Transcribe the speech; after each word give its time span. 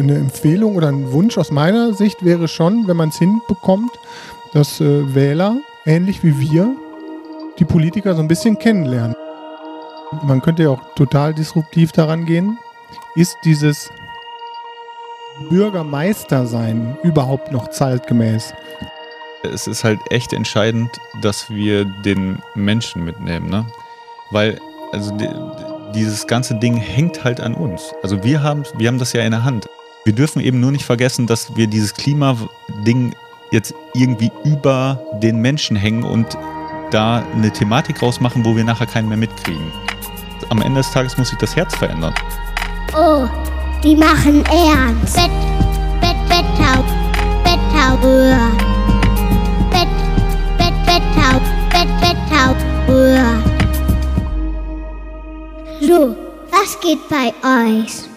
Eine 0.00 0.16
Empfehlung 0.16 0.76
oder 0.76 0.88
ein 0.88 1.12
Wunsch 1.12 1.36
aus 1.36 1.50
meiner 1.50 1.92
Sicht 1.92 2.24
wäre 2.24 2.48
schon, 2.48 2.88
wenn 2.88 2.96
man 2.96 3.10
es 3.10 3.18
hinbekommt, 3.18 3.90
dass 4.54 4.80
äh, 4.80 5.14
Wähler, 5.14 5.58
ähnlich 5.84 6.24
wie 6.24 6.40
wir, 6.40 6.74
die 7.58 7.66
Politiker 7.66 8.14
so 8.14 8.22
ein 8.22 8.28
bisschen 8.28 8.58
kennenlernen. 8.58 9.14
Man 10.22 10.40
könnte 10.40 10.62
ja 10.62 10.70
auch 10.70 10.94
total 10.94 11.34
disruptiv 11.34 11.92
daran 11.92 12.24
gehen. 12.24 12.58
Ist 13.14 13.36
dieses 13.44 13.90
Bürgermeistersein 15.50 16.96
überhaupt 17.02 17.52
noch 17.52 17.68
zeitgemäß? 17.68 18.54
Es 19.42 19.66
ist 19.66 19.84
halt 19.84 20.00
echt 20.08 20.32
entscheidend, 20.32 20.90
dass 21.20 21.50
wir 21.50 21.84
den 21.84 22.38
Menschen 22.54 23.04
mitnehmen, 23.04 23.50
ne? 23.50 23.66
Weil, 24.30 24.58
also 24.92 25.14
die, 25.18 25.28
dieses 25.94 26.26
ganze 26.26 26.54
Ding 26.54 26.76
hängt 26.76 27.22
halt 27.22 27.38
an 27.38 27.54
uns. 27.54 27.92
Also 28.02 28.24
wir 28.24 28.42
haben, 28.42 28.64
wir 28.78 28.88
haben 28.88 28.98
das 28.98 29.12
ja 29.12 29.20
in 29.20 29.32
der 29.32 29.44
Hand. 29.44 29.68
Wir 30.04 30.14
dürfen 30.14 30.40
eben 30.40 30.60
nur 30.60 30.72
nicht 30.72 30.84
vergessen, 30.84 31.26
dass 31.26 31.54
wir 31.56 31.66
dieses 31.66 31.92
Klimading 31.94 33.14
jetzt 33.50 33.74
irgendwie 33.94 34.32
über 34.44 35.00
den 35.20 35.40
Menschen 35.40 35.76
hängen 35.76 36.04
und 36.04 36.38
da 36.90 37.24
eine 37.34 37.50
Thematik 37.50 38.00
rausmachen, 38.00 38.44
wo 38.44 38.56
wir 38.56 38.64
nachher 38.64 38.86
keinen 38.86 39.08
mehr 39.08 39.18
mitkriegen. 39.18 39.70
Am 40.48 40.62
Ende 40.62 40.80
des 40.80 40.90
Tages 40.90 41.16
muss 41.18 41.28
sich 41.28 41.38
das 41.38 41.54
Herz 41.54 41.76
verändern. 41.76 42.14
Oh, 42.96 43.28
die 43.84 43.94
machen 43.94 44.44
ernst. 44.46 45.16
Bett, 45.16 45.30
Bett, 46.00 46.16
Betttau, 46.28 46.82
Betttauber. 47.44 48.50
Bett, 49.70 49.88
Bett, 50.58 50.74
Betttau, 50.86 51.40
Bett, 51.70 51.88
Betttauber. 52.00 53.42
So, 55.80 56.16
was 56.50 56.80
geht 56.80 57.08
bei 57.08 57.32
euch? 57.44 58.09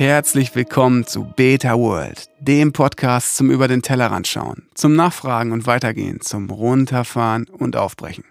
Herzlich 0.00 0.54
willkommen 0.54 1.06
zu 1.06 1.24
Beta 1.24 1.76
World, 1.76 2.30
dem 2.40 2.72
Podcast 2.72 3.36
zum 3.36 3.50
Über 3.50 3.68
den 3.68 3.82
Tellerrand 3.82 4.26
schauen, 4.26 4.62
zum 4.72 4.94
Nachfragen 4.94 5.52
und 5.52 5.66
Weitergehen, 5.66 6.22
zum 6.22 6.48
Runterfahren 6.48 7.44
und 7.44 7.76
Aufbrechen. 7.76 8.24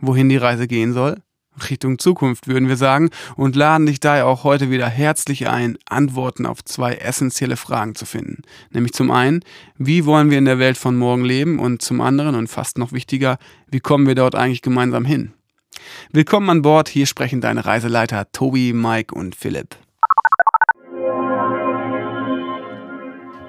Wohin 0.00 0.28
die 0.28 0.38
Reise 0.38 0.66
gehen 0.66 0.92
soll? 0.92 1.22
Richtung 1.70 2.00
Zukunft, 2.00 2.48
würden 2.48 2.68
wir 2.68 2.76
sagen, 2.76 3.10
und 3.36 3.54
laden 3.54 3.86
dich 3.86 4.00
daher 4.00 4.26
auch 4.26 4.42
heute 4.42 4.70
wieder 4.70 4.88
herzlich 4.88 5.46
ein, 5.46 5.78
Antworten 5.88 6.46
auf 6.46 6.64
zwei 6.64 6.94
essentielle 6.94 7.56
Fragen 7.56 7.94
zu 7.94 8.06
finden. 8.06 8.42
Nämlich 8.72 8.92
zum 8.92 9.12
einen, 9.12 9.44
wie 9.78 10.06
wollen 10.06 10.32
wir 10.32 10.38
in 10.38 10.46
der 10.46 10.58
Welt 10.58 10.76
von 10.76 10.96
morgen 10.96 11.24
leben? 11.24 11.60
Und 11.60 11.80
zum 11.80 12.00
anderen, 12.00 12.34
und 12.34 12.48
fast 12.48 12.76
noch 12.76 12.90
wichtiger, 12.90 13.38
wie 13.70 13.78
kommen 13.78 14.08
wir 14.08 14.16
dort 14.16 14.34
eigentlich 14.34 14.62
gemeinsam 14.62 15.04
hin? 15.04 15.32
Willkommen 16.10 16.50
an 16.50 16.62
Bord, 16.62 16.88
hier 16.88 17.06
sprechen 17.06 17.40
deine 17.40 17.64
Reiseleiter 17.64 18.32
Tobi, 18.32 18.72
Mike 18.72 19.14
und 19.14 19.36
Philipp. 19.36 19.76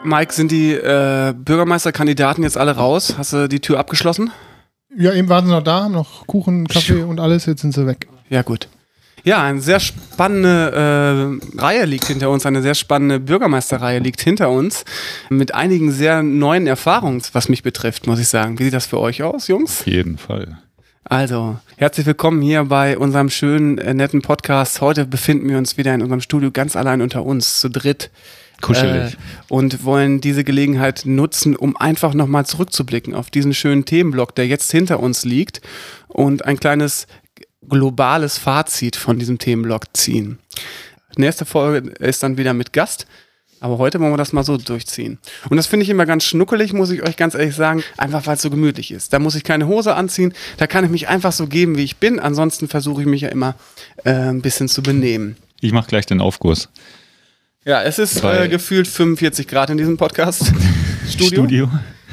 Mike, 0.06 0.34
sind 0.34 0.52
die 0.52 0.73
äh, 0.73 1.34
Bürgermeisterkandidaten 1.34 2.44
jetzt 2.44 2.58
alle 2.58 2.75
raus? 2.75 3.16
Hast 3.17 3.34
du 3.34 3.48
die 3.48 3.59
Tür 3.59 3.80
abgeschlossen? 3.80 4.31
Ja, 4.98 5.14
eben 5.14 5.28
waren 5.28 5.45
sie 5.45 5.52
noch 5.52 5.64
da, 5.64 5.84
haben 5.84 5.94
noch 5.94 6.25
Kuchen, 6.28 6.67
Kaffee 6.67 7.03
und 7.03 7.20
alles, 7.20 7.45
jetzt 7.45 7.61
sind 7.61 7.73
sie 7.73 7.86
weg. 7.86 8.08
Ja, 8.30 8.42
gut. 8.44 8.70
Ja, 9.26 9.44
eine 9.44 9.59
sehr 9.59 9.80
spannende 9.80 11.42
äh, 11.56 11.59
Reihe 11.59 11.86
liegt 11.86 12.06
hinter 12.06 12.30
uns, 12.30 12.45
eine 12.45 12.61
sehr 12.61 12.76
spannende 12.76 13.20
Bürgermeisterreihe 13.20 13.98
liegt 14.00 14.22
hinter 14.22 14.52
uns, 14.52 14.86
mit 15.30 15.56
einigen 15.56 15.92
sehr 15.92 16.22
neuen 16.22 16.67
Erfahrungen, 16.67 17.23
was 17.33 17.50
mich 17.50 17.64
betrifft, 17.64 18.06
muss 18.06 18.20
ich 18.20 18.28
sagen. 18.28 18.59
Wie 18.59 18.66
sieht 18.66 18.73
das 18.73 18.86
für 18.86 19.00
euch 19.00 19.23
aus, 19.23 19.48
Jungs? 19.48 19.81
Auf 19.81 19.88
jeden 19.88 20.20
Fall. 20.20 20.59
Also, 21.08 21.59
herzlich 21.78 22.08
willkommen 22.08 22.42
hier 22.42 22.64
bei 22.64 22.98
unserem 22.98 23.30
schönen, 23.30 23.78
äh, 23.78 23.94
netten 23.94 24.23
Podcast. 24.23 24.81
Heute 24.81 25.06
befinden 25.06 25.48
wir 25.48 25.59
uns 25.59 25.78
wieder 25.78 25.94
in 25.94 26.02
unserem 26.02 26.20
Studio 26.20 26.50
ganz 26.50 26.75
allein 26.75 27.00
unter 27.03 27.23
uns, 27.23 27.59
zu 27.59 27.70
dritt. 27.70 28.09
Kuschelig. 28.59 29.14
Äh, 29.14 29.17
und 29.48 29.83
wollen 29.83 30.20
diese 30.20 30.44
Gelegenheit 30.44 31.03
nutzen, 31.06 31.56
um 31.56 31.78
einfach 31.78 32.16
nochmal 32.16 32.48
zurückzublicken 32.48 33.14
auf 33.14 33.30
diesen 33.30 33.53
schönen 33.53 33.86
Themenblock, 33.86 34.33
der 34.33 34.48
jetzt 34.48 34.72
hinter 34.72 35.00
uns 35.00 35.26
liegt 35.26 35.61
und 36.08 36.43
ein 36.43 36.60
kleines 36.60 37.05
globales 37.70 38.39
Fazit 38.39 38.95
von 38.95 39.20
diesem 39.20 39.37
Themenblock 39.37 39.95
ziehen. 39.95 40.39
Nächste 41.17 41.45
Folge 41.45 41.92
ist 41.99 42.23
dann 42.23 42.39
wieder 42.39 42.55
mit 42.55 42.73
Gast. 42.73 43.05
Aber 43.65 43.80
heute 43.80 43.99
wollen 43.99 44.14
wir 44.14 44.17
das 44.17 44.31
mal 44.31 44.43
so 44.43 44.58
durchziehen. 44.58 45.17
Und 45.49 45.58
das 45.58 45.65
finde 45.65 45.86
ich 45.86 45.89
immer 45.89 46.05
ganz 46.05 46.23
schnuckelig, 46.23 46.71
muss 46.71 46.92
ich 46.92 47.02
euch 47.02 47.17
ganz 47.17 47.33
ehrlich 47.33 47.55
sagen, 47.55 47.83
einfach 47.98 48.27
weil 48.27 48.36
es 48.36 48.43
so 48.43 48.52
gemütlich 48.52 48.92
ist. 48.92 49.11
Da 49.11 49.17
muss 49.17 49.33
ich 49.33 49.43
keine 49.43 49.65
Hose 49.65 49.95
anziehen, 49.95 50.36
da 50.58 50.67
kann 50.67 50.86
ich 50.86 50.92
mich 50.92 51.08
einfach 51.08 51.31
so 51.31 51.48
geben, 51.48 51.75
wie 51.75 51.83
ich 51.83 51.98
bin. 51.98 52.20
Ansonsten 52.20 52.67
versuche 52.67 53.02
ich 53.02 53.08
mich 53.08 53.21
ja 53.21 53.30
immer 53.30 53.55
äh, 54.04 54.11
ein 54.11 54.43
bisschen 54.43 54.67
zu 54.67 54.83
benehmen. 54.83 55.36
Ich 55.61 55.71
mache 55.71 55.87
gleich 55.87 56.05
den 56.05 56.21
Aufguss. 56.21 56.70
Ja, 57.67 57.81
es 57.81 57.98
ist 57.98 58.23
äh, 58.23 58.48
gefühlt 58.48 58.87
45 58.87 59.48
Grad 59.48 59.71
in 59.71 59.77
diesem 59.80 59.98
Podcast-Studio. 59.98 61.27
Studio. 61.27 61.70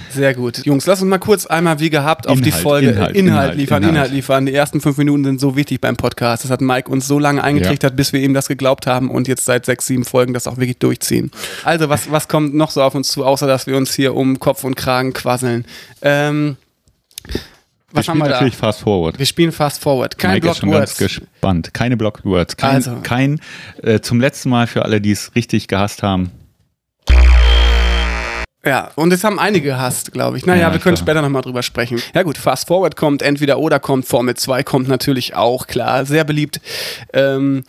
Sehr 0.09 0.33
gut. 0.33 0.65
Jungs, 0.65 0.87
lass 0.87 1.03
uns 1.03 1.11
mal 1.11 1.19
kurz 1.19 1.45
einmal 1.45 1.79
wie 1.79 1.91
gehabt 1.91 2.27
auf 2.27 2.41
die 2.41 2.51
Folge 2.51 2.89
Inhalt, 2.89 3.15
Inhalt, 3.15 3.17
Inhalt, 3.17 3.55
liefern, 3.57 3.83
Inhalt. 3.83 4.13
Liefern. 4.13 4.47
Die 4.47 4.55
ersten 4.55 4.81
fünf 4.81 4.97
Minuten 4.97 5.25
sind 5.25 5.41
so 5.43 5.55
wichtig 5.55 5.83
beim 5.83 5.99
Podcast. 5.99 6.45
Das 6.45 6.51
hat 6.51 6.63
Mike 6.63 6.91
uns 6.91 7.07
so 7.07 7.19
lange 7.19 7.45
eingetrichtert, 7.45 7.97
bis 7.97 8.15
wir 8.15 8.21
ihm 8.21 8.33
das 8.33 8.49
geglaubt 8.49 8.87
haben 8.87 9.11
und 9.11 9.29
jetzt 9.29 9.45
seit 9.45 9.67
sechs, 9.67 9.87
sieben 9.87 10.07
Folgen 10.07 10.33
das 10.33 10.47
auch 10.47 10.57
wirklich 10.57 10.79
durchziehen. 10.79 11.31
Also, 11.65 11.91
was, 11.91 12.11
was 12.11 12.29
kommt 12.29 12.55
noch 12.55 12.71
so 12.71 12.83
auf 12.83 12.95
uns 12.95 13.09
zu, 13.09 13.23
außer 13.23 13.47
dass 13.47 13.67
wir 13.67 13.77
uns 13.77 13.93
hier 13.93 14.15
um 14.15 14.41
Kopf 14.41 14.65
und 14.65 14.75
Kragen 14.75 15.13
quasseln? 15.13 15.67
Ähm, 16.01 16.57
Wir 17.93 17.99
was 17.99 18.09
haben 18.09 18.17
spielen 18.17 18.25
wir 18.25 18.29
da? 18.31 18.35
natürlich 18.37 18.57
Fast 18.57 18.81
Forward. 18.81 19.19
Wir 19.19 19.27
spielen 19.27 19.53
Fast 19.53 19.83
Forward. 19.83 20.17
Kein 20.19 20.33
Mike 20.33 20.47
ist 20.49 20.53
Block 20.53 20.57
schon 20.61 20.71
ganz 20.71 20.91
Words. 20.91 20.99
gespannt. 20.99 21.75
Keine 21.75 21.97
Blocked 21.97 22.25
Words. 22.25 22.57
Kein, 22.57 22.75
Also. 22.77 22.97
kein 23.03 23.41
äh, 23.83 24.01
zum 24.01 24.21
letzten 24.21 24.49
Mal 24.51 24.67
für 24.67 24.85
alle, 24.85 25.01
die 25.01 25.11
es 25.13 25.35
richtig 25.35 25.69
gehasst 25.69 26.03
haben. 26.03 26.31
Ja, 28.65 28.93
und 28.95 29.13
es 29.13 29.25
haben 29.25 29.41
einige 29.41 29.71
gehasst, 29.71 30.13
glaube 30.13 30.37
ich. 30.37 30.47
Naja, 30.47 30.69
Ja, 30.69 30.73
wir 30.73 30.79
können 30.79 30.95
klar. 30.95 31.05
später 31.05 31.21
nochmal 31.23 31.43
drüber 31.43 31.65
sprechen. 31.65 32.01
Ja 32.15 32.23
gut, 32.23 32.39
Fast 32.39 32.69
Forward 32.69 32.95
kommt 32.95 33.21
entweder 33.21 33.59
oder 33.59 33.81
kommt, 33.81 34.05
Formel 34.07 34.37
2 34.37 34.63
kommt 34.63 34.87
natürlich 34.87 35.35
auch, 35.35 35.67
klar, 35.67 36.05
sehr 36.07 36.23
beliebt. 36.23 36.61
Ähm, 37.13 37.65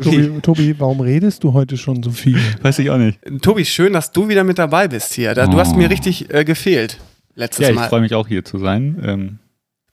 Tobi, 0.00 0.38
Tobi, 0.42 0.74
warum 0.78 1.00
redest 1.00 1.42
du 1.42 1.52
heute 1.52 1.76
schon 1.76 2.00
so 2.04 2.12
viel? 2.12 2.38
Weiß 2.62 2.78
ich 2.78 2.90
auch 2.90 2.96
nicht. 2.96 3.18
Tobi, 3.42 3.64
schön, 3.64 3.92
dass 3.92 4.12
du 4.12 4.28
wieder 4.28 4.44
mit 4.44 4.58
dabei 4.60 4.86
bist 4.86 5.14
hier. 5.14 5.34
Da, 5.34 5.48
Du 5.48 5.58
hast 5.58 5.72
Oh. 5.72 5.76
mir 5.78 5.90
richtig 5.90 6.32
äh, 6.32 6.44
gefehlt 6.44 6.98
letztes 7.34 7.64
Ja, 7.64 7.70
ich 7.70 7.74
Mal. 7.76 7.88
freue 7.88 8.02
mich 8.02 8.14
auch 8.14 8.28
hier 8.28 8.44
zu 8.44 8.58
sein. 8.58 9.02
Ähm, 9.04 9.38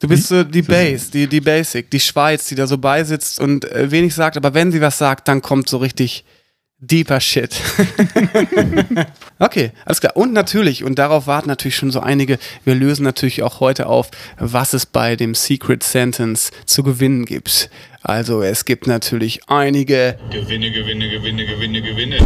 Du 0.04 0.10
bist 0.10 0.28
so 0.28 0.44
die 0.44 0.62
Base, 0.62 1.10
die, 1.10 1.28
die 1.28 1.40
Basic, 1.40 1.90
die 1.90 2.00
Schweiz, 2.02 2.50
die 2.50 2.56
da 2.56 2.68
so 2.68 2.78
beisitzt 2.78 3.40
und 3.40 3.64
äh, 3.72 3.90
wenig 3.90 4.14
sagt, 4.14 4.36
aber 4.36 4.54
wenn 4.54 4.70
sie 4.70 4.82
was 4.82 4.98
sagt, 4.98 5.30
dann 5.30 5.42
kommt 5.42 5.70
so 5.70 5.78
richtig 5.78 6.26
deeper 6.78 7.22
Shit. 7.22 7.56
okay, 9.40 9.72
alles 9.86 10.02
klar. 10.02 10.18
Und 10.18 10.34
natürlich, 10.34 10.84
und 10.84 11.00
darauf 11.00 11.26
warten 11.26 11.48
natürlich 11.48 11.78
schon 11.78 11.90
so 11.90 12.02
einige, 12.02 12.38
wir 12.66 12.76
lösen 12.76 13.04
natürlich 13.04 13.44
auch 13.44 13.62
heute 13.62 13.88
auf, 13.88 14.12
was 14.38 14.74
es 14.74 14.86
bei 14.86 15.16
dem 15.16 15.36
Secret 15.36 15.84
Sentence 15.84 16.52
zu 16.66 16.84
gewinnen 16.84 17.24
gibt. 17.24 17.70
Also 18.02 18.42
es 18.42 18.66
gibt 18.66 18.88
natürlich 18.88 19.48
einige 19.48 20.18
Gewinne, 20.30 20.70
Gewinne, 20.70 21.08
Gewinne, 21.08 21.46
Gewinne, 21.46 21.82
Gewinne. 21.82 22.18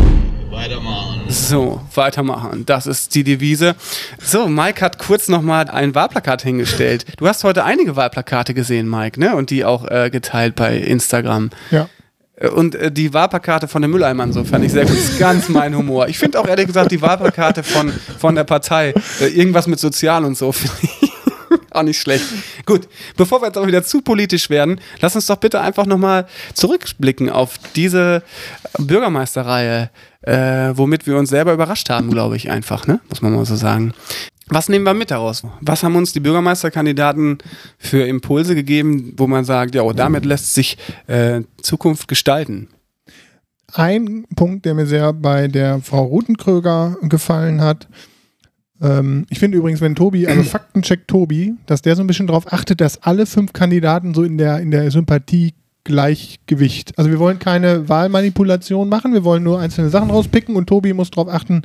Weitermachen. 0.50 1.22
So, 1.30 1.82
weitermachen. 1.94 2.66
Das 2.66 2.88
ist 2.88 3.14
die 3.16 3.24
Devise. 3.24 3.76
So, 4.24 4.48
Mike 4.48 4.84
hat 4.84 4.98
kurz 4.98 5.28
nochmal 5.28 5.70
ein 5.70 5.94
Wahlplakat 5.94 6.42
hingestellt. 6.42 7.06
Du 7.18 7.28
hast 7.28 7.44
heute 7.44 7.64
einige 7.64 7.96
Wahlplakate 7.96 8.54
gesehen, 8.54 8.90
Mike, 8.90 9.20
ne? 9.20 9.36
Und 9.36 9.50
die 9.50 9.66
auch 9.66 9.86
äh, 9.90 10.10
geteilt 10.10 10.56
bei 10.56 10.78
Instagram. 10.78 11.50
Ja. 11.72 11.90
Äh, 12.36 12.48
Und 12.50 12.76
äh, 12.76 12.92
die 12.92 13.14
Wahlplakate 13.14 13.68
von 13.68 13.82
den 13.82 13.92
Mülleimern, 13.92 14.32
so 14.32 14.44
fand 14.46 14.64
ich 14.66 14.72
sehr 14.72 14.86
gut. 14.86 14.96
Das 14.98 15.10
ist 15.10 15.20
ganz 15.20 15.50
mein 15.50 15.76
Humor. 15.76 16.08
Ich 16.08 16.18
finde 16.18 16.40
auch 16.40 16.48
ehrlich 16.48 16.68
gesagt 16.68 16.92
die 16.92 17.02
Wahlplakate 17.02 17.64
von, 17.64 17.92
von 18.18 18.36
der 18.36 18.46
Partei, 18.46 18.94
äh, 19.20 19.28
irgendwas 19.28 19.68
mit 19.68 19.80
Sozial 19.80 20.24
und 20.24 20.38
so, 20.38 20.52
finde 20.54 20.76
ich 21.02 21.12
auch 21.72 21.84
nicht 21.84 22.00
schlecht. 22.00 22.26
Gut, 22.66 22.88
bevor 23.18 23.42
wir 23.42 23.48
jetzt 23.48 23.58
auch 23.58 23.68
wieder 23.68 23.84
zu 23.84 24.02
politisch 24.02 24.50
werden, 24.50 24.80
lass 25.02 25.16
uns 25.16 25.26
doch 25.28 25.38
bitte 25.38 25.60
einfach 25.62 25.86
nochmal 25.86 26.26
zurückblicken 26.54 27.30
auf 27.30 27.56
diese 27.76 28.24
Bürgermeisterreihe, 28.80 29.90
äh, 30.28 30.78
womit 30.78 31.08
wir 31.08 31.18
uns 31.18 31.30
selber 31.30 31.54
überrascht 31.54 31.90
haben, 31.90 32.10
glaube 32.10 32.36
ich, 32.36 32.50
einfach, 32.52 32.86
ne? 32.86 33.00
Muss 33.08 33.22
man 33.22 33.34
mal 33.34 33.46
so 33.46 33.56
sagen. 33.56 33.94
Was 34.50 34.68
nehmen 34.68 34.86
wir 34.86 34.94
mit 34.94 35.12
daraus? 35.12 35.44
Was 35.62 35.84
haben 35.84 35.96
uns 35.96 36.12
die 36.12 36.20
Bürgermeisterkandidaten 36.20 37.38
für 37.78 38.06
Impulse 38.06 38.54
gegeben, 38.54 39.14
wo 39.18 39.28
man 39.28 39.46
sagt, 39.46 39.76
ja, 39.76 39.84
oh, 39.84 39.94
damit 39.94 40.26
lässt 40.26 40.54
sich 40.54 40.78
äh, 41.08 41.42
Zukunft 41.62 42.08
gestalten? 42.08 42.68
Ein 43.74 44.26
Punkt, 44.36 44.66
der 44.66 44.74
mir 44.74 44.86
sehr 44.86 45.14
bei 45.14 45.48
der 45.48 45.82
Frau 45.82 46.04
Rutenkröger 46.04 46.98
gefallen 47.04 47.62
hat. 47.62 47.88
Ähm, 48.82 49.26
ich 49.30 49.40
finde 49.40 49.58
übrigens, 49.58 49.82
wenn 49.82 49.96
Tobi, 49.96 50.28
also 50.28 50.44
Faktencheck 50.44 51.08
Tobi, 51.08 51.56
dass 51.66 51.82
der 51.82 51.96
so 51.96 52.04
ein 52.04 52.08
bisschen 52.08 52.28
darauf 52.28 52.52
achtet, 52.52 52.82
dass 52.82 53.04
alle 53.04 53.26
fünf 53.26 53.54
Kandidaten 53.54 54.14
so 54.14 54.24
in 54.24 54.38
der, 54.38 54.60
in 54.60 54.72
der 54.72 54.92
Sympathie 54.92 55.54
Gleichgewicht. 55.88 56.98
Also 56.98 57.10
wir 57.10 57.18
wollen 57.18 57.40
keine 57.40 57.88
Wahlmanipulation 57.90 58.90
machen, 58.90 59.14
wir 59.14 59.24
wollen 59.24 59.42
nur 59.42 59.60
einzelne 59.60 59.90
Sachen 59.90 60.12
rauspicken 60.12 60.56
und 60.56 60.68
Tobi 60.68 60.94
muss 60.94 61.10
darauf 61.12 61.30
achten, 61.34 61.62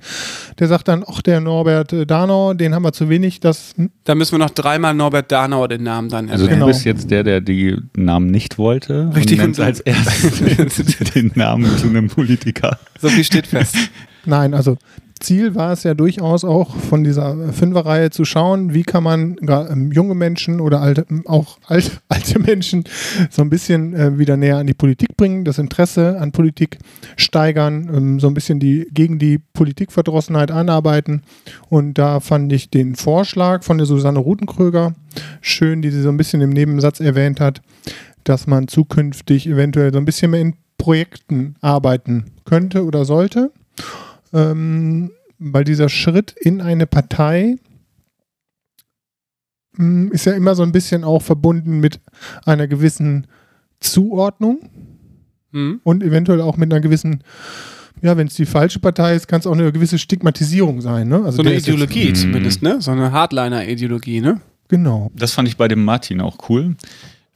der 0.61 0.69
sagt 0.69 0.87
dann, 0.89 1.05
ach, 1.07 1.23
der 1.23 1.41
Norbert 1.41 1.93
äh, 1.93 2.07
Danau, 2.07 2.55
den 2.55 2.73
haben 2.75 2.85
wir 2.85 2.93
zu 2.93 3.09
wenig, 3.09 3.41
das 3.41 3.75
Da 4.05 4.15
müssen 4.15 4.33
wir 4.33 4.39
noch 4.39 4.51
dreimal 4.51 4.95
Norbert 4.95 5.31
Danauer 5.33 5.67
den 5.69 5.83
Namen 5.83 6.09
dann 6.09 6.31
also 6.31 6.45
erwähnen. 6.45 6.61
Genau. 6.61 6.67
du 6.69 6.73
bist 6.73 6.85
jetzt 6.85 7.11
der, 7.11 7.25
der 7.25 7.41
die 7.41 7.77
Namen 7.97 8.31
nicht 8.31 8.59
wollte 8.59 9.11
Richtig, 9.15 9.41
und 9.41 9.59
und- 9.59 9.61
als 9.61 9.81
erstes 9.81 10.97
den 11.15 11.33
Namen 11.35 11.77
zu 11.79 11.89
einem 11.89 12.09
Politiker. 12.09 12.79
So 13.01 13.09
viel 13.09 13.25
steht 13.25 13.49
fest. 13.49 13.77
Nein, 14.25 14.55
also 14.55 14.77
Ziel 15.23 15.55
war 15.55 15.73
es 15.73 15.85
ja 15.85 15.95
durchaus 15.95 16.45
auch 16.45 16.75
von 16.77 17.05
dieser 17.05 17.53
Fünferreihe 17.53 18.11
zu 18.11 18.25
schauen, 18.25 18.75
wie 18.75 18.83
kann 18.83 19.03
man 19.03 19.37
ähm, 19.41 19.93
junge 19.93 20.15
Menschen 20.15 20.61
oder 20.61 20.81
alte, 20.81 21.07
ähm, 21.11 21.27
auch 21.27 21.59
alte, 21.67 21.93
alte 22.09 22.39
Menschen 22.39 22.85
so 23.31 23.43
ein 23.43 23.51
bisschen 23.51 23.95
äh, 23.95 24.19
wieder 24.19 24.37
näher 24.37 24.59
an 24.59 24.67
die 24.67 24.75
Politik 24.75 25.17
bringen, 25.17 25.45
das 25.45 25.59
Interesse 25.59 26.21
an 26.21 26.33
Politik 26.33 26.79
steigern, 27.17 27.91
ähm, 27.95 28.21
so 28.21 28.27
ein 28.27 28.35
bisschen 28.35 28.59
die 28.59 28.87
gegen 28.93 29.19
die 29.19 29.39
Politikverdrossenheit 29.39 30.51
anarbeiten. 30.51 31.23
Und 31.69 31.99
da 31.99 32.21
fand 32.21 32.53
ich 32.53 32.71
den 32.71 32.95
Vorschlag 32.95 33.63
von 33.63 33.79
der 33.79 33.87
Susanne 33.87 34.19
Rutenkröger 34.19 34.95
schön, 35.41 35.83
die 35.83 35.91
sie 35.91 36.03
so 36.03 36.09
ein 36.09 36.17
bisschen 36.17 36.41
im 36.41 36.51
Nebensatz 36.51 37.01
erwähnt 37.01 37.41
hat, 37.41 37.63
dass 38.25 38.47
man 38.47 38.69
zukünftig 38.69 39.47
eventuell 39.47 39.93
so 39.93 39.99
ein 39.99 40.05
bisschen 40.05 40.31
mehr 40.31 40.41
in 40.41 40.55
Projekten 40.79 41.55
arbeiten 41.61 42.33
könnte 42.45 42.85
oder 42.85 43.05
sollte 43.05 43.53
ähm, 44.33 45.11
weil 45.39 45.65
dieser 45.65 45.89
Schritt 45.89 46.33
in 46.41 46.61
eine 46.61 46.87
Partei 46.87 47.57
mh, 49.77 50.13
ist 50.13 50.27
ja 50.27 50.33
immer 50.33 50.55
so 50.55 50.63
ein 50.63 50.73
bisschen 50.73 51.05
auch 51.05 51.23
verbunden 51.23 51.81
mit 51.81 52.01
einer 52.45 52.67
gewissen 52.67 53.27
Zuordnung 53.81 54.61
Hm? 55.53 55.81
und 55.85 56.03
eventuell 56.03 56.41
auch 56.41 56.57
mit 56.57 56.73
einer 56.73 56.81
gewissen, 56.81 57.23
ja, 58.01 58.17
wenn 58.17 58.27
es 58.27 58.35
die 58.35 58.47
falsche 58.47 58.79
Partei 58.81 59.15
ist, 59.15 59.29
kann 59.29 59.41
es 59.41 59.47
auch 59.47 59.53
eine 59.53 59.71
gewisse 59.71 59.99
Stigmatisierung 59.99 60.81
sein. 60.81 61.09
Ne? 61.09 61.17
Also 61.17 61.37
So 61.39 61.43
eine 61.43 61.51
ist 61.51 61.67
jetzt- 61.67 61.69
Ideologie 61.75 62.09
Mhm. 62.11 62.15
zumindest, 62.15 62.63
ne? 62.63 62.81
So 62.81 62.91
eine 62.91 63.13
Hardliner-Ideologie, 63.13 64.21
ne? 64.23 64.41
Genau. 64.69 65.11
Das 65.15 65.33
fand 65.35 65.49
ich 65.49 65.59
bei 65.59 65.69
dem 65.69 65.85
Martin 65.85 66.23
auch 66.23 66.39
cool, 66.49 66.75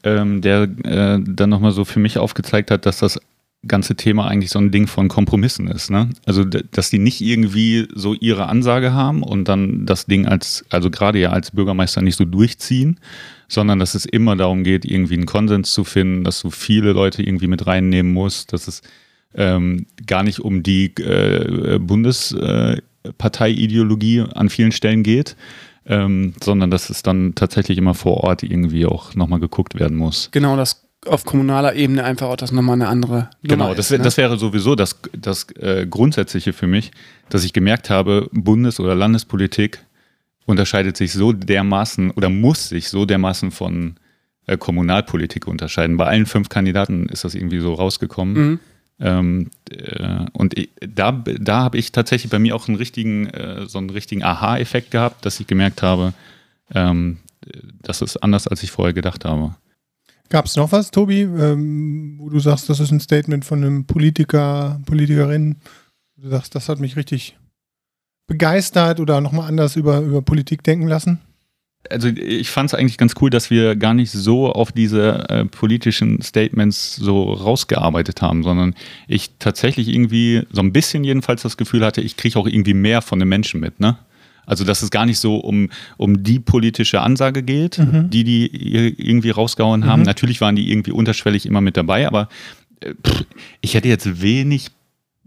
ähm, 0.02 0.40
der 0.40 0.62
äh, 0.62 1.18
dann 1.26 1.50
nochmal 1.50 1.72
so 1.72 1.84
für 1.84 1.98
mich 2.00 2.16
aufgezeigt 2.16 2.70
hat, 2.70 2.86
dass 2.86 2.98
das 3.00 3.20
ganze 3.66 3.96
Thema 3.96 4.28
eigentlich 4.28 4.50
so 4.50 4.58
ein 4.58 4.70
Ding 4.70 4.86
von 4.86 5.08
Kompromissen 5.08 5.68
ist. 5.68 5.90
Ne? 5.90 6.10
Also, 6.24 6.44
dass 6.44 6.90
die 6.90 6.98
nicht 6.98 7.20
irgendwie 7.20 7.88
so 7.94 8.14
ihre 8.14 8.46
Ansage 8.46 8.92
haben 8.92 9.22
und 9.22 9.48
dann 9.48 9.86
das 9.86 10.06
Ding 10.06 10.26
als, 10.26 10.64
also 10.70 10.90
gerade 10.90 11.18
ja 11.18 11.30
als 11.30 11.50
Bürgermeister 11.50 12.02
nicht 12.02 12.16
so 12.16 12.24
durchziehen, 12.24 13.00
sondern 13.48 13.78
dass 13.78 13.94
es 13.94 14.04
immer 14.04 14.36
darum 14.36 14.64
geht, 14.64 14.84
irgendwie 14.84 15.14
einen 15.14 15.26
Konsens 15.26 15.72
zu 15.72 15.84
finden, 15.84 16.24
dass 16.24 16.40
du 16.40 16.50
viele 16.50 16.92
Leute 16.92 17.22
irgendwie 17.22 17.46
mit 17.46 17.66
reinnehmen 17.66 18.12
musst, 18.12 18.52
dass 18.52 18.68
es 18.68 18.82
ähm, 19.34 19.86
gar 20.06 20.22
nicht 20.22 20.40
um 20.40 20.62
die 20.62 20.94
äh, 20.96 21.78
Bundesparteiideologie 21.78 24.24
an 24.34 24.48
vielen 24.48 24.72
Stellen 24.72 25.02
geht, 25.02 25.36
ähm, 25.86 26.34
sondern 26.42 26.70
dass 26.70 26.90
es 26.90 27.02
dann 27.02 27.34
tatsächlich 27.34 27.78
immer 27.78 27.94
vor 27.94 28.24
Ort 28.24 28.42
irgendwie 28.42 28.84
auch 28.86 29.14
nochmal 29.14 29.40
geguckt 29.40 29.78
werden 29.78 29.96
muss. 29.96 30.30
Genau, 30.32 30.56
das 30.56 30.85
auf 31.06 31.24
kommunaler 31.24 31.74
Ebene 31.74 32.04
einfach 32.04 32.28
auch 32.28 32.36
das 32.36 32.52
nochmal 32.52 32.74
eine 32.74 32.88
andere 32.88 33.30
Genau, 33.42 33.64
Nummer 33.64 33.76
das, 33.76 33.90
ist, 33.90 33.98
ne? 33.98 34.04
das 34.04 34.16
wäre 34.16 34.38
sowieso 34.38 34.74
das, 34.74 35.00
das 35.12 35.50
äh, 35.56 35.86
Grundsätzliche 35.88 36.52
für 36.52 36.66
mich, 36.66 36.90
dass 37.28 37.44
ich 37.44 37.52
gemerkt 37.52 37.90
habe, 37.90 38.28
Bundes- 38.32 38.80
oder 38.80 38.94
Landespolitik 38.94 39.80
unterscheidet 40.46 40.96
sich 40.96 41.12
so 41.12 41.32
dermaßen 41.32 42.12
oder 42.12 42.28
muss 42.28 42.68
sich 42.68 42.88
so 42.88 43.04
dermaßen 43.04 43.50
von 43.50 43.96
äh, 44.46 44.56
Kommunalpolitik 44.56 45.46
unterscheiden. 45.46 45.96
Bei 45.96 46.06
allen 46.06 46.26
fünf 46.26 46.48
Kandidaten 46.48 47.08
ist 47.08 47.24
das 47.24 47.34
irgendwie 47.34 47.58
so 47.58 47.74
rausgekommen. 47.74 48.34
Mhm. 48.34 48.60
Ähm, 48.98 49.50
äh, 49.70 50.24
und 50.32 50.56
ich, 50.56 50.70
da, 50.80 51.12
da 51.12 51.62
habe 51.62 51.78
ich 51.78 51.92
tatsächlich 51.92 52.30
bei 52.30 52.38
mir 52.38 52.54
auch 52.54 52.68
einen 52.68 52.76
richtigen, 52.76 53.26
äh, 53.26 53.66
so 53.66 53.78
einen 53.78 53.90
richtigen 53.90 54.22
Aha-Effekt 54.22 54.90
gehabt, 54.90 55.26
dass 55.26 55.40
ich 55.40 55.46
gemerkt 55.46 55.82
habe, 55.82 56.14
ähm, 56.74 57.18
das 57.82 58.02
ist 58.02 58.16
anders, 58.18 58.48
als 58.48 58.62
ich 58.62 58.70
vorher 58.70 58.94
gedacht 58.94 59.24
habe. 59.24 59.54
Gab 60.28 60.46
es 60.46 60.56
noch 60.56 60.72
was, 60.72 60.90
Tobi, 60.90 61.22
ähm, 61.22 62.16
wo 62.18 62.28
du 62.28 62.40
sagst, 62.40 62.68
das 62.68 62.80
ist 62.80 62.90
ein 62.90 63.00
Statement 63.00 63.44
von 63.44 63.62
einem 63.62 63.84
Politiker, 63.86 64.80
Politikerin, 64.86 65.56
du 66.16 66.28
sagst, 66.28 66.54
das 66.54 66.68
hat 66.68 66.80
mich 66.80 66.96
richtig 66.96 67.36
begeistert 68.26 68.98
oder 68.98 69.20
nochmal 69.20 69.48
anders 69.48 69.76
über, 69.76 70.00
über 70.00 70.22
Politik 70.22 70.64
denken 70.64 70.88
lassen? 70.88 71.20
also 71.90 72.08
ich 72.08 72.50
fand 72.50 72.70
es 72.70 72.78
eigentlich 72.78 72.98
ganz 72.98 73.14
cool, 73.20 73.30
dass 73.30 73.50
wir 73.50 73.76
gar 73.76 73.94
nicht 73.94 74.10
so 74.10 74.50
auf 74.50 74.72
diese 74.72 75.28
äh, 75.28 75.44
politischen 75.44 76.22
Statements 76.22 76.96
so 76.96 77.32
rausgearbeitet 77.32 78.22
haben, 78.22 78.42
sondern 78.42 78.74
ich 79.08 79.30
tatsächlich 79.38 79.88
irgendwie 79.88 80.42
so 80.50 80.62
ein 80.62 80.72
bisschen 80.72 81.04
jedenfalls 81.04 81.42
das 81.42 81.56
Gefühl 81.56 81.84
hatte, 81.84 82.00
ich 82.00 82.16
kriege 82.16 82.38
auch 82.38 82.46
irgendwie 82.46 82.74
mehr 82.74 83.02
von 83.02 83.18
den 83.18 83.28
Menschen 83.28 83.60
mit, 83.60 83.80
ne? 83.80 83.98
Also 84.46 84.64
dass 84.64 84.82
es 84.82 84.90
gar 84.90 85.04
nicht 85.06 85.18
so 85.18 85.36
um, 85.36 85.70
um 85.98 86.22
die 86.22 86.38
politische 86.38 87.00
Ansage 87.02 87.42
geht, 87.42 87.78
Mhm. 87.78 88.08
die 88.10 88.24
die 88.24 88.46
ir- 88.48 88.94
irgendwie 88.98 89.30
rausgehauen 89.30 89.84
haben. 89.86 90.00
Mhm. 90.00 90.06
Natürlich 90.06 90.40
waren 90.40 90.56
die 90.56 90.70
irgendwie 90.70 90.92
unterschwellig 90.92 91.44
immer 91.46 91.60
mit 91.60 91.76
dabei, 91.76 92.06
aber 92.06 92.28
äh, 92.80 92.94
pff, 92.94 93.24
ich 93.60 93.74
hätte 93.74 93.88
jetzt 93.88 94.22
wenig 94.22 94.68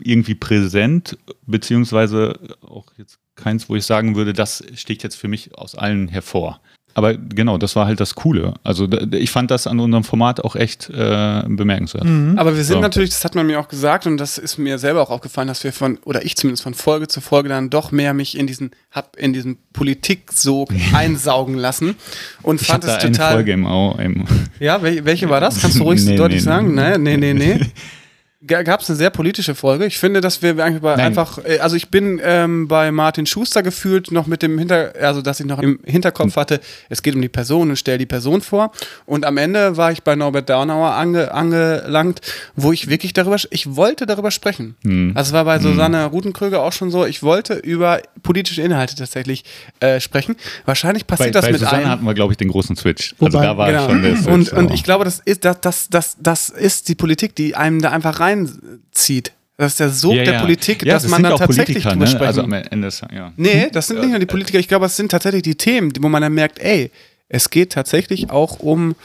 irgendwie 0.02 0.36
präsent, 0.36 1.18
beziehungsweise 1.46 2.40
auch 2.62 2.86
jetzt 2.98 3.20
keins, 3.36 3.70
wo 3.70 3.76
ich 3.76 3.84
sagen 3.86 4.16
würde, 4.16 4.34
das 4.34 4.64
sticht 4.76 5.04
jetzt 5.04 5.16
für 5.16 5.28
mich 5.28 5.58
aus 5.58 5.76
allen 5.76 6.08
hervor. 6.08 6.62
Aber 6.96 7.14
genau, 7.16 7.58
das 7.58 7.76
war 7.76 7.86
halt 7.86 8.00
das 8.00 8.16
Coole. 8.16 8.56
Also 8.64 8.88
ich 9.12 9.32
fand 9.32 9.52
das 9.52 9.68
an 9.68 9.80
unserem 9.80 10.04
Format 10.04 10.44
auch 10.44 10.56
echt 10.56 10.90
äh, 10.90 11.44
bemerkenswert. 11.48 12.04
Mhm. 12.04 12.34
Aber 12.38 12.56
wir 12.58 12.64
sind 12.64 12.76
So. 12.78 12.82
natürlich, 12.82 13.12
das 13.12 13.24
hat 13.24 13.36
man 13.36 13.46
mir 13.48 13.60
auch 13.60 13.68
gesagt 13.70 14.06
und 14.08 14.18
das 14.18 14.38
ist 14.38 14.58
mir 14.58 14.78
selber 14.80 15.02
auch 15.02 15.10
aufgefallen, 15.10 15.48
dass 15.48 15.64
wir 15.64 15.72
von, 15.72 15.98
oder 16.04 16.26
ich 16.26 16.36
zumindest 16.36 16.64
von 16.64 16.74
Folge 16.74 17.08
zu 17.08 17.22
Folge 17.22 17.48
dann 17.50 17.70
doch 17.70 17.92
mehr 17.92 18.14
mich 18.14 18.38
in 18.38 18.48
diesen, 18.48 18.72
hab 18.92 19.16
in 19.18 19.34
diesen 19.34 19.58
Politik-Sog 19.72 20.70
einsaugen 20.94 21.56
lassen 21.56 21.96
und 22.42 22.62
Ich 22.62 22.68
fand 22.68 22.84
es 22.84 22.90
eine 22.90 23.12
total. 23.12 23.34
Folge 23.34 23.52
im 23.54 23.66
Au. 23.66 23.96
Im 23.98 24.26
Ja, 24.60 24.82
wel, 24.82 25.06
welche 25.06 25.30
war 25.30 25.40
das? 25.40 25.62
Kannst 25.62 25.80
du 25.80 25.84
ruhig 25.84 26.04
Nee, 26.04 26.16
deutlich 26.18 26.42
nee, 26.42 26.46
sagen? 26.46 26.74
Nee, 26.76 26.98
nee, 26.98 27.18
nee, 27.18 27.34
nee. 27.34 27.60
Gab 28.48 28.80
es 28.80 28.90
eine 28.90 28.96
sehr 28.96 29.10
politische 29.10 29.54
Folge. 29.54 29.86
Ich 29.86 29.98
finde, 30.00 30.22
dass 30.22 30.42
wir 30.42 30.56
bei 30.56 30.96
einfach, 30.96 31.40
äh, 31.44 31.60
also 31.60 31.76
ich 31.76 31.90
bin 31.90 32.22
ähm, 32.24 32.70
bei 32.70 32.90
Martin 32.90 33.26
Schuster 33.26 33.62
gefühlt 33.64 34.12
noch 34.14 34.28
mit 34.28 34.42
dem 34.42 34.58
Hinter, 34.58 34.94
also 35.02 35.22
dass 35.22 35.42
ich 35.42 35.46
noch 35.46 35.60
im 35.60 35.80
Hinterkopf 35.84 36.38
hatte, 36.38 36.62
es 36.88 37.04
geht 37.04 37.16
um 37.16 37.22
die 37.22 37.28
Person 37.28 37.70
und 37.70 37.76
stell 37.76 37.98
die 37.98 38.06
Person 38.06 38.40
vor. 38.40 38.72
Und 39.06 39.26
am 39.26 39.36
Ende 39.36 39.76
war 39.76 39.92
ich 39.92 40.04
bei 40.04 40.16
Norbert 40.16 40.50
Daunauer 40.50 40.92
ange, 40.92 41.34
angelangt, 41.34 42.22
wo 42.56 42.72
ich 42.72 42.90
wirklich 42.90 43.12
darüber, 43.12 43.36
ich 43.50 43.76
wollte 43.76 44.06
darüber 44.06 44.32
sprechen. 44.32 44.76
Hm. 44.86 45.12
Also 45.16 45.32
es 45.32 45.34
war 45.34 45.44
bei 45.44 45.60
Susanne 45.60 46.06
Rutenkröger 46.06 46.64
auch 46.64 46.72
schon 46.72 46.92
so, 46.92 47.06
ich 47.06 47.22
wollte 47.22 47.56
über 47.56 48.02
politische 48.24 48.62
Inhalte 48.62 48.96
tatsächlich 48.96 49.44
äh, 49.82 50.00
sprechen. 50.00 50.38
Wahrscheinlich 50.64 51.06
bei, 51.06 51.18
passiert 51.18 51.36
das 51.36 51.44
bei 51.44 51.52
mit 51.52 51.60
Susanne 51.60 51.80
allen. 51.80 51.90
hatten 51.90 52.06
wir, 52.06 52.14
glaube 52.14 52.32
ich, 52.32 52.38
den 52.38 52.48
großen 52.48 52.78
Switch. 52.78 53.16
Wobei- 53.20 53.26
also 53.26 53.40
da 53.42 53.58
war 53.58 53.70
Genau. 53.70 53.90
schon 53.90 54.02
der 54.02 54.16
Switch. 54.16 54.28
Und, 54.28 54.54
und 54.54 54.66
aber- 54.68 54.74
ich 54.74 54.84
glaube, 54.86 55.04
das 55.04 55.20
ist, 55.26 55.44
das, 55.44 55.60
das, 55.60 55.90
das, 55.90 56.16
das 56.22 56.48
ist 56.48 56.88
die 56.88 56.96
Politik, 56.96 57.36
die 57.36 57.56
einem 57.58 57.82
da 57.82 57.92
einfach 57.92 58.22
reinzieht. 58.30 59.34
Das 59.58 59.74
ist 59.74 59.80
der 59.82 59.90
Sog 59.90 60.16
Ja, 60.16 60.24
der 60.24 60.34
ja. 60.36 60.42
Politik, 60.42 60.86
Ja, 60.86 60.94
dass 60.94 61.04
das 61.04 61.12
man 61.12 61.24
dann 61.24 61.34
auch 61.34 61.40
tatsächlich 61.40 61.84
Politiker, 61.84 61.90
drüber 61.92 62.06
ne? 62.06 62.12
sprechen. 62.12 62.28
Also 62.28 62.44
am 62.44 62.54
Ende 62.54 62.88
ist, 62.88 63.04
ja. 63.12 63.34
nee, 63.36 63.70
das 63.72 63.88
sind 63.88 64.00
nicht 64.00 64.10
nur 64.10 64.20
die 64.20 64.26
Politiker. 64.26 64.58
Ich 64.58 64.70
glaube, 64.70 64.86
es 64.86 64.96
sind 64.96 65.12
tatsächlich 65.12 65.42
die 65.42 65.56
Themen, 65.56 65.92
wo 66.00 66.08
man 66.08 66.22
dann 66.22 66.34
merkt, 66.34 66.60
ey, 66.60 66.92
es 67.28 67.50
geht 67.50 67.74
tatsächlich 67.74 68.32
auch 68.32 68.60
um, 68.60 68.96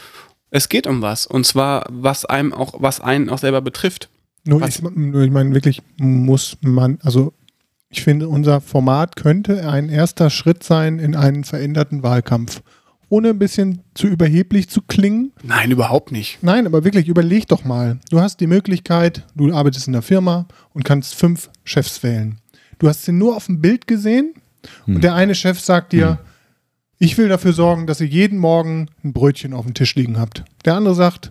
es 0.51 0.69
geht 0.69 0.87
um 0.87 1.01
was. 1.01 1.27
Und 1.27 1.45
zwar, 1.45 1.85
was 1.89 2.23
einem 2.23 2.53
auch, 2.53 2.73
was 2.77 3.01
einen 3.01 3.29
auch 3.29 3.37
selber 3.37 3.61
betrifft. 3.61 4.09
Nur 4.45 4.61
Was? 4.61 4.77
ich, 4.77 4.81
nur 4.81 5.23
ich 5.23 5.31
meine, 5.31 5.53
wirklich 5.53 5.81
muss 5.97 6.57
man, 6.61 6.99
also 7.03 7.33
ich 7.89 8.03
finde, 8.03 8.29
unser 8.29 8.61
Format 8.61 9.15
könnte 9.15 9.67
ein 9.67 9.89
erster 9.89 10.29
Schritt 10.29 10.63
sein 10.63 10.99
in 10.99 11.15
einen 11.15 11.43
veränderten 11.43 12.03
Wahlkampf. 12.03 12.61
Ohne 13.15 13.29
ein 13.29 13.39
bisschen 13.39 13.79
zu 13.93 14.07
überheblich 14.07 14.67
zu 14.67 14.81
klingen. 14.81 15.31
Nein, 15.41 15.71
überhaupt 15.71 16.11
nicht. 16.11 16.39
Nein, 16.41 16.65
aber 16.67 16.83
wirklich, 16.83 17.07
überleg 17.07 17.47
doch 17.47 17.63
mal. 17.63 17.97
Du 18.11 18.19
hast 18.19 18.41
die 18.41 18.47
Möglichkeit, 18.47 19.23
du 19.35 19.53
arbeitest 19.53 19.87
in 19.87 19.93
der 19.93 20.01
Firma 20.01 20.47
und 20.73 20.83
kannst 20.83 21.15
fünf 21.15 21.49
Chefs 21.63 22.03
wählen. 22.03 22.39
Du 22.77 22.89
hast 22.89 23.03
sie 23.05 23.13
nur 23.13 23.37
auf 23.37 23.45
dem 23.45 23.61
Bild 23.61 23.87
gesehen 23.87 24.33
und 24.85 25.01
der 25.01 25.15
eine 25.15 25.33
Chef 25.33 25.61
sagt 25.61 25.93
dir, 25.93 26.19
ich 26.99 27.17
will 27.17 27.29
dafür 27.29 27.53
sorgen, 27.53 27.87
dass 27.87 28.01
ihr 28.01 28.07
jeden 28.07 28.37
Morgen 28.37 28.89
ein 29.01 29.13
Brötchen 29.13 29.53
auf 29.53 29.63
dem 29.63 29.73
Tisch 29.75 29.95
liegen 29.95 30.19
habt. 30.19 30.43
Der 30.65 30.75
andere 30.75 30.93
sagt, 30.93 31.29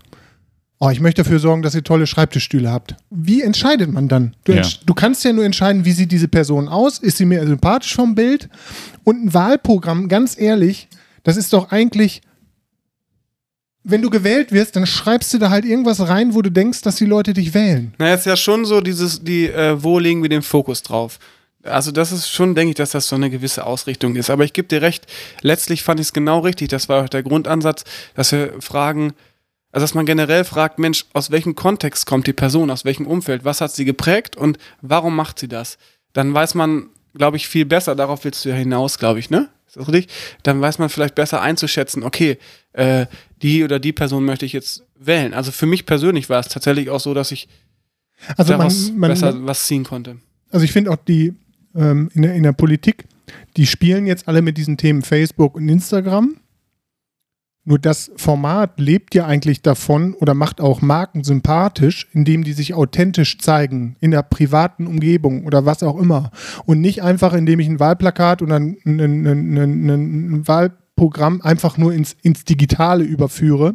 oh, 0.79 0.89
ich 0.89 1.01
möchte 1.01 1.23
dafür 1.23 1.39
sorgen, 1.39 1.61
dass 1.61 1.75
ihr 1.75 1.85
tolle 1.85 2.07
Schreibtischstühle 2.07 2.71
habt. 2.73 2.97
Wie 3.11 3.43
entscheidet 3.43 3.93
man 3.93 4.09
dann? 4.09 4.35
Du, 4.45 4.53
Ja. 4.55 4.63
du 4.87 4.95
kannst 4.95 5.23
ja 5.23 5.35
nur 5.35 5.45
entscheiden, 5.45 5.85
wie 5.85 5.93
sieht 5.93 6.13
diese 6.13 6.29
Person 6.29 6.67
aus? 6.67 6.99
Ist 6.99 7.19
sie 7.19 7.27
mir 7.27 7.47
sympathisch 7.47 7.95
vom 7.95 8.15
Bild? 8.15 8.49
Und 9.05 9.23
ein 9.27 9.35
Wahlprogramm, 9.35 10.09
ganz 10.09 10.39
ehrlich, 10.39 10.89
das 11.25 11.37
ist 11.37 11.53
doch 11.53 11.73
eigentlich 11.73 12.23
wenn 13.85 14.01
du 14.01 14.09
gewählt 14.09 14.51
wirst, 14.51 14.77
dann 14.77 14.87
schreibst 14.87 15.33
du 15.35 15.39
da 15.39 15.51
halt 15.51 15.67
irgendwas 15.67 16.01
rein, 16.09 16.35
wo 16.35 16.41
du 16.41 16.51
denkst, 16.51 16.81
dass 16.81 16.97
die 16.97 17.05
Leute 17.05 17.35
dich 17.35 17.53
wählen. 17.53 17.93
Naja, 17.99 18.15
ist 18.15 18.25
ja 18.25 18.35
schon 18.35 18.65
so 18.65 18.81
dieses, 18.81 19.23
die, 19.23 19.47
äh, 19.49 19.81
wo 19.81 19.99
legen 19.99 20.23
wir 20.23 20.31
den 20.31 20.43
Fokus 20.43 20.83
drauf? 20.83 21.19
Also 21.63 21.93
das 21.93 22.11
ist 22.11 22.29
schon, 22.29 22.55
denke 22.55 22.71
ich, 22.71 22.77
dass 22.77 22.91
das 22.91 23.09
so 23.09 23.17
eine 23.17 23.31
gewisse 23.31 23.65
Ausrichtung 23.67 24.17
ist. 24.17 24.31
Aber 24.31 24.45
ich 24.45 24.55
gebe 24.55 24.69
dir 24.69 24.83
recht, 24.83 25.07
letztlich 25.43 25.83
fand 25.83 26.01
ich 26.01 26.09
es 26.09 26.13
genau 26.13 26.41
richtig. 26.41 26.69
Das 26.69 26.89
war 26.89 27.05
auch 27.05 27.09
der 27.09 27.23
Grundansatz, 27.23 27.85
dass 28.15 28.33
wir 28.33 28.55
fragen, 28.61 29.13
also 29.71 29.85
dass 29.85 29.95
man 29.95 30.07
generell 30.07 30.45
fragt, 30.45 30.79
Mensch, 30.79 31.07
aus 31.13 31.31
welchem 31.31 31.55
Kontext 31.55 32.07
kommt 32.07 32.27
die 32.27 32.33
Person, 32.33 32.71
aus 32.71 32.85
welchem 32.85 33.07
Umfeld, 33.07 33.45
was 33.45 33.61
hat 33.61 33.73
sie 33.73 33.85
geprägt 33.85 34.37
und 34.37 34.59
warum 34.81 35.15
macht 35.15 35.39
sie 35.39 35.49
das? 35.49 35.79
Dann 36.13 36.33
weiß 36.33 36.55
man, 36.55 36.91
glaube 37.15 37.37
ich, 37.37 37.49
viel 37.49 37.65
besser, 37.65 37.95
darauf 37.95 38.25
willst 38.25 38.45
du 38.45 38.51
ja 38.51 38.55
hinaus, 38.55 38.99
glaube 38.99 39.19
ich, 39.19 39.31
ne? 39.31 39.49
Ist 39.67 39.77
das 39.77 39.89
richtig? 39.89 40.13
Dann 40.43 40.61
weiß 40.61 40.79
man 40.79 40.89
vielleicht 40.89 41.15
besser 41.15 41.41
einzuschätzen, 41.41 42.03
okay, 42.03 42.39
äh, 42.73 43.07
die 43.43 43.65
oder 43.65 43.79
die 43.79 43.93
Person 43.93 44.25
möchte 44.25 44.47
ich 44.47 44.53
jetzt 44.53 44.85
wählen. 44.97 45.35
Also 45.35 45.53
für 45.53 45.67
mich 45.67 45.87
persönlich 45.87 46.29
war 46.29 46.41
es 46.41 46.49
tatsächlich 46.49 46.91
auch 46.91 47.01
so, 47.01 47.15
dass 47.15 47.33
ich 47.33 47.49
Also 48.37 48.53
man, 48.53 48.59
daraus 48.61 48.93
man, 48.93 49.11
besser 49.11 49.47
was 49.47 49.67
ziehen 49.67 49.85
konnte. 49.85 50.17
also 50.51 50.65
ich 50.65 50.73
finde 50.73 50.91
auch 50.91 50.97
die 50.97 51.35
ähm, 51.75 52.11
in, 52.15 52.23
der, 52.23 52.35
in 52.35 52.43
der 52.43 52.53
Politik, 52.53 53.05
die 53.57 53.67
spielen 53.67 54.07
jetzt 54.07 54.29
alle 54.29 54.43
mit 54.43 54.59
diesen 54.59 54.77
Themen 54.77 55.03
Facebook 55.03 55.57
und 55.57 55.69
Instagram. 55.69 56.37
Nur 57.67 57.79
das 57.79 58.13
Format 58.17 58.79
lebt 58.79 59.15
ja 59.15 59.27
eigentlich 59.27 59.63
davon 59.63 60.15
oder 60.15 60.35
macht 60.35 60.61
auch 60.61 60.83
Marken 60.83 61.25
sympathisch, 61.25 62.09
indem 62.13 62.45
die 62.45 62.53
sich 62.53 62.75
authentisch 62.75 63.39
zeigen 63.39 63.97
in 64.01 64.11
der 64.11 64.23
privaten 64.23 64.87
Umgebung 64.87 65.47
oder 65.47 65.65
was 65.65 65.83
auch 65.83 65.99
immer. 65.99 66.31
Und 66.67 66.81
nicht 66.81 67.03
einfach, 67.03 67.33
indem 67.33 67.61
ich 67.61 67.69
ein 67.69 67.81
Wahlplakat 67.81 68.43
oder 68.43 68.57
ein, 68.57 68.77
ein, 68.85 69.01
ein, 69.01 69.59
ein, 69.59 69.89
ein 69.89 70.49
Wahl 70.49 70.73
Programm 70.97 71.41
einfach 71.43 71.77
nur 71.77 71.93
ins, 71.93 72.17
ins 72.23 72.45
Digitale 72.45 73.05
überführe. 73.05 73.75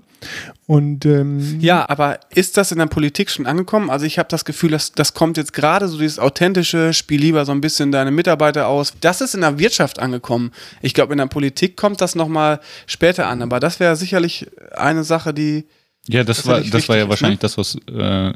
Und 0.69 1.03
ähm, 1.07 1.57
Ja, 1.59 1.89
aber 1.89 2.19
ist 2.29 2.55
das 2.55 2.71
in 2.71 2.77
der 2.77 2.85
Politik 2.85 3.31
schon 3.31 3.47
angekommen? 3.47 3.89
Also 3.89 4.05
ich 4.05 4.19
habe 4.19 4.29
das 4.29 4.45
Gefühl, 4.45 4.69
dass 4.69 4.91
das 4.91 5.15
kommt 5.15 5.35
jetzt 5.38 5.51
gerade 5.51 5.88
so 5.88 5.97
dieses 5.97 6.19
authentische, 6.19 6.93
spiel 6.93 7.19
lieber 7.19 7.43
so 7.43 7.51
ein 7.51 7.59
bisschen 7.59 7.91
deine 7.91 8.11
Mitarbeiter 8.11 8.67
aus. 8.67 8.93
Das 9.01 9.19
ist 9.21 9.33
in 9.33 9.41
der 9.41 9.57
Wirtschaft 9.57 9.97
angekommen. 9.97 10.51
Ich 10.83 10.93
glaube, 10.93 11.13
in 11.13 11.17
der 11.17 11.25
Politik 11.25 11.75
kommt 11.75 12.01
das 12.01 12.13
nochmal 12.13 12.59
später 12.85 13.25
an. 13.25 13.41
Aber 13.41 13.59
das 13.59 13.79
wäre 13.79 13.95
sicherlich 13.95 14.45
eine 14.77 15.03
Sache, 15.03 15.33
die 15.33 15.65
Ja, 16.07 16.23
das, 16.23 16.38
Das 16.38 16.45
war, 16.45 16.59
ist 16.59 16.71
das 16.71 16.88
war 16.88 16.97
ja 16.97 17.01
wichtig, 17.01 17.09
wahrscheinlich 17.09 17.39
das, 17.39 17.57
was 17.57 17.73
äh, 17.91 18.31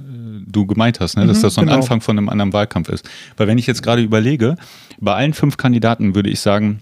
du 0.47 0.65
gemeint 0.65 0.99
hast, 1.01 1.17
ne? 1.17 1.27
dass 1.27 1.37
Mhm, 1.37 1.41
das 1.43 1.53
so 1.53 1.61
ein 1.61 1.67
genau. 1.67 1.77
Anfang 1.77 2.01
von 2.01 2.17
einem 2.17 2.29
anderen 2.29 2.51
Wahlkampf 2.51 2.89
ist. 2.89 3.07
Weil 3.37 3.45
wenn 3.45 3.59
ich 3.59 3.67
jetzt 3.67 3.83
gerade 3.83 4.01
überlege, 4.01 4.55
bei 4.99 5.13
allen 5.13 5.35
fünf 5.35 5.57
Kandidaten 5.57 6.15
würde 6.15 6.31
ich 6.31 6.39
sagen, 6.39 6.81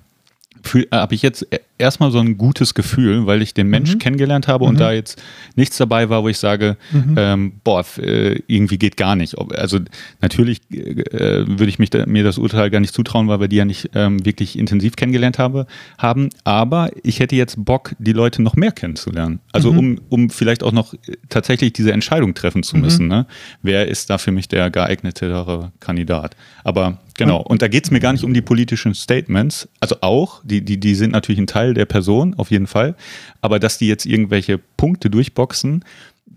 habe 0.91 1.15
ich 1.15 1.21
jetzt 1.21 1.47
e- 1.51 1.59
erstmal 1.77 2.11
so 2.11 2.19
ein 2.19 2.37
gutes 2.37 2.73
Gefühl, 2.73 3.25
weil 3.25 3.41
ich 3.41 3.53
den 3.53 3.67
Mensch 3.67 3.97
kennengelernt 3.97 4.47
habe 4.47 4.65
und 4.65 4.79
da 4.79 4.91
jetzt 4.91 5.21
nichts 5.55 5.77
dabei 5.77 6.09
war, 6.09 6.23
wo 6.23 6.29
ich 6.29 6.37
sage, 6.37 6.77
ähm, 7.17 7.53
boah, 7.63 7.83
äh, 7.97 8.39
irgendwie 8.47 8.77
geht 8.77 8.97
gar 8.97 9.15
nicht. 9.15 9.37
Also 9.37 9.79
natürlich 10.21 10.61
äh, 10.71 11.45
würde 11.47 11.67
ich 11.67 11.79
mich 11.79 11.89
da, 11.89 12.05
mir 12.05 12.23
das 12.23 12.37
Urteil 12.37 12.69
gar 12.69 12.79
nicht 12.79 12.93
zutrauen, 12.93 13.27
weil 13.27 13.39
wir 13.39 13.47
die 13.47 13.55
ja 13.55 13.65
nicht 13.65 13.89
ähm, 13.95 14.23
wirklich 14.25 14.57
intensiv 14.57 14.95
kennengelernt 14.95 15.39
habe, 15.39 15.65
haben. 15.97 16.29
Aber 16.43 16.91
ich 17.03 17.19
hätte 17.19 17.35
jetzt 17.35 17.63
Bock, 17.65 17.93
die 17.99 18.13
Leute 18.13 18.41
noch 18.41 18.55
mehr 18.55 18.71
kennenzulernen. 18.71 19.39
Also 19.51 19.71
um, 19.71 19.99
um 20.09 20.29
vielleicht 20.29 20.63
auch 20.63 20.71
noch 20.71 20.93
äh, 20.93 20.97
tatsächlich 21.29 21.73
diese 21.73 21.91
Entscheidung 21.91 22.33
treffen 22.33 22.63
zu 22.63 22.77
müssen. 22.77 23.07
Ne? 23.07 23.25
Wer 23.61 23.87
ist 23.87 24.09
da 24.09 24.17
für 24.17 24.31
mich 24.31 24.47
der 24.47 24.69
geeignetere 24.69 25.71
Kandidat? 25.79 26.35
Aber 26.63 26.99
genau, 27.25 27.41
und 27.41 27.61
da 27.61 27.67
geht 27.67 27.85
es 27.85 27.91
mir 27.91 27.99
gar 27.99 28.11
nicht 28.13 28.23
um 28.23 28.33
die 28.33 28.41
politischen 28.41 28.93
Statements, 28.93 29.67
also 29.79 29.95
auch, 30.01 30.41
die, 30.43 30.61
die, 30.63 30.79
die 30.79 30.95
sind 30.95 31.11
natürlich 31.11 31.39
ein 31.39 31.47
Teil 31.47 31.73
der 31.73 31.85
Person, 31.85 32.33
auf 32.35 32.51
jeden 32.51 32.67
Fall, 32.67 32.95
aber 33.41 33.59
dass 33.59 33.77
die 33.77 33.87
jetzt 33.87 34.05
irgendwelche 34.05 34.57
Punkte 34.77 35.09
durchboxen, 35.09 35.83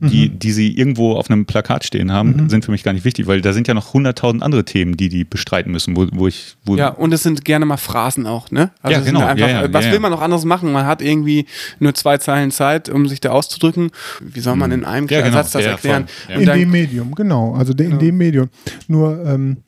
die, 0.00 0.29
die 0.29 0.50
sie 0.53 0.76
irgendwo 0.76 1.12
auf 1.14 1.31
einem 1.31 1.47
Plakat 1.47 1.85
stehen 1.85 2.12
haben, 2.12 2.50
sind 2.50 2.64
für 2.64 2.73
mich 2.73 2.83
gar 2.83 2.93
nicht 2.93 3.05
wichtig, 3.07 3.26
weil 3.26 3.41
da 3.41 3.53
sind 3.55 3.69
ja 3.69 3.75
noch 3.75 3.95
hunderttausend 3.95 4.43
andere 4.43 4.64
Themen, 4.64 4.97
die 4.99 5.09
die 5.09 5.25
bestreiten 5.25 5.73
müssen, 5.73 5.97
wo, 5.97 6.07
wo 6.12 6.26
ich, 6.26 6.57
wo, 6.64 6.76
Ja, 6.76 6.88
und 6.88 7.14
es 7.14 7.23
sind 7.23 7.45
gerne 7.45 7.64
mal 7.64 7.76
Phrasen 7.79 8.26
auch, 8.26 8.50
ne? 8.50 8.71
Ja, 8.83 8.91
es 8.91 8.97
sind 8.97 9.14
genau. 9.14 9.21
Einfach, 9.21 9.49
Ja, 9.49 9.62
ja, 9.62 9.73
was 9.73 9.85
ja, 9.85 9.91
will 9.93 9.97
ja. 9.99 10.00
man 10.00 10.11
noch 10.11 10.21
anderes 10.21 10.45
machen? 10.45 10.73
Man 10.73 10.85
hat 10.85 11.00
irgendwie 11.00 11.47
nur 11.79 11.95
zwei 11.95 12.19
Zeilen 12.19 12.50
Zeit, 12.50 12.91
um 12.91 13.09
sich 13.09 13.21
da 13.21 13.31
auszudrücken. 13.31 13.93
Wie 14.21 14.41
soll 14.41 14.57
man 14.57 14.73
in 14.73 14.85
einem 14.85 15.07
Ja, 15.09 15.23
genau. 15.23 15.37
Satz 15.37 15.53
das 15.53 15.64
Ja, 15.64 15.71
erklären? 15.71 16.07
Ja. 16.29 16.35
In 16.35 16.47
dem 16.47 16.71
Medium, 16.71 17.14
genau. 17.14 17.55
Also 17.55 17.73
de, 17.73 17.87
in 17.87 17.93
Genau. 17.93 18.03
dem 18.03 18.17
Medium. 18.19 18.49
Nur 18.88 19.25
ähm, 19.25 19.59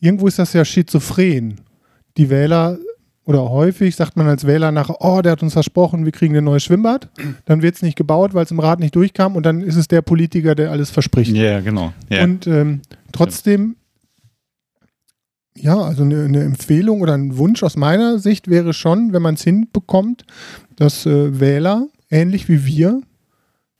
irgendwo 0.00 0.26
ist 0.26 0.38
das 0.38 0.52
ja 0.52 0.64
schizophren. 0.64 1.60
Die 2.16 2.30
Wähler 2.30 2.78
oder 3.24 3.48
häufig 3.48 3.94
sagt 3.94 4.16
man 4.16 4.26
als 4.26 4.46
Wähler 4.46 4.72
nachher, 4.72 4.96
oh, 5.00 5.20
der 5.22 5.32
hat 5.32 5.42
uns 5.42 5.52
versprochen, 5.52 6.04
wir 6.04 6.12
kriegen 6.12 6.36
ein 6.36 6.44
neues 6.44 6.64
Schwimmbad. 6.64 7.10
Dann 7.44 7.62
wird 7.62 7.76
es 7.76 7.82
nicht 7.82 7.96
gebaut, 7.96 8.34
weil 8.34 8.44
es 8.44 8.50
im 8.50 8.58
Rat 8.58 8.80
nicht 8.80 8.96
durchkam 8.96 9.36
und 9.36 9.46
dann 9.46 9.60
ist 9.60 9.76
es 9.76 9.86
der 9.86 10.02
Politiker, 10.02 10.54
der 10.54 10.72
alles 10.72 10.90
verspricht. 10.90 11.32
ja, 11.36 11.60
genau. 11.60 11.92
Ja. 12.08 12.24
Und 12.24 12.46
ähm, 12.46 12.80
trotzdem, 13.12 13.76
ja, 15.56 15.76
also 15.76 16.02
eine, 16.02 16.24
eine 16.24 16.42
Empfehlung 16.42 17.02
oder 17.02 17.14
ein 17.14 17.36
Wunsch 17.36 17.62
aus 17.62 17.76
meiner 17.76 18.18
Sicht 18.18 18.48
wäre 18.48 18.72
schon, 18.72 19.12
wenn 19.12 19.22
man 19.22 19.34
es 19.34 19.44
hinbekommt, 19.44 20.24
dass 20.76 21.06
äh, 21.06 21.38
Wähler, 21.38 21.86
ähnlich 22.10 22.48
wie 22.48 22.64
wir, 22.64 23.00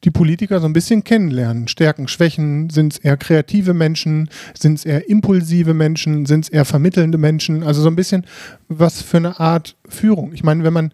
die 0.05 0.11
Politiker 0.11 0.61
so 0.61 0.67
ein 0.67 0.73
bisschen 0.73 1.05
kennenlernen. 1.05 1.69
Stärken, 1.69 2.09
Schwächen, 2.09 2.71
sind 2.71 2.95
es 2.95 2.99
eher 2.99 3.17
kreative 3.17 3.75
Menschen, 3.75 4.31
sind 4.59 4.79
es 4.79 4.85
eher 4.85 5.09
impulsive 5.09 5.75
Menschen, 5.75 6.27
sind 6.27 6.47
es 6.47 6.49
eher 6.49 6.65
vermittelnde 6.65 7.19
Menschen, 7.19 7.63
also 7.63 7.83
so 7.83 7.89
ein 7.89 7.97
bisschen 7.97 8.27
was 8.69 9.03
für 9.03 9.19
eine 9.19 9.39
Art 9.41 9.77
Führung. 9.89 10.33
Ich 10.33 10.43
meine, 10.43 10.65
wenn 10.65 10.73
man 10.73 10.93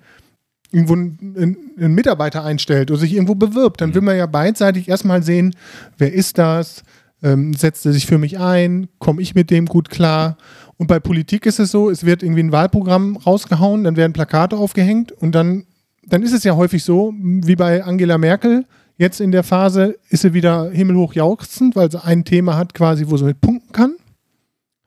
irgendwo 0.73 0.95
einen, 0.95 1.57
einen 1.79 1.95
Mitarbeiter 1.95 2.45
einstellt 2.45 2.91
oder 2.91 2.99
sich 2.99 3.15
irgendwo 3.15 3.37
bewirbt, 3.37 3.81
dann 3.81 3.95
will 3.95 4.03
man 4.03 4.17
ja 4.17 4.27
beidseitig 4.27 4.89
erstmal 4.89 5.23
sehen, 5.23 5.55
wer 5.97 6.13
ist 6.13 6.39
das, 6.39 6.83
ähm, 7.23 7.55
setzt 7.55 7.87
er 7.87 7.93
sich 7.93 8.07
für 8.07 8.19
mich 8.19 8.39
ein, 8.39 8.89
komme 8.99 9.23
ich 9.23 9.35
mit 9.35 9.51
dem 9.51 9.67
gut 9.67 9.89
klar. 9.89 10.37
Und 10.77 10.89
bei 10.89 10.99
Politik 10.99 11.47
ist 11.47 11.61
es 11.61 11.71
so, 11.71 11.89
es 11.89 12.05
wird 12.05 12.23
irgendwie 12.23 12.43
ein 12.43 12.53
Wahlprogramm 12.53 13.17
rausgehauen, 13.17 13.85
dann 13.85 13.97
werden 13.97 14.13
Plakate 14.13 14.57
aufgehängt 14.57 15.13
und 15.13 15.35
dann, 15.35 15.65
dann 16.05 16.23
ist 16.23 16.33
es 16.33 16.45
ja 16.45 16.57
häufig 16.57 16.85
so, 16.85 17.15
wie 17.17 17.57
bei 17.57 17.85
Angela 17.85 18.19
Merkel, 18.19 18.67
jetzt 18.97 19.21
in 19.21 19.33
der 19.33 19.43
Phase 19.43 19.99
ist 20.09 20.23
sie 20.23 20.35
wieder 20.35 20.71
himmelhoch 20.71 21.15
jauchzend, 21.15 21.77
weil 21.77 21.91
sie 21.91 22.03
ein 22.03 22.25
Thema 22.25 22.57
hat 22.57 22.75
quasi, 22.75 23.09
wo 23.09 23.17
sie 23.17 23.25
mit 23.25 23.41
punkten 23.41 23.73
kann, 23.73 23.95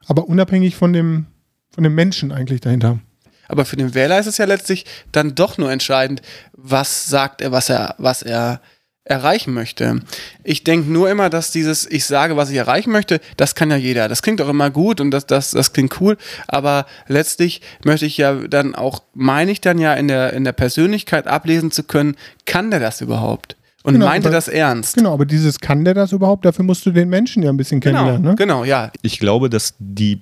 aber 0.07 0.27
unabhängig 0.27 0.75
von 0.75 0.93
dem, 0.93 1.27
von 1.69 1.83
dem 1.83 1.95
Menschen 1.95 2.31
eigentlich 2.31 2.61
dahinter. 2.61 2.99
Aber 3.47 3.65
für 3.65 3.77
den 3.77 3.95
Wähler 3.95 4.19
ist 4.19 4.27
es 4.27 4.37
ja 4.37 4.45
letztlich 4.45 4.85
dann 5.11 5.35
doch 5.35 5.57
nur 5.57 5.71
entscheidend, 5.71 6.21
was 6.53 7.07
sagt 7.07 7.41
er, 7.41 7.51
was 7.51 7.69
er, 7.69 7.95
was 7.97 8.21
er 8.21 8.61
erreichen 9.09 9.53
möchte. 9.55 10.01
Ich 10.43 10.63
denke 10.63 10.91
nur 10.91 11.09
immer, 11.09 11.31
dass 11.31 11.51
dieses, 11.51 11.89
ich 11.89 12.05
sage, 12.05 12.37
was 12.37 12.51
ich 12.51 12.57
erreichen 12.57 12.91
möchte, 12.91 13.19
das 13.37 13.55
kann 13.55 13.71
ja 13.71 13.75
jeder. 13.75 14.07
Das 14.07 14.21
klingt 14.21 14.39
auch 14.39 14.49
immer 14.49 14.69
gut 14.69 15.01
und 15.01 15.09
das, 15.09 15.25
das, 15.25 15.49
das 15.51 15.73
klingt 15.73 15.99
cool, 15.99 16.15
aber 16.47 16.85
letztlich 17.07 17.61
möchte 17.83 18.05
ich 18.05 18.17
ja 18.17 18.35
dann 18.47 18.75
auch, 18.75 19.01
meine 19.15 19.51
ich 19.51 19.61
dann 19.61 19.79
ja 19.79 19.95
in 19.95 20.07
der, 20.07 20.33
in 20.33 20.43
der 20.43 20.51
Persönlichkeit 20.51 21.25
ablesen 21.25 21.71
zu 21.71 21.83
können, 21.83 22.15
kann 22.45 22.69
der 22.69 22.79
das 22.79 23.01
überhaupt? 23.01 23.55
Und 23.83 23.93
Genau, 23.93 24.07
meinte 24.07 24.27
aber- 24.27 24.35
das 24.35 24.47
ernst? 24.49 24.95
Genau, 24.95 25.13
aber 25.13 25.25
dieses 25.25 25.59
kann 25.59 25.85
der 25.85 25.93
das 25.93 26.11
überhaupt? 26.11 26.43
Dafür 26.45 26.65
musst 26.65 26.85
du 26.85 26.91
den 26.91 27.09
Menschen 27.09 27.43
ja 27.43 27.49
ein 27.49 27.57
bisschen 27.57 27.79
Genau, 27.79 27.99
kennenlernen. 27.99 28.29
Ne? 28.31 28.35
genau, 28.35 28.63
ja. 28.65 28.91
ich 29.01 29.19
glaube, 29.19 29.49
dass 29.49 29.73
die 29.79 30.19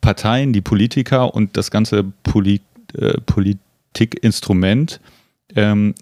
Parteien, 0.00 0.52
die 0.52 0.60
Politiker 0.60 1.34
und 1.34 1.56
das 1.56 1.70
ganze 1.72 2.04
Poli 2.22 2.60
äh, 2.96 3.14
Politikinstrument 3.26 5.00
ähm, 5.54 5.94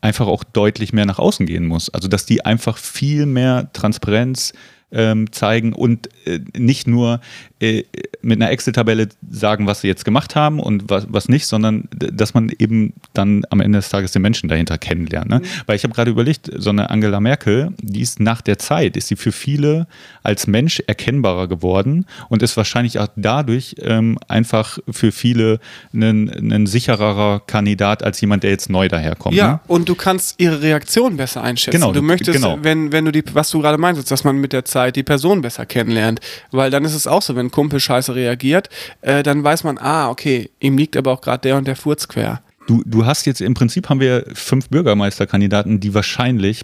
einfach 0.00 0.26
auch 0.26 0.44
deutlich 0.44 0.92
mehr 0.92 1.04
nach 1.06 1.18
außen 1.18 1.44
gehen 1.46 1.66
muss. 1.66 1.90
Also 1.90 2.08
dass 2.08 2.24
die 2.24 2.44
einfach 2.44 2.78
viel 2.78 3.26
mehr 3.26 3.70
Transparenz 3.74 4.52
ähm, 4.92 5.30
zeigen 5.32 5.72
und 5.74 6.08
äh, 6.26 6.40
nicht 6.56 6.86
nur 6.86 7.20
äh, 7.60 7.84
mit 8.22 8.40
einer 8.40 8.50
Excel-Tabelle 8.50 9.08
sagen, 9.30 9.66
was 9.66 9.80
sie 9.80 9.88
jetzt 9.88 10.04
gemacht 10.04 10.34
haben 10.36 10.60
und 10.60 10.90
was, 10.90 11.06
was 11.08 11.28
nicht, 11.28 11.46
sondern 11.46 11.88
dass 11.92 12.34
man 12.34 12.50
eben 12.58 12.92
dann 13.14 13.44
am 13.50 13.60
Ende 13.60 13.78
des 13.78 13.88
Tages 13.88 14.12
den 14.12 14.22
Menschen 14.22 14.48
dahinter 14.48 14.78
kennenlernt. 14.78 15.30
Ne? 15.30 15.40
Weil 15.66 15.76
ich 15.76 15.84
habe 15.84 15.94
gerade 15.94 16.10
überlegt, 16.10 16.50
so 16.56 16.70
eine 16.70 16.90
Angela 16.90 17.20
Merkel, 17.20 17.72
die 17.80 18.02
ist 18.02 18.20
nach 18.20 18.40
der 18.40 18.58
Zeit, 18.58 18.96
ist 18.96 19.08
sie 19.08 19.16
für 19.16 19.32
viele 19.32 19.86
als 20.22 20.46
Mensch 20.46 20.82
erkennbarer 20.86 21.48
geworden 21.48 22.06
und 22.28 22.42
ist 22.42 22.56
wahrscheinlich 22.56 22.98
auch 22.98 23.08
dadurch 23.16 23.76
ähm, 23.80 24.18
einfach 24.28 24.78
für 24.90 25.12
viele 25.12 25.60
ein, 25.94 26.52
ein 26.52 26.66
sichererer 26.66 27.40
Kandidat 27.46 28.02
als 28.02 28.20
jemand, 28.20 28.42
der 28.42 28.50
jetzt 28.50 28.70
neu 28.70 28.88
daherkommt. 28.88 29.34
Ja, 29.34 29.50
Ne? 29.50 29.60
und 29.66 29.88
du 29.88 29.94
kannst 29.94 30.40
ihre 30.40 30.62
Reaktion 30.62 31.16
besser 31.16 31.42
einschätzen. 31.42 31.80
Genau, 31.80 31.92
du 31.92 32.02
möchtest, 32.02 32.32
genau. 32.32 32.58
wenn, 32.62 32.92
wenn 32.92 33.04
du 33.04 33.12
die, 33.12 33.24
was 33.32 33.50
du 33.50 33.60
gerade 33.60 33.78
meintest, 33.78 34.10
dass 34.10 34.24
man 34.24 34.36
mit 34.36 34.52
der 34.52 34.64
Zeit 34.64 34.96
die 34.96 35.02
Person 35.02 35.42
besser 35.42 35.66
kennenlernt. 35.66 36.20
Weil 36.50 36.70
dann 36.70 36.84
ist 36.84 36.94
es 36.94 37.06
auch 37.06 37.22
so, 37.22 37.36
wenn 37.36 37.49
ein 37.50 37.52
Kumpel 37.52 37.80
scheiße 37.80 38.14
reagiert, 38.14 38.68
äh, 39.02 39.22
dann 39.22 39.44
weiß 39.44 39.64
man, 39.64 39.78
ah, 39.78 40.08
okay, 40.08 40.50
ihm 40.60 40.78
liegt 40.78 40.96
aber 40.96 41.12
auch 41.12 41.20
gerade 41.20 41.42
der 41.42 41.56
und 41.56 41.66
der 41.66 41.76
Furz 41.76 42.08
quer. 42.08 42.40
Du, 42.66 42.82
du 42.86 43.04
hast 43.04 43.26
jetzt 43.26 43.40
im 43.40 43.54
Prinzip 43.54 43.88
haben 43.88 44.00
wir 44.00 44.24
fünf 44.32 44.68
Bürgermeisterkandidaten, 44.68 45.80
die 45.80 45.92
wahrscheinlich, 45.92 46.62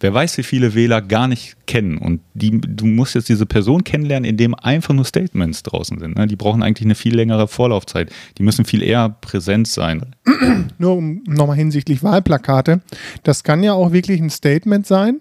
wer 0.00 0.12
weiß 0.12 0.38
wie 0.38 0.42
viele 0.42 0.74
Wähler 0.74 1.02
gar 1.02 1.28
nicht 1.28 1.56
kennen. 1.66 1.98
Und 1.98 2.20
die, 2.34 2.60
du 2.60 2.86
musst 2.86 3.14
jetzt 3.14 3.28
diese 3.28 3.46
Person 3.46 3.84
kennenlernen, 3.84 4.28
indem 4.28 4.54
einfach 4.54 4.92
nur 4.92 5.04
Statements 5.04 5.62
draußen 5.62 5.98
sind. 5.98 6.16
Ne? 6.16 6.26
Die 6.26 6.36
brauchen 6.36 6.62
eigentlich 6.62 6.86
eine 6.86 6.94
viel 6.94 7.14
längere 7.14 7.46
Vorlaufzeit. 7.46 8.10
Die 8.38 8.42
müssen 8.42 8.64
viel 8.64 8.82
eher 8.82 9.08
präsent 9.08 9.68
sein. 9.68 10.16
Nur 10.78 10.96
um 10.96 11.22
nochmal 11.26 11.56
hinsichtlich 11.56 12.02
Wahlplakate. 12.02 12.80
Das 13.22 13.44
kann 13.44 13.62
ja 13.62 13.74
auch 13.74 13.92
wirklich 13.92 14.20
ein 14.20 14.30
Statement 14.30 14.86
sein, 14.86 15.20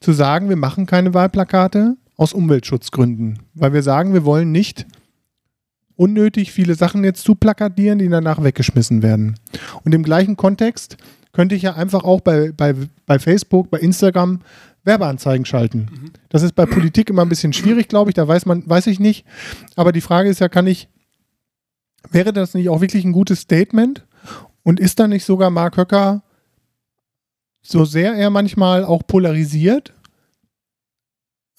zu 0.00 0.12
sagen, 0.12 0.48
wir 0.48 0.56
machen 0.56 0.86
keine 0.86 1.14
Wahlplakate 1.14 1.96
aus 2.16 2.32
Umweltschutzgründen. 2.32 3.40
Weil 3.54 3.72
wir 3.72 3.82
sagen, 3.82 4.12
wir 4.12 4.24
wollen 4.24 4.52
nicht 4.52 4.86
unnötig 5.96 6.52
viele 6.52 6.74
Sachen 6.74 7.04
jetzt 7.04 7.24
zu 7.24 7.34
plakatieren, 7.34 7.98
die 7.98 8.08
danach 8.08 8.42
weggeschmissen 8.42 9.02
werden. 9.02 9.36
Und 9.84 9.94
im 9.94 10.02
gleichen 10.02 10.36
Kontext 10.36 10.96
könnte 11.32 11.54
ich 11.54 11.62
ja 11.62 11.74
einfach 11.74 12.04
auch 12.04 12.20
bei, 12.20 12.52
bei, 12.52 12.74
bei 13.06 13.18
Facebook, 13.18 13.70
bei 13.70 13.78
Instagram 13.78 14.40
Werbeanzeigen 14.84 15.46
schalten. 15.46 16.12
Das 16.28 16.42
ist 16.42 16.54
bei 16.54 16.66
Politik 16.66 17.08
immer 17.08 17.22
ein 17.22 17.28
bisschen 17.28 17.52
schwierig, 17.52 17.88
glaube 17.88 18.10
ich, 18.10 18.14
da 18.14 18.28
weiß 18.28 18.44
man, 18.46 18.68
weiß 18.68 18.86
ich 18.88 19.00
nicht. 19.00 19.24
Aber 19.76 19.92
die 19.92 20.02
Frage 20.02 20.28
ist 20.28 20.40
ja, 20.40 20.48
kann 20.48 20.66
ich, 20.66 20.88
wäre 22.10 22.32
das 22.32 22.54
nicht 22.54 22.68
auch 22.68 22.80
wirklich 22.80 23.04
ein 23.04 23.12
gutes 23.12 23.40
Statement? 23.40 24.06
Und 24.62 24.80
ist 24.80 24.98
da 24.98 25.08
nicht 25.08 25.24
sogar 25.24 25.50
Mark 25.50 25.76
Höcker, 25.76 26.22
so 27.62 27.84
sehr 27.84 28.14
er 28.14 28.30
manchmal 28.30 28.84
auch 28.84 29.06
polarisiert, 29.06 29.93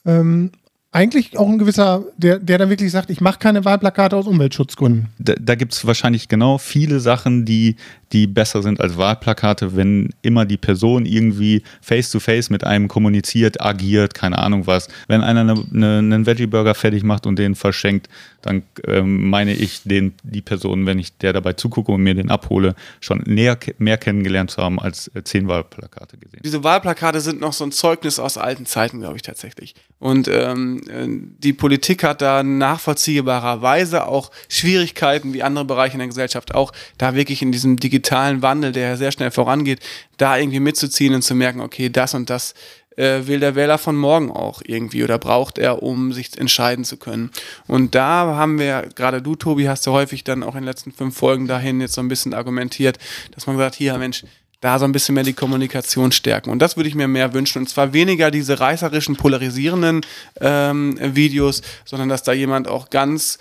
ähm, 0.05 0.51
eigentlich 0.95 1.37
auch 1.37 1.49
ein 1.49 1.57
gewisser, 1.57 2.05
der, 2.15 2.39
der 2.39 2.57
dann 2.57 2.69
wirklich 2.69 2.89
sagt, 2.89 3.09
ich 3.09 3.19
mache 3.19 3.37
keine 3.37 3.65
Wahlplakate 3.65 4.15
aus 4.15 4.27
Umweltschutzgründen. 4.27 5.09
Da, 5.19 5.33
da 5.37 5.55
gibt 5.55 5.73
es 5.73 5.85
wahrscheinlich 5.85 6.29
genau 6.29 6.57
viele 6.57 7.01
Sachen, 7.01 7.43
die, 7.43 7.75
die 8.13 8.27
besser 8.27 8.63
sind 8.63 8.79
als 8.79 8.95
Wahlplakate, 8.95 9.75
wenn 9.75 10.11
immer 10.21 10.45
die 10.45 10.55
Person 10.55 11.05
irgendwie 11.05 11.63
face-to-face 11.81 12.49
mit 12.49 12.63
einem 12.63 12.87
kommuniziert, 12.87 13.59
agiert, 13.59 14.13
keine 14.13 14.37
Ahnung 14.37 14.67
was. 14.67 14.87
Wenn 15.09 15.19
einer 15.19 15.41
eine, 15.41 15.65
eine, 15.73 15.97
einen 15.97 16.25
Veggie-Burger 16.25 16.75
fertig 16.75 17.03
macht 17.03 17.27
und 17.27 17.37
den 17.37 17.55
verschenkt, 17.55 18.07
dann 18.45 18.63
ähm, 18.87 19.29
meine 19.29 19.53
ich 19.53 19.81
den, 19.83 20.13
die 20.23 20.41
Person, 20.41 20.85
wenn 20.85 20.99
ich 20.99 21.17
der 21.17 21.33
dabei 21.33 21.53
zugucke 21.53 21.91
und 21.91 22.01
mir 22.01 22.13
den 22.13 22.29
abhole, 22.29 22.75
schon 23.01 23.23
näher, 23.25 23.57
mehr 23.79 23.97
kennengelernt 23.97 24.51
zu 24.51 24.61
haben 24.61 24.79
als 24.79 25.09
äh, 25.15 25.23
zehn 25.23 25.47
Wahlplakate 25.47 26.17
gesehen. 26.17 26.41
Diese 26.43 26.63
Wahlplakate 26.63 27.21
sind 27.21 27.39
noch 27.39 27.53
so 27.53 27.63
ein 27.63 27.71
Zeugnis 27.71 28.19
aus 28.19 28.37
alten 28.37 28.65
Zeiten, 28.65 28.99
glaube 28.99 29.15
ich 29.15 29.23
tatsächlich. 29.23 29.73
Und 29.97 30.27
ähm, 30.27 30.81
äh, 30.87 31.07
die 31.39 31.53
Politik 31.53 32.03
hat 32.03 32.21
da 32.21 32.43
nachvollziehbarerweise 32.43 34.05
auch 34.05 34.29
Schwierigkeiten, 34.47 35.33
wie 35.33 35.41
andere 35.41 35.65
Bereiche 35.65 35.93
in 35.93 35.99
der 35.99 36.07
Gesellschaft 36.07 36.53
auch, 36.53 36.71
da 36.99 37.15
wirklich 37.15 37.41
in 37.41 37.51
diesem 37.51 37.77
digitalen 37.77 38.43
Wandel, 38.43 38.71
der 38.73 38.89
ja 38.89 38.95
sehr 38.97 39.11
schnell 39.11 39.31
vorangeht, 39.31 39.79
da 40.17 40.37
irgendwie 40.37 40.59
mitzuziehen 40.59 41.15
und 41.15 41.23
zu 41.23 41.33
merken, 41.33 41.61
okay, 41.61 41.89
das 41.89 42.13
und 42.13 42.29
das 42.29 42.53
äh, 42.95 43.27
will 43.27 43.39
der 43.39 43.55
Wähler 43.55 43.77
von 43.77 43.95
morgen 43.95 44.31
auch 44.31 44.61
irgendwie 44.65 45.03
oder 45.03 45.17
braucht 45.17 45.57
er, 45.57 45.83
um 45.83 46.13
sich 46.13 46.37
entscheiden 46.37 46.85
zu 46.85 46.97
können. 46.97 47.31
Und 47.67 47.95
da 47.95 48.35
haben 48.35 48.59
wir, 48.59 48.89
gerade 48.95 49.21
du, 49.21 49.35
Tobi, 49.35 49.67
hast 49.67 49.85
ja 49.85 49.91
häufig 49.91 50.23
dann 50.23 50.43
auch 50.43 50.55
in 50.55 50.61
den 50.61 50.65
letzten 50.65 50.91
fünf 50.91 51.17
Folgen 51.17 51.47
dahin 51.47 51.81
jetzt 51.81 51.93
so 51.93 52.01
ein 52.01 52.07
bisschen 52.07 52.33
argumentiert, 52.33 52.97
dass 53.31 53.47
man 53.47 53.57
gesagt, 53.57 53.75
hier, 53.75 53.97
Mensch, 53.97 54.23
da 54.61 54.79
so 54.79 54.85
ein 54.85 54.91
bisschen 54.91 55.15
mehr 55.15 55.23
die 55.23 55.33
Kommunikation 55.33 56.11
stärken. 56.11 56.49
Und 56.49 56.59
das 56.59 56.75
würde 56.75 56.89
ich 56.89 56.95
mir 56.95 57.07
mehr 57.07 57.33
wünschen. 57.33 57.59
Und 57.59 57.67
zwar 57.67 57.93
weniger 57.93 58.31
diese 58.31 58.59
reißerischen, 58.59 59.15
polarisierenden 59.15 60.01
ähm, 60.41 60.97
Videos, 60.99 61.61
sondern 61.85 62.09
dass 62.09 62.23
da 62.23 62.33
jemand 62.33 62.67
auch 62.67 62.89
ganz 62.89 63.37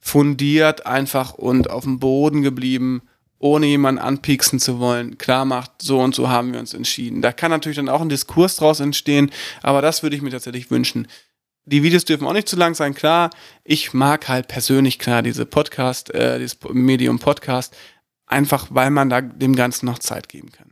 fundiert 0.00 0.84
einfach 0.86 1.34
und 1.34 1.70
auf 1.70 1.84
dem 1.84 1.98
Boden 1.98 2.42
geblieben 2.42 3.02
ohne 3.38 3.66
jemanden 3.66 4.00
anpieksen 4.00 4.58
zu 4.58 4.78
wollen, 4.78 5.18
klar 5.18 5.44
macht, 5.44 5.82
so 5.82 6.00
und 6.00 6.14
so 6.14 6.28
haben 6.28 6.52
wir 6.52 6.60
uns 6.60 6.74
entschieden. 6.74 7.22
Da 7.22 7.32
kann 7.32 7.50
natürlich 7.50 7.76
dann 7.76 7.88
auch 7.88 8.00
ein 8.00 8.08
Diskurs 8.08 8.56
draus 8.56 8.80
entstehen, 8.80 9.30
aber 9.62 9.82
das 9.82 10.02
würde 10.02 10.16
ich 10.16 10.22
mir 10.22 10.30
tatsächlich 10.30 10.70
wünschen. 10.70 11.08
Die 11.66 11.82
Videos 11.82 12.04
dürfen 12.04 12.26
auch 12.26 12.32
nicht 12.32 12.48
zu 12.48 12.56
lang 12.56 12.74
sein, 12.74 12.94
klar. 12.94 13.30
Ich 13.64 13.94
mag 13.94 14.28
halt 14.28 14.48
persönlich 14.48 14.98
klar 14.98 15.22
diese 15.22 15.46
Podcast, 15.46 16.12
äh, 16.14 16.38
dieses 16.38 16.58
Medium 16.70 17.18
Podcast, 17.18 17.74
einfach 18.26 18.68
weil 18.70 18.90
man 18.90 19.08
da 19.08 19.20
dem 19.20 19.56
Ganzen 19.56 19.86
noch 19.86 19.98
Zeit 19.98 20.28
geben 20.28 20.52
kann. 20.52 20.63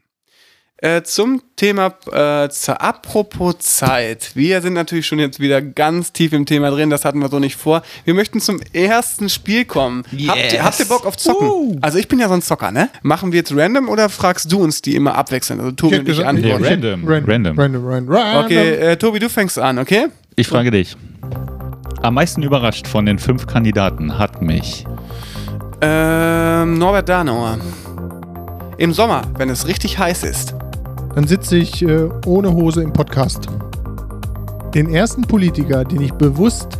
Äh, 0.83 1.05
zum 1.05 1.41
Thema, 1.55 1.95
äh, 2.11 2.49
zur, 2.49 2.83
apropos 2.83 3.57
Zeit. 3.61 4.33
Wir 4.35 4.61
sind 4.63 4.73
natürlich 4.73 5.07
schon 5.07 5.21
jetzt 5.21 5.39
wieder 5.39 5.63
ganz 5.63 6.13
tief 6.13 6.33
im 6.33 6.45
Thema 6.45 6.73
drin, 6.73 6.91
das 6.91 7.05
hatten 7.05 7.21
wir 7.21 7.29
so 7.29 7.39
nicht 7.39 7.55
vor. 7.55 7.83
Wir 8.05 8.15
möchten 8.15 8.41
zum 8.41 8.61
ersten 8.73 9.29
Spiel 9.29 9.65
kommen. 9.65 10.03
Habt, 10.27 10.53
ihr, 10.53 10.65
habt 10.65 10.81
ihr 10.81 10.87
Bock 10.87 11.07
auf 11.07 11.17
Zocken? 11.17 11.79
Also 11.83 11.99
ich 11.99 12.09
bin 12.09 12.19
ja 12.19 12.27
so 12.27 12.35
ein 12.35 12.43
Zocker, 12.43 12.73
ne? 12.73 12.91
Machen 13.03 13.31
wir 13.31 13.39
jetzt 13.39 13.57
random 13.57 13.89
oder 13.89 14.09
fragst 14.09 14.51
du 14.51 14.61
uns 14.61 14.83
die 14.83 14.97
immer 14.97 15.15
abwechselnd? 15.15 15.61
Also 15.61 15.71
Tobi 15.71 15.95
und 15.95 16.01
ich 16.01 16.07
gesagt, 16.09 16.27
antworten. 16.29 16.65
Ja, 16.65 16.71
random. 16.71 17.07
Random. 17.07 17.31
Random. 17.31 17.59
Random, 17.61 17.87
random, 17.87 18.15
random. 18.17 18.45
Okay, 18.45 18.71
äh, 18.73 18.97
Tobi, 18.97 19.21
du 19.21 19.29
fängst 19.29 19.61
an, 19.61 19.79
okay? 19.79 20.07
Ich 20.35 20.49
frage 20.49 20.73
dich. 20.73 20.97
Am 22.03 22.15
meisten 22.15 22.43
überrascht 22.43 22.89
von 22.89 23.07
den 23.07 23.21
fünf 23.21 23.47
Kandidaten 23.47 24.19
hat 24.19 24.43
mich 24.43 24.85
Ähm, 25.81 26.75
Norbert 26.77 27.09
Danauer. 27.09 27.59
Im 28.79 28.93
Sommer, 28.93 29.23
wenn 29.39 29.49
es 29.49 29.69
richtig 29.69 29.97
heiß 29.99 30.25
ist. 30.25 30.57
Dann 31.15 31.27
sitze 31.27 31.57
ich 31.59 31.83
äh, 31.83 32.09
ohne 32.27 32.53
Hose 32.53 32.83
im 32.83 32.93
Podcast. 32.93 33.47
Den 34.75 34.89
ersten 34.89 35.23
Politiker, 35.23 35.85
den 35.85 36.01
ich 36.01 36.13
bewusst 36.13 36.79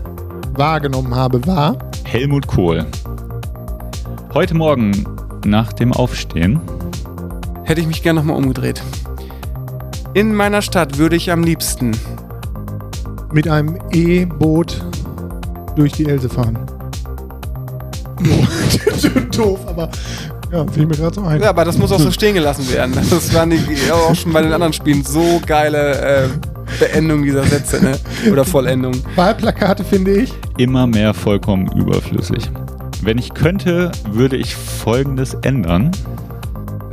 wahrgenommen 0.55 1.15
habe, 1.15 1.47
war 1.47 1.77
Helmut 2.05 2.47
Kohl. 2.47 2.87
Heute 4.33 4.55
Morgen 4.55 4.93
nach 5.45 5.73
dem 5.73 5.93
Aufstehen 5.93 6.61
Hätte 7.65 7.81
ich 7.81 7.87
mich 7.87 8.03
gern 8.03 8.17
nochmal 8.17 8.37
umgedreht. 8.37 8.83
In 10.15 10.35
meiner 10.35 10.63
Stadt 10.63 10.99
würde 10.99 11.17
ich 11.17 11.31
am 11.31 11.43
liebsten. 11.43 11.93
mit 13.33 13.49
einem 13.49 13.79
E-Boot 13.93 14.85
durch 15.75 15.93
die 15.93 16.07
Else 16.07 16.29
fahren. 16.29 16.59
Doof, 19.37 19.61
aber 19.67 19.89
ja, 20.53 20.67
fiel 20.67 20.87
mir 20.87 20.97
gerade 20.97 21.15
so 21.15 21.23
ein. 21.23 21.41
Ja, 21.41 21.49
aber 21.49 21.65
das 21.65 21.79
muss 21.79 21.91
auch 21.93 21.99
so 21.99 22.11
stehen 22.11 22.35
gelassen 22.35 22.71
werden. 22.73 22.95
Das 22.95 23.35
waren 23.35 23.51
die, 23.51 23.59
auch 23.91 24.15
schon 24.15 24.33
bei 24.33 24.43
den 24.43 24.53
anderen 24.53 24.73
Spielen 24.73 25.03
so 25.05 25.41
geile 25.47 26.25
äh, 26.25 26.29
Beendung 26.79 27.23
dieser 27.23 27.45
Sätze, 27.45 27.83
ne? 27.83 27.99
Oder 28.31 28.45
Vollendung. 28.45 28.93
Wahlplakate 29.17 29.83
finde 29.83 30.13
ich. 30.13 30.33
immer 30.59 30.87
mehr 30.87 31.15
vollkommen 31.15 31.71
überflüssig. 31.73 32.51
Wenn 33.03 33.19
ich 33.19 33.35
könnte, 33.35 33.91
würde 34.11 34.37
ich 34.37 34.55
Folgendes 34.55 35.35
ändern. 35.43 35.91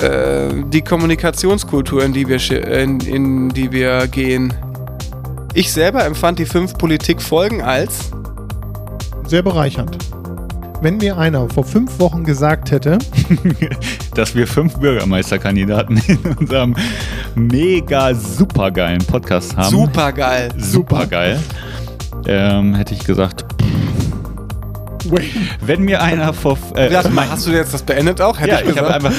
Äh, 0.02 0.63
die 0.72 0.82
Kommunikationskultur, 0.82 2.04
in 2.04 2.13
die 2.13 2.28
wir 2.28 2.39
in, 2.67 3.00
in 3.02 3.50
die 3.50 3.72
wir 3.72 4.08
gehen. 4.08 4.54
Ich 5.54 5.74
selber 5.74 6.06
empfand 6.06 6.39
die 6.39 6.45
fünf 6.45 6.78
Politikfolgen 6.78 7.62
als 7.62 8.12
Sehr 9.28 9.41
bereichernd. 9.41 9.98
Wenn 10.81 10.97
mir 10.97 11.17
einer 11.17 11.49
vor 11.49 11.65
fünf 11.65 11.99
Wochen 11.99 12.23
gesagt 12.23 12.71
hätte, 12.71 12.97
dass 14.15 14.33
wir 14.33 14.47
fünf 14.47 14.77
Bürgermeisterkandidaten 14.79 16.01
in 16.07 16.17
unserem 16.37 16.75
mega 17.35 18.13
supergeilen 18.15 19.03
Podcast 19.05 19.57
haben. 19.57 19.69
super 19.69 20.13
geil. 20.13 20.49
Supergeil. 20.57 21.39
Ähm, 22.25 22.75
hätte 22.75 22.93
ich 22.93 23.03
gesagt, 23.05 23.45
wenn 25.61 25.83
mir 25.83 26.01
einer 26.01 26.33
vor. 26.33 26.57
Äh, 26.75 26.93
Warte 26.93 27.09
mal, 27.09 27.23
mein- 27.23 27.31
hast 27.31 27.45
du 27.45 27.51
jetzt 27.51 27.73
das 27.73 27.81
beendet 27.81 28.21
auch? 28.21 28.39
Hätte 28.39 28.49
ja, 28.49 28.59
ich 28.61 28.69
ich 28.69 28.77
habe 28.77 28.87
gesagt. 28.87 29.05
einfach 29.05 29.13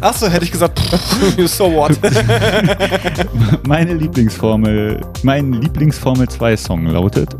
Achso, 0.00 0.28
hätte 0.28 0.44
ich 0.44 0.52
gesagt, 0.52 0.80
so 1.46 1.72
what? 1.72 1.92
meine 3.66 3.94
Lieblingsformel, 3.94 5.00
mein 5.22 5.52
Lieblingsformel 5.52 6.28
2 6.28 6.56
Song 6.56 6.86
lautet 6.86 7.34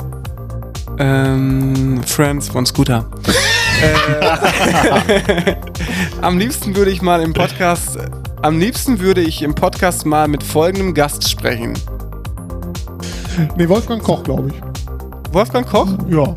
ähm, 0.99 2.01
Friends 2.07 2.49
von 2.49 2.65
Scooter. 2.65 3.05
Äh, 3.83 5.55
am 6.23 6.39
liebsten 6.39 6.77
würde 6.77 6.91
ich 6.91 7.03
mal 7.03 7.23
im 7.23 7.33
Podcast, 7.33 7.99
am 8.43 8.59
liebsten 8.59 9.01
würde 9.01 9.21
ich 9.21 9.43
im 9.43 9.55
Podcast 9.55 10.07
mal 10.07 10.29
mit 10.29 10.43
folgendem 10.43 10.95
Gast 10.95 11.29
sprechen. 11.29 11.75
nee, 13.57 13.69
Wolfgang 13.69 14.03
Koch, 14.03 14.23
glaube 14.23 14.49
ich. 14.49 14.55
Wolfgang 15.33 15.67
Koch? 15.69 15.89
Ja. 16.09 16.35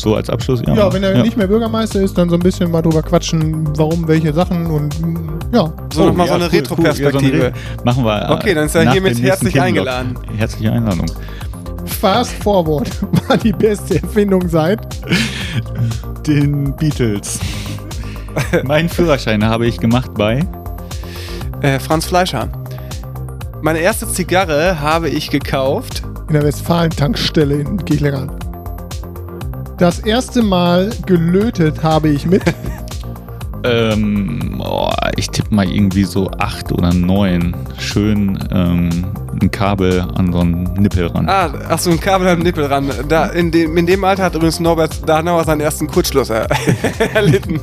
so 0.00 0.16
als 0.16 0.28
Abschluss. 0.28 0.60
Ja, 0.66 0.74
Ja, 0.74 0.92
wenn 0.92 1.02
er 1.02 1.22
nicht 1.22 1.36
mehr 1.36 1.46
Bürgermeister 1.46 2.00
ist, 2.00 2.18
dann 2.18 2.28
so 2.28 2.36
ein 2.36 2.40
bisschen 2.42 2.70
mal 2.70 2.82
drüber 2.82 3.02
quatschen, 3.02 3.66
warum 3.78 4.06
welche 4.08 4.32
Sachen 4.32 4.66
und 4.66 5.00
mm, 5.00 5.38
ja. 5.52 5.72
So 5.92 6.06
nochmal 6.06 6.26
so 6.28 6.34
eine 6.34 6.44
cool, 6.44 6.50
cool. 6.52 6.58
Retro-Perspektive. 6.58 7.36
Ja, 7.38 7.42
so 7.42 7.46
Re- 7.46 7.52
machen 7.84 8.04
wir. 8.04 8.28
äh, 8.28 8.32
Okay, 8.32 8.54
dann 8.54 8.66
ist 8.66 8.74
er 8.74 8.90
hiermit 8.90 9.20
herzlich 9.22 9.60
eingeladen. 9.60 10.18
Herzliche 10.36 10.72
Einladung. 10.72 11.06
Fast 11.86 12.32
Forward 12.42 12.90
war 13.28 13.36
die 13.36 13.52
beste 13.52 14.02
Erfindung 14.02 14.48
seit. 14.48 14.80
Den 16.26 16.74
Beatles. 16.76 17.40
mein 18.64 18.88
Führerschein 18.88 19.44
habe 19.44 19.66
ich 19.66 19.78
gemacht 19.78 20.12
bei. 20.14 20.46
Äh, 21.62 21.78
Franz 21.78 22.06
Fleischer. 22.06 22.48
Meine 23.62 23.80
erste 23.80 24.08
Zigarre 24.08 24.80
habe 24.80 25.08
ich 25.10 25.30
gekauft. 25.30 26.02
in 26.28 26.34
der 26.34 26.44
Westfalen-Tankstelle 26.44 27.56
in 27.56 27.84
Kirchlergarten. 27.84 28.36
Das 29.78 29.98
erste 30.00 30.42
Mal 30.42 30.90
gelötet 31.06 31.82
habe 31.82 32.08
ich 32.08 32.26
mit. 32.26 32.42
Ähm, 33.62 34.58
oh, 34.64 34.88
ich 35.16 35.28
tippe 35.28 35.54
mal 35.54 35.68
irgendwie 35.68 36.04
so 36.04 36.30
acht 36.38 36.72
oder 36.72 36.94
neun. 36.94 37.54
Schön 37.78 38.38
ähm, 38.52 38.90
ein 39.40 39.50
Kabel 39.50 40.00
an 40.14 40.32
so 40.32 40.40
einen 40.40 40.64
Nippel 40.74 41.06
ran. 41.06 41.28
Ah, 41.28 41.52
ach 41.68 41.78
so, 41.78 41.90
ein 41.90 42.00
Kabel 42.00 42.28
am 42.28 42.40
Nippel 42.40 42.64
ran. 42.66 42.90
Da, 43.08 43.26
in, 43.26 43.50
dem, 43.50 43.76
in 43.76 43.86
dem 43.86 44.02
Alter 44.04 44.24
hat 44.24 44.34
übrigens 44.34 44.60
Norbert 44.60 45.08
Danauer 45.08 45.44
seinen 45.44 45.60
ersten 45.60 45.86
Kurzschluss 45.86 46.30
er 46.30 46.46
erlitten. 47.14 47.60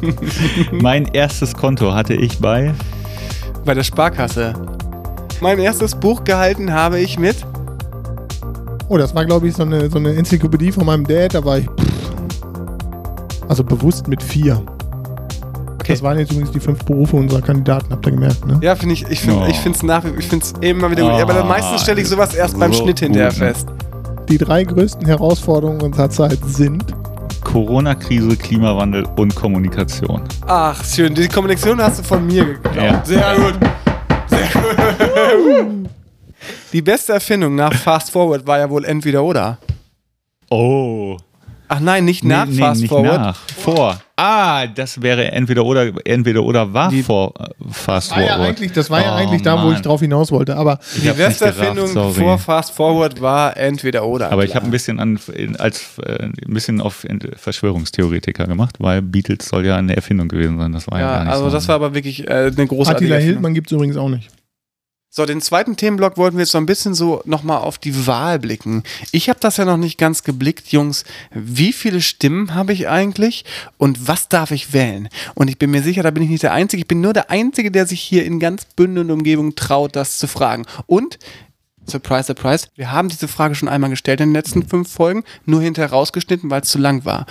Mein 0.71 1.05
erstes 1.13 1.53
Konto 1.53 1.93
hatte 1.93 2.13
ich 2.13 2.39
bei. 2.39 2.73
Bei 3.65 3.73
der 3.73 3.83
Sparkasse. 3.83 4.53
Mein 5.41 5.59
erstes 5.59 5.93
Buch 5.95 6.23
gehalten 6.23 6.73
habe 6.73 6.99
ich 6.99 7.19
mit. 7.19 7.35
Oh, 8.87 8.97
das 8.97 9.13
war, 9.13 9.25
glaube 9.25 9.47
ich, 9.47 9.55
so 9.55 9.63
eine, 9.63 9.89
so 9.89 9.97
eine 9.97 10.15
Enzyklopädie 10.15 10.71
von 10.71 10.85
meinem 10.85 11.05
Dad. 11.05 11.33
Da 11.33 11.43
war 11.43 11.57
ich. 11.59 11.67
Also 13.47 13.63
bewusst 13.63 14.07
mit 14.07 14.23
vier. 14.23 14.61
Okay. 15.87 15.93
Das 15.93 16.03
waren 16.03 16.19
jetzt 16.19 16.31
übrigens 16.33 16.51
die 16.51 16.59
fünf 16.59 16.83
Berufe 16.83 17.15
unserer 17.15 17.41
Kandidaten, 17.41 17.89
habt 17.91 18.05
ihr 18.05 18.11
gemerkt, 18.11 18.45
ne? 18.45 18.59
Ja, 18.61 18.75
finde 18.75 18.93
ich, 18.93 19.07
ich 19.09 19.21
finde 19.21 19.39
Oh. 19.43 19.47
ich 19.47 19.57
finde 19.57 19.77
es 19.77 19.83
nach, 19.83 20.03
ich 20.03 20.27
finde 20.27 20.45
es 20.45 20.53
immer 20.59 20.91
wieder 20.91 21.03
gut. 21.03 21.11
Oh, 21.13 21.21
Aber 21.31 21.45
meistens 21.45 21.81
stelle 21.83 22.01
ich 22.01 22.09
sowas 22.09 22.35
erst 22.35 22.59
beim 22.59 22.73
so 22.73 22.83
Schnitt 22.83 22.99
hinterher 22.99 23.29
gut, 23.29 23.39
ne? 23.39 23.45
fest. 23.53 23.67
Die 24.27 24.37
drei 24.37 24.65
größten 24.65 25.05
Herausforderungen 25.07 25.79
unserer 25.81 26.09
Zeit 26.09 26.39
sind. 26.45 26.83
Corona-Krise, 27.41 28.35
Klimawandel 28.35 29.05
und 29.15 29.33
Kommunikation. 29.33 30.21
Ach, 30.45 30.83
schön. 30.83 31.15
Die 31.15 31.29
Kommunikation 31.29 31.81
hast 31.81 31.99
du 31.99 32.03
von 32.03 32.27
mir 32.27 32.43
geklaut. 32.43 32.75
Ja. 32.75 33.05
Sehr 33.05 33.35
gut. 33.37 33.53
Sehr 34.27 34.47
gut. 35.67 35.89
Die 36.73 36.81
beste 36.81 37.13
Erfindung 37.13 37.55
nach 37.55 37.73
Fast 37.73 38.11
Forward 38.11 38.45
war 38.45 38.59
ja 38.59 38.69
wohl 38.69 38.83
entweder 38.83 39.23
oder. 39.23 39.57
Oh. 40.49 41.15
Ach 41.69 41.79
nein, 41.79 42.03
nicht 42.03 42.25
nach 42.25 42.45
nee, 42.45 42.55
nee, 42.55 42.59
Fast 42.59 42.81
nicht 42.81 42.89
Forward. 42.89 43.21
nach. 43.21 43.37
Vor. 43.57 43.97
Ah, 44.19 44.65
das 44.65 44.99
wäre 45.03 45.31
entweder 45.31 45.63
oder, 45.63 45.91
entweder 46.05 46.41
oder 46.43 46.73
war 46.73 46.89
Die- 46.89 47.03
vor 47.03 47.33
äh, 47.39 47.49
Fast 47.69 48.09
War 48.11 48.21
ja 48.21 48.27
Forward. 48.29 48.47
eigentlich, 48.47 48.71
das 48.71 48.89
war 48.89 48.99
ja 49.01 49.11
Oh, 49.13 49.15
eigentlich 49.15 49.43
da, 49.43 49.63
wo 49.63 49.71
ich 49.71 49.79
drauf 49.81 49.99
hinaus 49.99 50.31
wollte. 50.31 50.55
Aber 50.57 50.79
Die 50.95 51.07
hab's 51.07 51.17
nicht 51.19 51.27
beste 51.27 51.45
gerafft, 51.45 51.59
Erfindung 51.61 51.87
sorry. 51.87 52.13
vor 52.15 52.37
Fast 52.39 52.71
Forward 52.71 53.21
war 53.21 53.55
entweder 53.57 54.05
oder. 54.07 54.31
Aber 54.31 54.43
ich 54.43 54.55
habe 54.55 54.65
ein 54.65 54.71
bisschen 54.71 54.99
an 54.99 55.19
als 55.59 55.99
äh, 55.99 56.23
ein 56.23 56.33
bisschen 56.47 56.81
auf 56.81 57.05
Verschwörungstheoretiker 57.35 58.45
gemacht, 58.47 58.75
weil 58.79 59.01
Beatles 59.03 59.47
soll 59.49 59.65
ja 59.65 59.75
eine 59.77 59.95
Erfindung 59.95 60.27
gewesen 60.29 60.57
sein. 60.57 60.71
Das 60.71 60.89
war 60.89 60.99
ja, 60.99 61.05
ja, 61.05 61.11
gar 61.17 61.23
nicht 61.25 61.33
also 61.33 61.45
so. 61.45 61.51
das 61.51 61.67
war 61.67 61.75
aber 61.75 61.93
wirklich 61.93 62.27
äh, 62.27 62.31
eine 62.55 62.65
großartige 62.67 62.89
Attila 62.89 63.15
Erfindung. 63.15 63.33
Hildmann 63.35 63.53
gibt 63.53 63.67
es 63.67 63.73
übrigens 63.73 63.97
auch 63.97 64.09
nicht. 64.09 64.29
So, 65.17 65.25
den 65.25 65.41
zweiten 65.41 65.75
Themenblock 65.75 66.15
wollten 66.17 66.37
wir 66.37 66.43
jetzt 66.43 66.51
so 66.51 66.59
ein 66.59 66.67
bisschen 66.67 66.93
so 66.93 67.23
nochmal 67.25 67.57
auf 67.57 67.79
die 67.79 68.05
Wahl 68.05 68.37
blicken. 68.37 68.83
Ich 69.11 69.29
habe 69.29 69.39
das 69.39 69.57
ja 69.57 69.65
noch 69.65 69.77
nicht 69.77 69.97
ganz 69.97 70.21
geblickt, 70.21 70.67
Jungs. 70.67 71.05
Wie 71.31 71.73
viele 71.73 72.01
Stimmen 72.01 72.53
habe 72.53 72.71
ich 72.71 72.87
eigentlich 72.87 73.43
und 73.79 74.07
was 74.07 74.29
darf 74.29 74.51
ich 74.51 74.73
wählen? 74.73 75.09
Und 75.33 75.47
ich 75.47 75.57
bin 75.57 75.71
mir 75.71 75.81
sicher, 75.81 76.03
da 76.03 76.11
bin 76.11 76.21
ich 76.21 76.29
nicht 76.29 76.43
der 76.43 76.53
Einzige. 76.53 76.81
Ich 76.81 76.87
bin 76.87 77.01
nur 77.01 77.13
der 77.13 77.31
Einzige, 77.31 77.71
der 77.71 77.87
sich 77.87 77.99
hier 77.99 78.25
in 78.25 78.39
ganz 78.39 78.65
Bünde 78.65 79.01
und 79.01 79.09
Umgebung 79.09 79.55
traut, 79.55 79.95
das 79.95 80.19
zu 80.19 80.27
fragen. 80.27 80.67
Und, 80.85 81.17
surprise, 81.87 82.27
surprise, 82.27 82.67
wir 82.75 82.91
haben 82.91 83.09
diese 83.09 83.27
Frage 83.27 83.55
schon 83.55 83.69
einmal 83.69 83.89
gestellt 83.89 84.21
in 84.21 84.29
den 84.29 84.35
letzten 84.35 84.69
fünf 84.69 84.91
Folgen, 84.91 85.23
nur 85.45 85.63
hinterher 85.63 85.89
rausgeschnitten, 85.89 86.51
weil 86.51 86.61
es 86.61 86.69
zu 86.69 86.77
lang 86.77 87.05
war. 87.05 87.25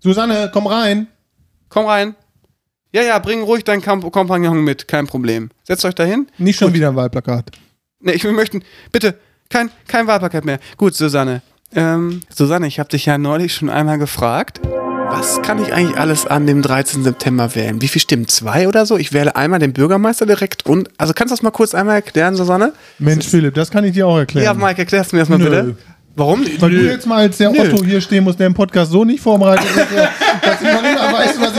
Susanne, 0.00 0.50
komm 0.52 0.66
rein. 0.66 1.06
Komm 1.68 1.86
rein. 1.86 2.16
Ja, 2.90 3.02
ja, 3.02 3.18
bring 3.18 3.42
ruhig 3.42 3.64
deinen 3.64 3.82
Kamp 3.82 4.10
Kompagnon 4.10 4.64
mit, 4.64 4.88
kein 4.88 5.06
Problem. 5.06 5.50
Setzt 5.64 5.84
euch 5.84 5.94
dahin. 5.94 6.26
Nicht 6.38 6.58
schon 6.58 6.72
wieder 6.72 6.88
ein 6.88 6.96
Wahlplakat. 6.96 7.50
Ne, 8.00 8.12
ich 8.12 8.24
wir 8.24 8.32
möchten, 8.32 8.62
bitte, 8.92 9.14
kein, 9.50 9.70
kein 9.86 10.06
Wahlplakat 10.06 10.44
mehr. 10.46 10.58
Gut, 10.78 10.94
Susanne. 10.94 11.42
Ähm, 11.74 12.22
Susanne, 12.34 12.66
ich 12.66 12.78
habe 12.78 12.88
dich 12.88 13.04
ja 13.04 13.18
neulich 13.18 13.52
schon 13.52 13.68
einmal 13.68 13.98
gefragt, 13.98 14.62
was 15.10 15.42
kann 15.42 15.62
ich 15.62 15.72
eigentlich 15.72 15.98
alles 15.98 16.26
an 16.26 16.46
dem 16.46 16.62
13. 16.62 17.04
September 17.04 17.54
wählen? 17.54 17.82
Wie 17.82 17.88
viel 17.88 18.00
Stimmen? 18.00 18.26
Zwei 18.26 18.68
oder 18.68 18.86
so? 18.86 18.96
Ich 18.96 19.12
wähle 19.12 19.36
einmal 19.36 19.58
den 19.58 19.74
Bürgermeister 19.74 20.24
direkt 20.24 20.64
und, 20.64 20.88
also 20.96 21.12
kannst 21.12 21.32
du 21.32 21.36
das 21.36 21.42
mal 21.42 21.50
kurz 21.50 21.74
einmal 21.74 21.96
erklären, 21.96 22.36
Susanne? 22.36 22.72
Mensch, 22.98 23.26
Philipp, 23.26 23.54
das 23.54 23.70
kann 23.70 23.84
ich 23.84 23.92
dir 23.92 24.06
auch 24.06 24.16
erklären. 24.16 24.44
Ja, 24.44 24.54
Mike, 24.54 24.78
erklärst 24.78 25.12
du 25.12 25.16
mir 25.16 25.20
das 25.20 25.28
mal 25.28 25.38
Nö. 25.38 25.44
bitte. 25.44 25.76
Warum? 26.18 26.44
Weil 26.58 26.70
du 26.70 26.82
jetzt 26.84 27.06
mal 27.06 27.18
als 27.18 27.36
der 27.36 27.50
Nö. 27.52 27.60
Otto 27.60 27.84
hier 27.84 28.00
stehen 28.00 28.24
musst, 28.24 28.40
der 28.40 28.48
im 28.48 28.54
Podcast 28.54 28.90
so 28.90 29.04
nicht 29.04 29.20
vorbereitet 29.20 29.66
ist, 29.70 29.76
dass 30.42 30.60
ich 30.60 30.67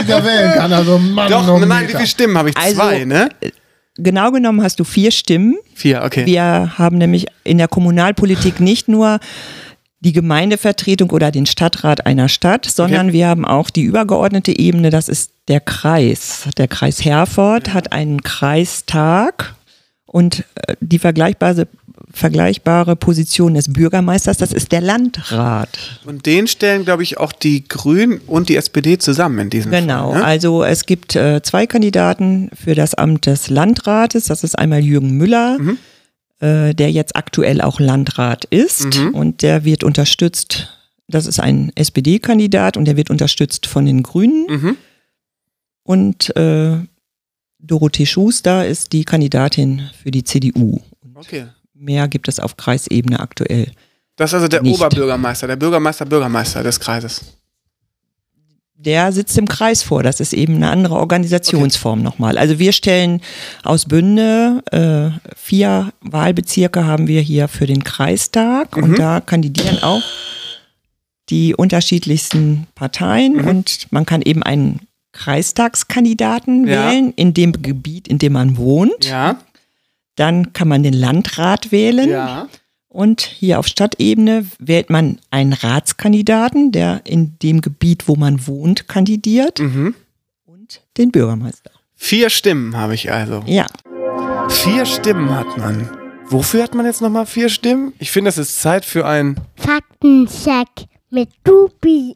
da 0.10 0.24
wählen 0.24 0.54
kann. 0.54 0.74
Also 0.74 0.98
Mann, 0.98 1.30
Doch, 1.32 1.48
oh, 1.48 1.60
nein, 1.60 1.88
wie 1.88 1.91
viele 1.91 2.08
Stimmen 2.08 2.38
habe 2.38 2.50
ich? 2.50 2.58
Also- 2.58 2.76
Zwei, 2.82 3.06
ne? 3.06 3.30
Genau 4.02 4.32
genommen 4.32 4.63
hast 4.63 4.80
du 4.80 4.86
vier 4.86 5.12
Stimmen. 5.12 5.58
Vier, 5.76 6.04
okay. 6.06 6.26
Wir 6.26 6.74
haben 6.78 6.98
nämlich 6.98 7.26
in 7.43 7.58
der 7.58 7.67
Kommunalpolitik 7.67 8.62
nicht 8.62 8.88
nur 8.88 9.19
die 10.00 10.13
Gemeindevertretung 10.13 11.10
oder 11.10 11.32
den 11.32 11.45
Stadtrat 11.45 12.06
einer 12.06 12.30
Stadt, 12.30 12.65
sondern 12.65 13.12
wir 13.12 13.28
haben 13.28 13.43
auch 13.43 13.69
die 13.69 13.82
übergeordnete 13.84 14.58
Ebene, 14.58 14.89
das 14.89 15.10
ist 15.10 15.32
der 15.50 15.60
Kreis. 15.60 16.45
Der 16.58 16.69
Kreis 16.69 17.04
Herford 17.04 17.74
hat 17.74 17.91
einen 17.91 18.24
Kreistag 18.24 19.56
und 20.06 20.45
äh, 20.56 20.76
die 20.80 21.00
vergleichbare, 21.00 21.67
vergleichbare 22.12 22.95
Position 22.95 23.54
des 23.54 23.72
Bürgermeisters, 23.72 24.38
das 24.38 24.52
ist 24.52 24.72
der 24.72 24.82
Landrat. 24.82 25.69
Und 26.06 26.26
den 26.26 26.48
stellen, 26.48 26.84
glaube 26.84 27.04
ich, 27.04 27.17
auch 27.17 27.32
die 27.32 27.67
Grünen 27.67 28.19
und 28.26 28.50
die 28.50 28.56
SPD 28.56 28.98
zusammen 28.98 29.39
in 29.39 29.50
diesem 29.50 29.72
Genau, 29.72 30.12
Fall. 30.12 30.19
Ne? 30.19 30.26
also 30.26 30.63
es 30.63 30.86
gibt 30.86 31.15
äh, 31.15 31.41
zwei 31.43 31.67
Kandidaten 31.67 32.50
für 32.56 32.74
das 32.76 32.95
Amt 32.95 33.26
des 33.28 33.50
Landrates. 33.50 34.26
Das 34.26 34.43
ist 34.43 34.58
einmal 34.58 34.84
Jürgen 34.84 35.12
Müller, 35.17 35.58
Mhm. 35.60 35.78
äh, 36.39 36.74
der 36.74 36.91
jetzt 36.91 37.15
aktuell 37.15 37.62
auch 37.62 37.80
Landrat 37.80 38.45
ist 38.45 38.98
Mhm. 39.00 39.13
und 39.13 39.41
der 39.43 39.63
wird 39.63 39.84
unterstützt. 39.84 40.76
Das 41.08 41.26
ist 41.26 41.39
ein 41.39 41.72
SPD-Kandidat 41.76 42.76
und 42.78 42.86
der 42.86 42.98
wird 42.98 43.10
unterstützt 43.10 43.65
von 43.67 43.86
den 43.86 44.04
Grünen. 44.04 44.45
Mhm. 44.50 44.78
Und 45.84 46.36
äh, 46.36 46.78
Dorothee 47.60 48.06
Schuster 48.06 48.67
ist 48.67 48.93
die 48.93 49.04
Kandidatin 49.04 49.89
für 50.02 50.12
die 50.12 50.24
CDU. 50.24 50.80
Okay. 51.15 51.45
Mehr 51.82 52.08
gibt 52.10 52.28
es 52.28 52.39
auf 52.42 52.58
Kreisebene 52.58 53.20
aktuell. 53.22 53.72
Das 54.18 54.32
ist 54.32 54.34
also 54.34 54.48
der 54.50 54.62
Nicht. 54.62 54.76
Oberbürgermeister, 54.76 55.48
der 55.48 55.56
Bürgermeister, 55.56 56.06
Bürgermeister 56.06 56.62
des 56.62 56.78
Kreises. 56.78 57.22
Der 58.76 59.12
sitzt 59.13 59.38
im 59.38 59.48
Kreis 59.48 59.82
vor. 59.84 60.04
Das 60.04 60.20
ist 60.20 60.34
eben 60.34 60.56
eine 60.56 60.70
andere 60.72 60.96
Organisationsform 60.96 62.02
nochmal. 62.02 62.38
Also 62.38 62.60
wir 62.60 62.72
stellen 62.74 63.22
aus 63.63 63.86
Bünde 63.86 64.62
äh, 64.72 65.30
vier 65.38 65.92
Wahlbezirke 66.02 66.86
haben 66.86 67.08
wir 67.08 67.22
hier 67.22 67.48
für 67.48 67.65
den 67.65 67.84
Kreistag 67.84 68.76
Mhm. 68.76 68.84
und 68.84 69.00
da 69.00 69.22
kandidieren 69.22 69.82
auch 69.82 70.02
die 71.30 71.56
unterschiedlichsten 71.56 72.68
Parteien 72.76 73.34
Mhm. 73.38 73.48
und 73.48 73.88
man 73.92 74.06
kann 74.06 74.22
eben 74.22 74.44
einen 74.44 74.82
Kreistagskandidaten 75.13 76.68
Ja. 76.68 76.89
wählen 76.92 77.13
in 77.15 77.34
dem 77.34 77.62
Gebiet, 77.62 78.08
in 78.08 78.18
dem 78.18 78.34
man 78.34 78.58
wohnt. 78.58 79.06
Ja. 79.06 79.39
Dann 80.19 80.53
kann 80.53 80.67
man 80.67 80.84
den 80.84 80.93
Landrat 80.93 81.71
wählen. 81.71 82.10
Ja. 82.10 82.47
Und 82.88 83.21
hier 83.21 83.60
auf 83.60 83.67
Stadtebene 83.67 84.45
wählt 84.58 84.89
man 84.89 85.19
einen 85.29 85.53
Ratskandidaten, 85.53 86.71
der 86.71 87.01
in 87.05 87.38
dem 87.39 87.62
Gebiet, 87.62 88.08
wo 88.08 88.15
man 88.15 88.47
wohnt, 88.47 88.88
kandidiert. 88.88 89.60
Mhm. 89.60 89.95
Und 90.45 90.82
den 90.97 91.12
Bürgermeister. 91.12 91.71
Vier 91.95 92.29
Stimmen 92.29 92.75
habe 92.75 92.95
ich 92.95 93.12
also. 93.12 93.43
Ja, 93.45 93.67
Vier 94.49 94.86
Stimmen 94.86 95.29
hat 95.29 95.58
man. 95.58 95.89
Wofür 96.25 96.63
hat 96.63 96.73
man 96.73 96.86
jetzt 96.86 97.01
nochmal 97.01 97.25
vier 97.25 97.49
Stimmen? 97.49 97.93
Ich 97.99 98.12
finde, 98.12 98.29
es 98.29 98.38
ist 98.38 98.60
Zeit 98.60 98.84
für 98.84 99.05
ein. 99.05 99.39
Faktencheck 99.55 100.67
mit 101.10 101.29
Dubi. 101.43 102.15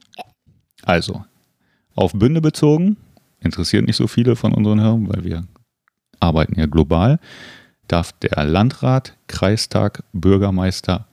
Also, 0.81 1.23
auf 1.95 2.11
Bünde 2.13 2.41
bezogen, 2.41 2.97
interessiert 3.39 3.85
nicht 3.85 3.95
so 3.95 4.07
viele 4.07 4.35
von 4.35 4.53
unseren 4.53 4.81
Hörern, 4.81 5.07
weil 5.09 5.23
wir 5.23 5.47
arbeiten 6.19 6.59
ja 6.59 6.65
global, 6.65 7.19
darf 7.87 8.11
der 8.13 8.43
Landrat, 8.45 9.15
Kreistag, 9.27 10.03
Bürgermeister 10.13 11.07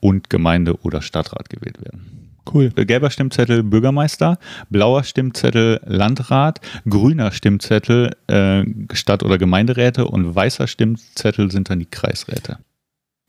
und 0.00 0.30
Gemeinde- 0.30 0.78
oder 0.82 1.02
Stadtrat 1.02 1.48
gewählt 1.48 1.82
werden. 1.84 2.22
Cool. 2.52 2.70
Gelber 2.70 3.10
Stimmzettel 3.10 3.62
Bürgermeister, 3.62 4.38
blauer 4.68 5.04
Stimmzettel 5.04 5.80
Landrat, 5.84 6.60
grüner 6.88 7.30
Stimmzettel 7.30 8.16
äh, 8.26 8.64
Stadt- 8.94 9.22
oder 9.22 9.38
Gemeinderäte 9.38 10.06
und 10.06 10.34
weißer 10.34 10.66
Stimmzettel 10.66 11.50
sind 11.52 11.70
dann 11.70 11.78
die 11.78 11.86
Kreisräte. 11.86 12.58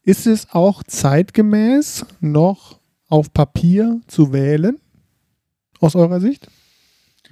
Ist 0.01 0.25
es 0.25 0.49
auch 0.51 0.84
zeitgemäß 0.84 2.06
noch 2.19 2.79
auf 3.08 3.32
Papier 3.32 4.01
zu 4.08 4.34
wählen? 4.34 4.79
Aus 5.79 5.95
eurer 5.95 6.19
Sicht? 6.19 6.47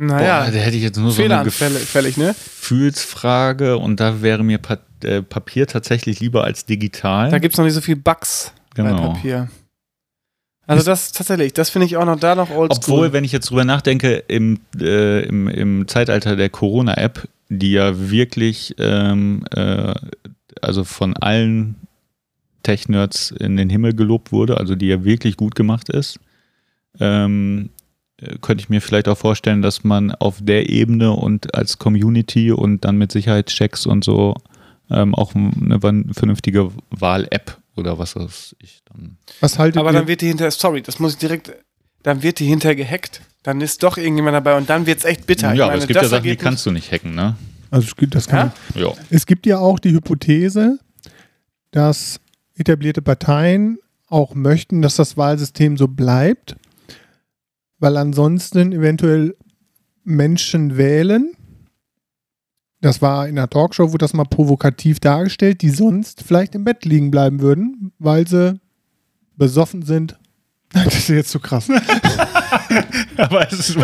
Naja, 0.03 0.45
Boah, 0.45 0.51
da 0.51 0.57
hätte 0.57 0.77
ich 0.77 0.81
jetzt 0.83 0.97
nur 0.97 1.11
so 1.11 1.21
eine 1.23 1.51
fällig, 1.51 2.17
ne? 2.17 2.33
Gefühlsfrage 2.33 3.77
und 3.77 3.99
da 3.99 4.23
wäre 4.23 4.43
mir 4.43 4.57
Pa- 4.57 4.79
äh, 5.03 5.21
Papier 5.21 5.67
tatsächlich 5.67 6.19
lieber 6.19 6.43
als 6.43 6.65
digital. 6.65 7.29
Da 7.29 7.37
gibt 7.37 7.53
es 7.53 7.57
noch 7.59 7.65
nicht 7.65 7.75
so 7.75 7.81
viel 7.81 7.97
Bugs 7.97 8.51
bei 8.75 8.81
Genau. 8.83 9.13
Papier. 9.13 9.49
Also 10.65 10.83
das 10.85 11.11
tatsächlich, 11.11 11.53
das 11.53 11.69
finde 11.69 11.85
ich 11.85 11.97
auch 11.97 12.05
noch 12.05 12.19
da 12.19 12.33
noch 12.33 12.49
oldschool. 12.49 12.95
Obwohl, 12.95 13.13
wenn 13.13 13.23
ich 13.23 13.31
jetzt 13.31 13.49
drüber 13.51 13.63
nachdenke, 13.63 14.23
im, 14.27 14.59
äh, 14.79 15.21
im, 15.25 15.47
im 15.47 15.87
Zeitalter 15.87 16.35
der 16.35 16.49
Corona-App, 16.49 17.27
die 17.49 17.73
ja 17.73 18.09
wirklich, 18.09 18.73
ähm, 18.79 19.43
äh, 19.55 19.93
also 20.61 20.83
von 20.83 21.15
allen 21.17 21.75
Tech-Nerds 22.63 23.31
in 23.31 23.57
den 23.57 23.69
Himmel 23.69 23.93
gelobt 23.93 24.31
wurde, 24.31 24.57
also 24.57 24.75
die 24.75 24.87
ja 24.87 25.03
wirklich 25.03 25.35
gut 25.37 25.55
gemacht 25.55 25.89
ist, 25.89 26.19
ähm, 26.99 27.69
äh, 27.69 27.80
könnte 28.41 28.61
ich 28.63 28.69
mir 28.69 28.81
vielleicht 28.81 29.07
auch 29.07 29.17
vorstellen, 29.17 29.61
dass 29.61 29.83
man 29.83 30.11
auf 30.11 30.37
der 30.41 30.69
Ebene 30.69 31.11
und 31.11 31.55
als 31.55 31.77
Community 31.79 32.51
und 32.51 32.85
dann 32.85 32.97
mit 32.97 33.11
Sicherheitschecks 33.11 33.85
und 33.85 34.03
so 34.03 34.35
ähm, 34.89 35.15
auch 35.15 35.33
eine 35.35 35.79
vernünftige 36.13 36.71
Wahl-App 36.89 37.57
oder 37.75 37.97
was 37.97 38.15
weiß 38.15 38.55
ich 38.59 38.81
dann. 38.85 39.17
Was 39.39 39.57
haltet 39.57 39.77
Aber 39.79 39.91
ihr? 39.91 39.93
dann 39.93 40.07
wird 40.07 40.21
die 40.21 40.27
hinter, 40.27 40.51
sorry, 40.51 40.81
das 40.81 40.99
muss 40.99 41.13
ich 41.13 41.19
direkt, 41.19 41.51
dann 42.03 42.21
wird 42.23 42.39
die 42.39 42.45
hinter 42.45 42.75
gehackt. 42.75 43.21
Dann 43.43 43.61
ist 43.61 43.81
doch 43.81 43.97
irgendjemand 43.97 44.35
dabei 44.35 44.55
und 44.57 44.69
dann 44.69 44.85
wird 44.85 44.99
es 44.99 45.05
echt 45.05 45.25
bitter. 45.25 45.47
Ja, 45.47 45.53
Ich 45.53 45.61
aber 45.63 45.75
es 45.75 45.87
gibt 45.87 46.01
ja 46.01 46.07
Sachen, 46.07 46.23
die 46.23 46.35
kannst 46.35 46.65
du 46.65 46.71
nicht 46.71 46.91
hacken, 46.91 47.15
ne? 47.15 47.35
also 47.71 47.87
es 47.87 47.95
gibt, 47.95 48.13
das 48.13 48.27
kann 48.27 48.51
Ja? 48.75 48.81
Ja. 48.81 48.93
Es 49.09 49.25
gibt 49.25 49.45
ja 49.47 49.57
auch 49.57 49.79
die 49.79 49.91
Hypothese, 49.91 50.77
dass 51.71 52.19
etablierte 52.55 53.01
Parteien 53.01 53.79
auch 54.07 54.35
möchten, 54.35 54.81
dass 54.81 54.97
das 54.97 55.15
Wahlsystem 55.17 55.77
so 55.77 55.87
bleibt, 55.87 56.57
weil 57.81 57.97
ansonsten 57.97 58.71
eventuell 58.71 59.35
Menschen 60.03 60.77
wählen. 60.77 61.33
Das 62.79 63.01
war 63.01 63.27
in 63.27 63.35
der 63.35 63.49
Talkshow, 63.49 63.91
wurde 63.91 64.05
das 64.05 64.13
mal 64.13 64.23
provokativ 64.23 64.99
dargestellt, 64.99 65.61
die 65.61 65.69
sonst 65.69 66.23
vielleicht 66.23 66.55
im 66.55 66.63
Bett 66.63 66.85
liegen 66.85 67.11
bleiben 67.11 67.41
würden, 67.41 67.91
weil 67.99 68.27
sie 68.27 68.59
besoffen 69.35 69.81
sind. 69.81 70.17
Das 70.73 70.95
ist 70.95 71.09
jetzt 71.09 71.31
zu 71.31 71.41
krass. 71.41 71.67
Aber 73.17 73.45
es 73.51 73.59
ist, 73.75 73.77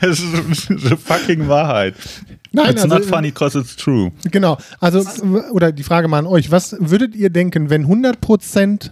es 0.00 0.18
ist 0.18 0.70
eine 0.70 0.96
fucking 0.96 1.46
Wahrheit. 1.46 1.94
Nein, 2.50 2.72
it's 2.72 2.82
also, 2.82 2.96
not 2.96 3.04
funny 3.04 3.28
because 3.28 3.56
it's 3.56 3.76
true. 3.76 4.10
Genau. 4.28 4.58
Also, 4.80 5.04
oder 5.52 5.70
die 5.70 5.84
Frage 5.84 6.08
mal 6.08 6.18
an 6.18 6.26
euch. 6.26 6.50
Was 6.50 6.74
würdet 6.80 7.14
ihr 7.14 7.30
denken, 7.30 7.70
wenn 7.70 7.86
100% 7.86 8.90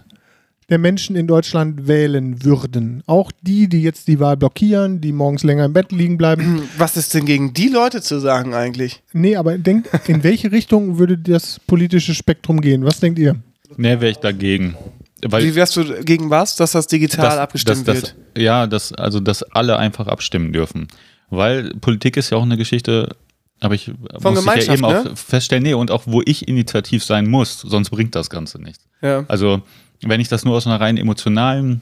der 0.71 0.79
Menschen 0.79 1.15
in 1.15 1.27
Deutschland 1.27 1.87
wählen 1.87 2.43
würden. 2.43 3.03
Auch 3.05 3.31
die, 3.41 3.67
die 3.67 3.83
jetzt 3.83 4.07
die 4.07 4.19
Wahl 4.19 4.37
blockieren, 4.37 5.01
die 5.01 5.11
morgens 5.11 5.43
länger 5.43 5.65
im 5.65 5.73
Bett 5.73 5.91
liegen 5.91 6.17
bleiben. 6.17 6.63
Was 6.77 6.97
ist 6.97 7.13
denn 7.13 7.25
gegen 7.25 7.53
die 7.53 7.67
Leute 7.67 8.01
zu 8.01 8.19
sagen 8.19 8.53
eigentlich? 8.55 9.03
Nee, 9.13 9.35
aber 9.35 9.57
denkt, 9.57 9.89
in 10.07 10.23
welche 10.23 10.51
Richtung 10.51 10.97
würde 10.97 11.17
das 11.17 11.59
politische 11.67 12.15
Spektrum 12.15 12.61
gehen? 12.61 12.83
Was 12.85 12.99
denkt 12.99 13.19
ihr? 13.19 13.35
Nee, 13.77 13.99
wäre 13.99 14.09
ich 14.09 14.17
dagegen. 14.17 14.75
Weil 15.23 15.43
Wie 15.43 15.53
wärst 15.55 15.75
du 15.75 15.83
gegen 16.03 16.29
was, 16.29 16.55
dass 16.55 16.71
das 16.71 16.87
digital 16.87 17.25
das- 17.25 17.37
abgestimmt 17.37 17.87
das, 17.87 17.95
wird? 17.95 18.15
das, 18.33 18.43
Ja, 18.43 18.65
dass, 18.65 18.91
also 18.93 19.19
dass 19.19 19.43
alle 19.43 19.77
einfach 19.77 20.07
abstimmen 20.07 20.51
dürfen. 20.53 20.87
Weil 21.29 21.71
Politik 21.81 22.17
ist 22.17 22.29
ja 22.31 22.37
auch 22.37 22.43
eine 22.43 22.57
Geschichte, 22.57 23.15
aber 23.59 23.75
ich 23.75 23.91
Von 24.19 24.33
muss 24.33 24.45
ich 24.55 24.67
ja 24.67 24.73
eben 24.73 24.85
auch 24.85 25.03
ne? 25.03 25.11
feststellen, 25.15 25.63
nee, 25.63 25.73
und 25.73 25.91
auch 25.91 26.03
wo 26.05 26.21
ich 26.25 26.47
initiativ 26.47 27.03
sein 27.03 27.29
muss, 27.29 27.59
sonst 27.59 27.89
bringt 27.91 28.15
das 28.15 28.29
Ganze 28.29 28.59
nichts. 28.61 28.85
Ja. 29.01 29.23
Also, 29.27 29.61
wenn 30.03 30.19
ich 30.21 30.27
das 30.27 30.45
nur 30.45 30.55
aus 30.55 30.67
einer 30.67 30.79
rein 30.79 30.97
emotionalen 30.97 31.81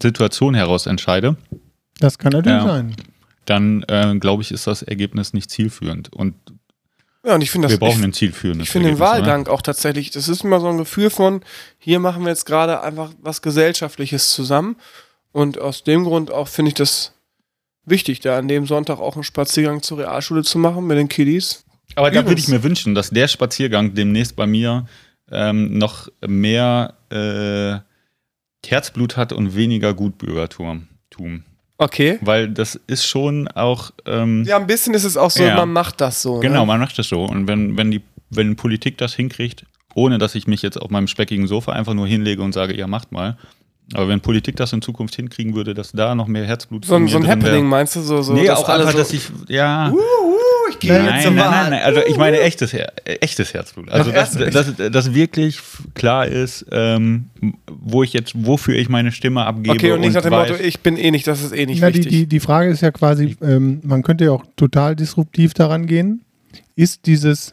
Situation 0.00 0.54
heraus 0.54 0.86
entscheide, 0.86 1.36
Das 2.00 2.18
kann 2.18 2.32
natürlich 2.32 2.58
Ja. 2.62 2.66
sein. 2.66 2.96
dann 3.44 3.82
äh, 3.88 4.16
glaube 4.18 4.42
ich, 4.42 4.50
ist 4.52 4.66
das 4.66 4.82
Ergebnis 4.82 5.32
nicht 5.34 5.50
zielführend. 5.50 6.12
Und 6.12 6.34
ja, 7.24 7.34
und 7.36 7.42
ich 7.42 7.50
finde 7.52 7.66
das 7.68 7.72
wir 7.72 7.78
brauchen 7.78 8.00
ich, 8.00 8.04
ein 8.06 8.12
zielführendes 8.12 8.66
Ich 8.66 8.72
finde 8.72 8.88
den 8.88 8.96
oder? 8.96 9.04
Wahlgang 9.06 9.46
auch 9.46 9.62
tatsächlich, 9.62 10.10
das 10.10 10.28
ist 10.28 10.42
immer 10.42 10.58
so 10.60 10.68
ein 10.68 10.78
Gefühl 10.78 11.08
von, 11.10 11.42
hier 11.78 12.00
machen 12.00 12.22
wir 12.22 12.30
jetzt 12.30 12.46
gerade 12.46 12.80
einfach 12.82 13.10
was 13.20 13.42
Gesellschaftliches 13.42 14.32
zusammen. 14.32 14.76
Und 15.30 15.58
aus 15.58 15.84
dem 15.84 16.04
Grund 16.04 16.30
auch 16.32 16.48
finde 16.48 16.70
ich 16.70 16.74
das 16.74 17.12
wichtig, 17.84 18.20
da 18.20 18.38
an 18.38 18.48
dem 18.48 18.66
Sonntag 18.66 18.98
auch 18.98 19.14
einen 19.14 19.22
Spaziergang 19.24 19.82
zur 19.82 19.98
Realschule 19.98 20.42
zu 20.42 20.58
machen 20.58 20.86
mit 20.86 20.98
den 20.98 21.08
Kiddies. 21.08 21.64
Aber 21.94 22.08
da 22.10 22.16
würde 22.16 22.30
Übrigens- 22.32 22.44
ich 22.44 22.48
mir 22.48 22.62
wünschen, 22.64 22.94
dass 22.94 23.10
der 23.10 23.28
Spaziergang 23.28 23.94
demnächst 23.94 24.34
bei 24.34 24.46
mir 24.46 24.86
ähm, 25.30 25.78
noch 25.78 26.08
mehr 26.26 26.94
äh, 27.12 27.80
Herzblut 28.66 29.16
hat 29.16 29.32
und 29.32 29.54
weniger 29.56 29.94
Gutbürgertum. 29.94 30.88
Tum. 31.10 31.42
Okay. 31.78 32.18
Weil 32.20 32.48
das 32.48 32.76
ist 32.86 33.04
schon 33.06 33.48
auch. 33.48 33.90
Ähm, 34.06 34.44
Ja, 34.44 34.56
ein 34.56 34.66
bisschen 34.66 34.94
ist 34.94 35.04
es 35.04 35.16
auch 35.16 35.30
so, 35.30 35.42
Ja. 35.42 35.56
man 35.56 35.72
macht 35.72 36.00
das 36.00 36.22
so. 36.22 36.38
genau, 36.40 36.60
Ne? 36.60 36.66
man 36.66 36.80
macht 36.80 36.98
das 36.98 37.08
so. 37.08 37.24
Und 37.24 37.48
wenn, 37.48 37.76
wenn, 37.76 37.90
die, 37.90 38.02
wenn 38.30 38.56
Politik 38.56 38.98
das 38.98 39.14
hinkriegt, 39.14 39.66
ohne 39.94 40.18
dass 40.18 40.34
ich 40.34 40.46
mich 40.46 40.62
jetzt 40.62 40.80
auf 40.80 40.90
meinem 40.90 41.06
speckigen 41.08 41.46
Sofa 41.46 41.72
einfach 41.72 41.94
nur 41.94 42.06
hinlege 42.06 42.40
und 42.42 42.52
sage, 42.52 42.76
ja, 42.76 42.86
macht 42.86 43.12
mal. 43.12 43.36
Aber 43.94 44.08
wenn 44.08 44.20
Politik 44.20 44.56
das 44.56 44.72
in 44.72 44.80
Zukunft 44.82 45.14
hinkriegen 45.16 45.54
würde, 45.54 45.74
dass 45.74 45.92
da 45.92 46.14
noch 46.14 46.26
mehr 46.26 46.44
Herzblut 46.46 46.84
So, 46.84 46.94
ein- 46.94 47.08
so 47.08 47.16
ein 47.18 47.24
drin 47.24 47.42
wär- 47.42 47.50
Happening 47.50 47.66
meinst 47.68 47.96
du? 47.96 48.00
So, 48.00 48.22
so, 48.22 48.32
Nee, 48.32 48.46
dass 48.46 48.60
auch 48.60 48.68
alle 48.68 48.80
einfach, 48.86 48.92
so, 48.92 48.98
dass 48.98 49.12
ich, 49.12 49.30
ja. 49.48 49.90
uh, 49.90 49.98
ich 50.70 50.78
gehe 50.78 50.92
Nein, 50.92 51.04
jetzt 51.16 51.24
nein, 51.26 51.36
Wahl. 51.36 51.50
nein, 51.50 51.70
nein, 51.70 51.82
also 51.82 52.00
ich 52.06 52.16
meine 52.16 52.40
echtes, 52.40 52.72
Her 52.72 52.92
äh, 53.04 53.14
echtes 53.16 53.52
Herzblut. 53.54 53.90
Also 53.90 54.10
Ach, 54.10 54.14
dass, 54.14 54.32
dass, 54.76 54.90
dass 54.92 55.14
wirklich 55.14 55.56
f- 55.58 55.82
klar 55.94 56.26
ist, 56.26 56.64
ähm, 56.72 57.26
wo 57.70 58.02
ich 58.02 58.12
jetzt, 58.12 58.32
wofür 58.46 58.76
ich 58.76 58.88
meine 58.88 59.12
Stimme 59.12 59.44
abgebe. 59.44 59.70
Okay, 59.74 59.92
und 59.92 60.00
nicht 60.00 60.14
nach 60.14 60.22
dem 60.22 60.32
weiß- 60.32 60.50
Motto, 60.52 60.62
ich 60.62 60.80
bin 60.80 60.96
eh 60.96 61.10
nicht, 61.10 61.26
das 61.26 61.42
ist 61.42 61.52
eh 61.52 61.66
nicht 61.66 61.80
Na, 61.82 61.90
die, 61.90 61.98
wichtig. 61.98 62.12
die, 62.12 62.26
die 62.26 62.40
Frage 62.40 62.70
ist 62.70 62.80
ja 62.80 62.90
quasi, 62.90 63.36
ähm, 63.42 63.80
man 63.84 64.02
könnte 64.02 64.24
ja 64.24 64.30
auch 64.32 64.44
total 64.56 64.96
disruptiv 64.96 65.52
daran 65.54 65.86
gehen. 65.86 66.24
Ist 66.74 67.04
dieses 67.06 67.52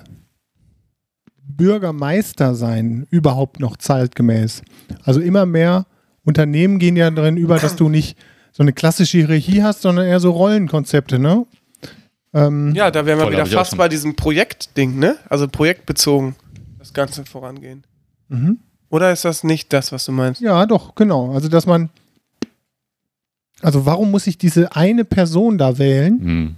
Bürgermeister 1.47 2.55
sein 2.55 3.07
überhaupt 3.09 3.59
noch 3.59 3.77
zeitgemäß? 3.77 4.61
Also 5.03 5.19
immer 5.19 5.45
mehr 5.45 5.85
Unternehmen 6.23 6.79
gehen 6.79 6.95
ja 6.95 7.09
darin 7.11 7.37
über, 7.37 7.57
dass 7.57 7.75
du 7.75 7.89
nicht 7.89 8.17
so 8.51 8.63
eine 8.63 8.73
klassische 8.73 9.19
Hierarchie 9.19 9.63
hast, 9.63 9.81
sondern 9.81 10.05
eher 10.07 10.19
so 10.19 10.31
Rollenkonzepte, 10.31 11.19
ne? 11.19 11.45
Ähm, 12.33 12.73
ja, 12.75 12.91
da 12.91 13.05
wären 13.05 13.17
wir 13.17 13.23
Voll, 13.23 13.33
wieder 13.33 13.45
fast 13.45 13.77
bei 13.77 13.89
diesem 13.89 14.15
Projektding, 14.15 14.99
ne? 14.99 15.17
Also 15.29 15.47
projektbezogen 15.47 16.35
das 16.77 16.93
Ganze 16.93 17.25
vorangehen. 17.25 17.83
mhm. 18.27 18.59
Oder 18.91 19.11
ist 19.11 19.23
das 19.23 19.43
nicht 19.43 19.71
das, 19.71 19.91
was 19.91 20.05
du 20.05 20.11
meinst? 20.11 20.41
ja, 20.41 20.65
doch, 20.65 20.95
genau. 20.95 21.31
Also, 21.33 21.47
dass 21.47 21.67
man. 21.67 21.89
Also, 23.61 23.85
warum 23.85 24.09
muss 24.09 24.25
ich 24.25 24.39
diese 24.39 24.75
eine 24.75 25.05
Person 25.05 25.59
da 25.59 25.77
wählen? 25.77 26.19
Hm. 26.19 26.55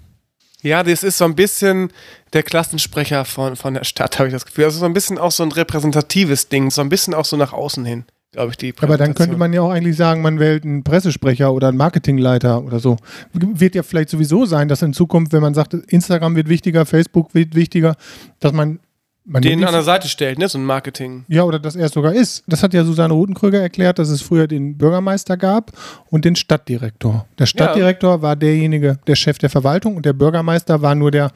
Ja, 0.62 0.84
das 0.84 1.04
ist 1.04 1.18
so 1.18 1.26
ein 1.26 1.36
bisschen 1.36 1.92
der 2.34 2.44
Klassensprecher 2.44 3.26
von, 3.26 3.56
von 3.56 3.74
der 3.74 3.84
Stadt, 3.84 4.20
habe 4.20 4.28
ich 4.28 4.34
das 4.34 4.46
Gefühl. 4.46 4.66
Also 4.66 4.80
so 4.80 4.86
ein 4.86 4.94
bisschen 4.94 5.18
auch 5.18 5.32
so 5.32 5.44
ein 5.44 5.52
repräsentatives 5.52 6.50
Ding, 6.50 6.70
so 6.70 6.82
ein 6.82 6.90
bisschen 6.90 7.14
auch 7.14 7.26
so 7.26 7.36
nach 7.36 7.52
außen 7.52 7.84
hin, 7.84 8.06
glaube 8.32 8.52
ich, 8.52 8.58
die 8.58 8.74
Aber 8.82 8.98
dann 8.98 9.14
könnte 9.14 9.38
man 9.38 9.52
ja 9.54 9.62
auch 9.62 9.72
eigentlich 9.72 9.98
sagen, 9.98 10.22
man 10.22 10.40
wählt 10.40 10.64
einen 10.64 10.84
Pressesprecher 10.84 11.54
oder 11.54 11.68
einen 11.68 11.78
Marketingleiter 11.78 12.64
oder 12.64 12.80
so. 12.80 12.98
Wird 13.34 13.76
ja 13.76 13.84
vielleicht 13.84 14.10
sowieso 14.10 14.46
sein, 14.46 14.68
dass 14.68 14.82
in 14.82 14.94
Zukunft, 14.94 15.34
wenn 15.34 15.42
man 15.42 15.54
sagt, 15.54 15.74
Instagram 15.74 16.36
wird 16.36 16.48
wichtiger, 16.48 16.86
Facebook 16.86 17.34
wird 17.34 17.56
wichtiger, 17.56 17.96
dass 18.40 18.54
man, 18.54 18.80
man 19.26 19.42
den 19.42 19.64
an 19.66 19.74
der 19.74 19.84
Seite 19.84 20.08
stellt, 20.08 20.40
ne? 20.40 20.48
So 20.48 20.58
ein 20.58 20.66
Marketing. 20.66 21.26
ja, 21.28 21.44
oder 21.44 21.60
dass 21.60 21.76
er 21.76 21.88
es 21.88 21.92
sogar 21.92 22.14
ist. 22.14 22.44
Das 22.48 22.64
hat 22.64 22.74
ja 22.74 22.86
Susanne 22.86 23.14
Rutenkröger 23.14 23.60
erklärt, 23.60 24.00
dass 24.00 24.10
es 24.10 24.22
früher 24.22 24.48
den 24.48 24.78
Bürgermeister 24.78 25.36
gab 25.36 25.72
und 26.10 26.24
den 26.24 26.38
Stadtdirektor. 26.38 27.28
Der 27.38 27.46
Stadtdirektor 27.46 28.22
war 28.22 28.38
derjenige, 28.38 28.98
der 29.08 29.16
Chef 29.16 29.40
der 29.40 29.50
Verwaltung 29.50 29.98
und 29.98 30.06
der 30.06 30.14
Bürgermeister 30.14 30.82
war 30.82 30.96
nur 30.96 31.12
der, 31.12 31.32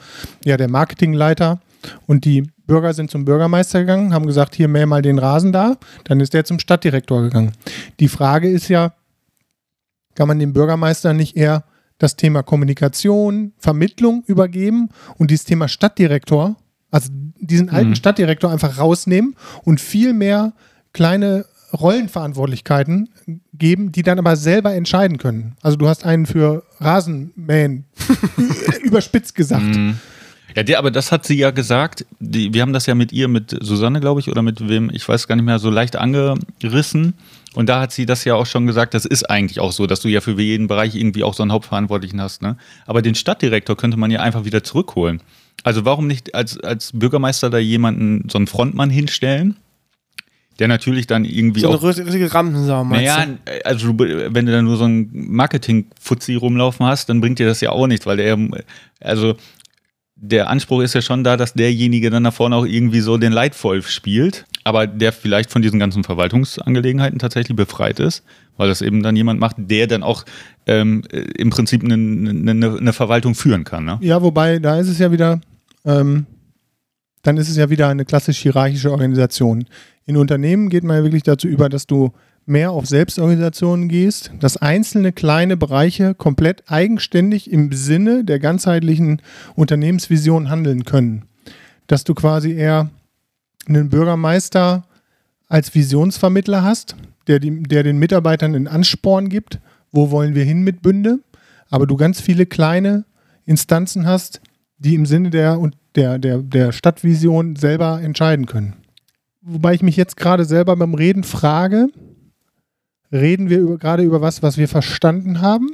ja, 0.45 0.55
der 0.55 0.69
Marketingleiter. 0.69 1.59
Und 2.07 2.25
die 2.25 2.43
Bürger 2.67 2.93
sind 2.93 3.11
zum 3.11 3.25
Bürgermeister 3.25 3.81
gegangen, 3.81 4.13
haben 4.13 4.25
gesagt, 4.27 4.55
hier 4.55 4.67
mäh 4.67 4.85
mal 4.85 5.01
den 5.01 5.19
Rasen 5.19 5.51
da. 5.51 5.77
Dann 6.05 6.19
ist 6.19 6.33
der 6.33 6.45
zum 6.45 6.59
Stadtdirektor 6.59 7.21
gegangen. 7.21 7.51
Die 7.99 8.07
Frage 8.07 8.49
ist 8.49 8.67
ja, 8.67 8.93
kann 10.15 10.27
man 10.27 10.39
dem 10.39 10.53
Bürgermeister 10.53 11.13
nicht 11.13 11.35
eher 11.35 11.63
das 11.97 12.15
Thema 12.15 12.43
Kommunikation, 12.43 13.53
Vermittlung 13.57 14.23
übergeben 14.25 14.89
und 15.17 15.31
dieses 15.31 15.45
Thema 15.45 15.67
Stadtdirektor, 15.67 16.55
also 16.91 17.09
diesen 17.39 17.69
alten 17.69 17.89
Mhm. 17.91 17.95
Stadtdirektor 17.95 18.51
einfach 18.51 18.77
rausnehmen 18.77 19.35
und 19.63 19.79
viel 19.79 20.13
mehr 20.13 20.53
kleine 20.93 21.45
Rollenverantwortlichkeiten 21.73 23.09
geben, 23.53 23.91
die 23.91 24.01
dann 24.01 24.19
aber 24.19 24.35
selber 24.35 24.73
entscheiden 24.73 25.17
können. 25.17 25.55
Also 25.61 25.77
du 25.77 25.87
hast 25.87 26.05
einen 26.05 26.25
für 26.25 26.63
Rasenmähen 26.79 27.85
überspitzt 28.83 29.35
gesagt. 29.35 29.63
Mhm. 29.63 29.99
Ja, 30.55 30.63
der, 30.63 30.79
aber 30.79 30.89
das 30.89 31.11
hat 31.11 31.25
sie 31.25 31.37
ja 31.37 31.51
gesagt. 31.51 32.05
Die, 32.19 32.53
wir 32.53 32.61
haben 32.61 32.73
das 32.73 32.85
ja 32.85 32.95
mit 32.95 33.11
ihr, 33.11 33.27
mit 33.27 33.55
Susanne, 33.61 33.99
glaube 33.99 34.21
ich, 34.21 34.29
oder 34.29 34.41
mit 34.41 34.67
wem, 34.67 34.89
ich 34.93 35.07
weiß 35.07 35.27
gar 35.27 35.35
nicht 35.35 35.45
mehr, 35.45 35.59
so 35.59 35.69
leicht 35.69 35.97
angerissen. 35.97 37.13
Und 37.55 37.67
da 37.67 37.81
hat 37.81 37.91
sie 37.91 38.05
das 38.05 38.23
ja 38.25 38.35
auch 38.35 38.45
schon 38.45 38.67
gesagt, 38.67 38.93
das 38.93 39.05
ist 39.05 39.29
eigentlich 39.29 39.59
auch 39.59 39.71
so, 39.71 39.87
dass 39.87 40.01
du 40.01 40.07
ja 40.07 40.21
für 40.21 40.39
jeden 40.39 40.67
Bereich 40.67 40.95
irgendwie 40.95 41.23
auch 41.23 41.33
so 41.33 41.43
einen 41.43 41.51
Hauptverantwortlichen 41.51 42.21
hast. 42.21 42.41
Ne? 42.41 42.57
Aber 42.85 43.01
den 43.01 43.15
Stadtdirektor 43.15 43.77
könnte 43.77 43.97
man 43.97 44.11
ja 44.11 44.21
einfach 44.21 44.45
wieder 44.45 44.63
zurückholen. 44.63 45.21
Also 45.63 45.85
warum 45.85 46.07
nicht 46.07 46.35
als, 46.35 46.59
als 46.59 46.91
Bürgermeister 46.93 47.49
da 47.49 47.57
jemanden, 47.57 48.27
so 48.29 48.37
einen 48.37 48.47
Frontmann 48.47 48.89
hinstellen, 48.89 49.55
der 50.59 50.67
natürlich 50.67 51.07
dann 51.07 51.25
irgendwie 51.25 51.61
So 51.61 51.69
eine 51.69 51.77
auch 51.77 51.83
richtige 51.83 52.33
Rampensau, 52.33 52.83
naja, 52.85 53.25
also 53.65 53.97
wenn 53.97 54.45
du 54.45 54.51
dann 54.51 54.65
nur 54.65 54.77
so 54.77 54.85
ein 54.85 55.09
Marketing-Fuzzi 55.11 56.35
rumlaufen 56.35 56.85
hast, 56.85 57.09
dann 57.09 57.19
bringt 57.19 57.39
dir 57.39 57.47
das 57.47 57.61
ja 57.61 57.71
auch 57.71 57.87
nichts, 57.87 58.05
weil 58.05 58.17
der, 58.17 58.37
also 59.01 59.35
der 60.15 60.49
Anspruch 60.49 60.81
ist 60.81 60.93
ja 60.93 61.01
schon 61.01 61.23
da, 61.23 61.35
dass 61.35 61.53
derjenige 61.53 62.09
dann 62.09 62.23
da 62.23 62.31
vorne 62.31 62.55
auch 62.55 62.65
irgendwie 62.65 63.01
so 63.01 63.17
den 63.17 63.33
Leitwolf 63.33 63.89
spielt, 63.89 64.45
aber 64.63 64.87
der 64.87 65.11
vielleicht 65.11 65.51
von 65.51 65.61
diesen 65.61 65.77
ganzen 65.77 66.03
Verwaltungsangelegenheiten 66.03 67.19
tatsächlich 67.19 67.55
befreit 67.55 67.99
ist, 67.99 68.23
weil 68.55 68.69
das 68.69 68.81
eben 68.81 69.03
dann 69.03 69.15
jemand 69.15 69.39
macht, 69.39 69.57
der 69.59 69.87
dann 69.87 70.03
auch 70.03 70.23
ähm, 70.67 71.03
äh, 71.11 71.19
im 71.37 71.49
Prinzip 71.49 71.83
eine, 71.83 71.95
eine, 71.95 72.77
eine 72.77 72.93
Verwaltung 72.93 73.35
führen 73.35 73.65
kann. 73.65 73.85
Ne? 73.85 73.97
Ja, 74.01 74.21
wobei, 74.21 74.59
da 74.59 74.79
ist 74.79 74.87
es 74.87 74.99
ja 74.99 75.11
wieder, 75.11 75.41
ähm, 75.83 76.25
dann 77.21 77.37
ist 77.37 77.49
es 77.49 77.57
ja 77.57 77.69
wieder 77.69 77.89
eine 77.89 78.05
klassisch 78.05 78.37
hierarchische 78.37 78.91
Organisation. 78.91 79.65
In 80.05 80.15
Unternehmen 80.15 80.69
geht 80.69 80.83
man 80.83 80.97
ja 80.97 81.03
wirklich 81.03 81.23
dazu 81.23 81.47
über, 81.47 81.67
dass 81.67 81.87
du 81.87 82.13
mehr 82.45 82.71
auf 82.71 82.85
Selbstorganisationen 82.85 83.87
gehst, 83.87 84.31
dass 84.39 84.57
einzelne 84.57 85.11
kleine 85.11 85.57
Bereiche 85.57 86.13
komplett 86.13 86.63
eigenständig 86.67 87.51
im 87.51 87.71
Sinne 87.71 88.23
der 88.23 88.39
ganzheitlichen 88.39 89.21
Unternehmensvision 89.55 90.49
handeln 90.49 90.85
können. 90.85 91.25
Dass 91.87 92.03
du 92.03 92.13
quasi 92.13 92.53
eher 92.53 92.89
einen 93.67 93.89
Bürgermeister 93.89 94.85
als 95.47 95.73
Visionsvermittler 95.73 96.63
hast, 96.63 96.95
der, 97.27 97.39
die, 97.39 97.63
der 97.63 97.83
den 97.83 97.97
Mitarbeitern 97.97 98.55
einen 98.55 98.67
Ansporn 98.67 99.29
gibt, 99.29 99.59
wo 99.91 100.11
wollen 100.11 100.35
wir 100.35 100.43
hin 100.43 100.61
mit 100.61 100.81
Bünde, 100.81 101.19
aber 101.69 101.87
du 101.87 101.95
ganz 101.95 102.21
viele 102.21 102.45
kleine 102.45 103.05
Instanzen 103.45 104.05
hast, 104.05 104.41
die 104.77 104.95
im 104.95 105.05
Sinne 105.05 105.29
der, 105.29 105.59
der, 105.95 106.19
der, 106.19 106.39
der 106.39 106.71
Stadtvision 106.71 107.55
selber 107.55 108.01
entscheiden 108.01 108.45
können. 108.45 108.73
Wobei 109.41 109.73
ich 109.73 109.81
mich 109.81 109.95
jetzt 109.95 110.17
gerade 110.17 110.45
selber 110.45 110.75
beim 110.75 110.93
Reden 110.93 111.23
frage, 111.23 111.87
reden 113.11 113.49
wir 113.49 113.59
über, 113.59 113.77
gerade 113.77 114.03
über 114.03 114.21
was, 114.21 114.41
was 114.43 114.57
wir 114.57 114.67
verstanden 114.67 115.41
haben? 115.41 115.69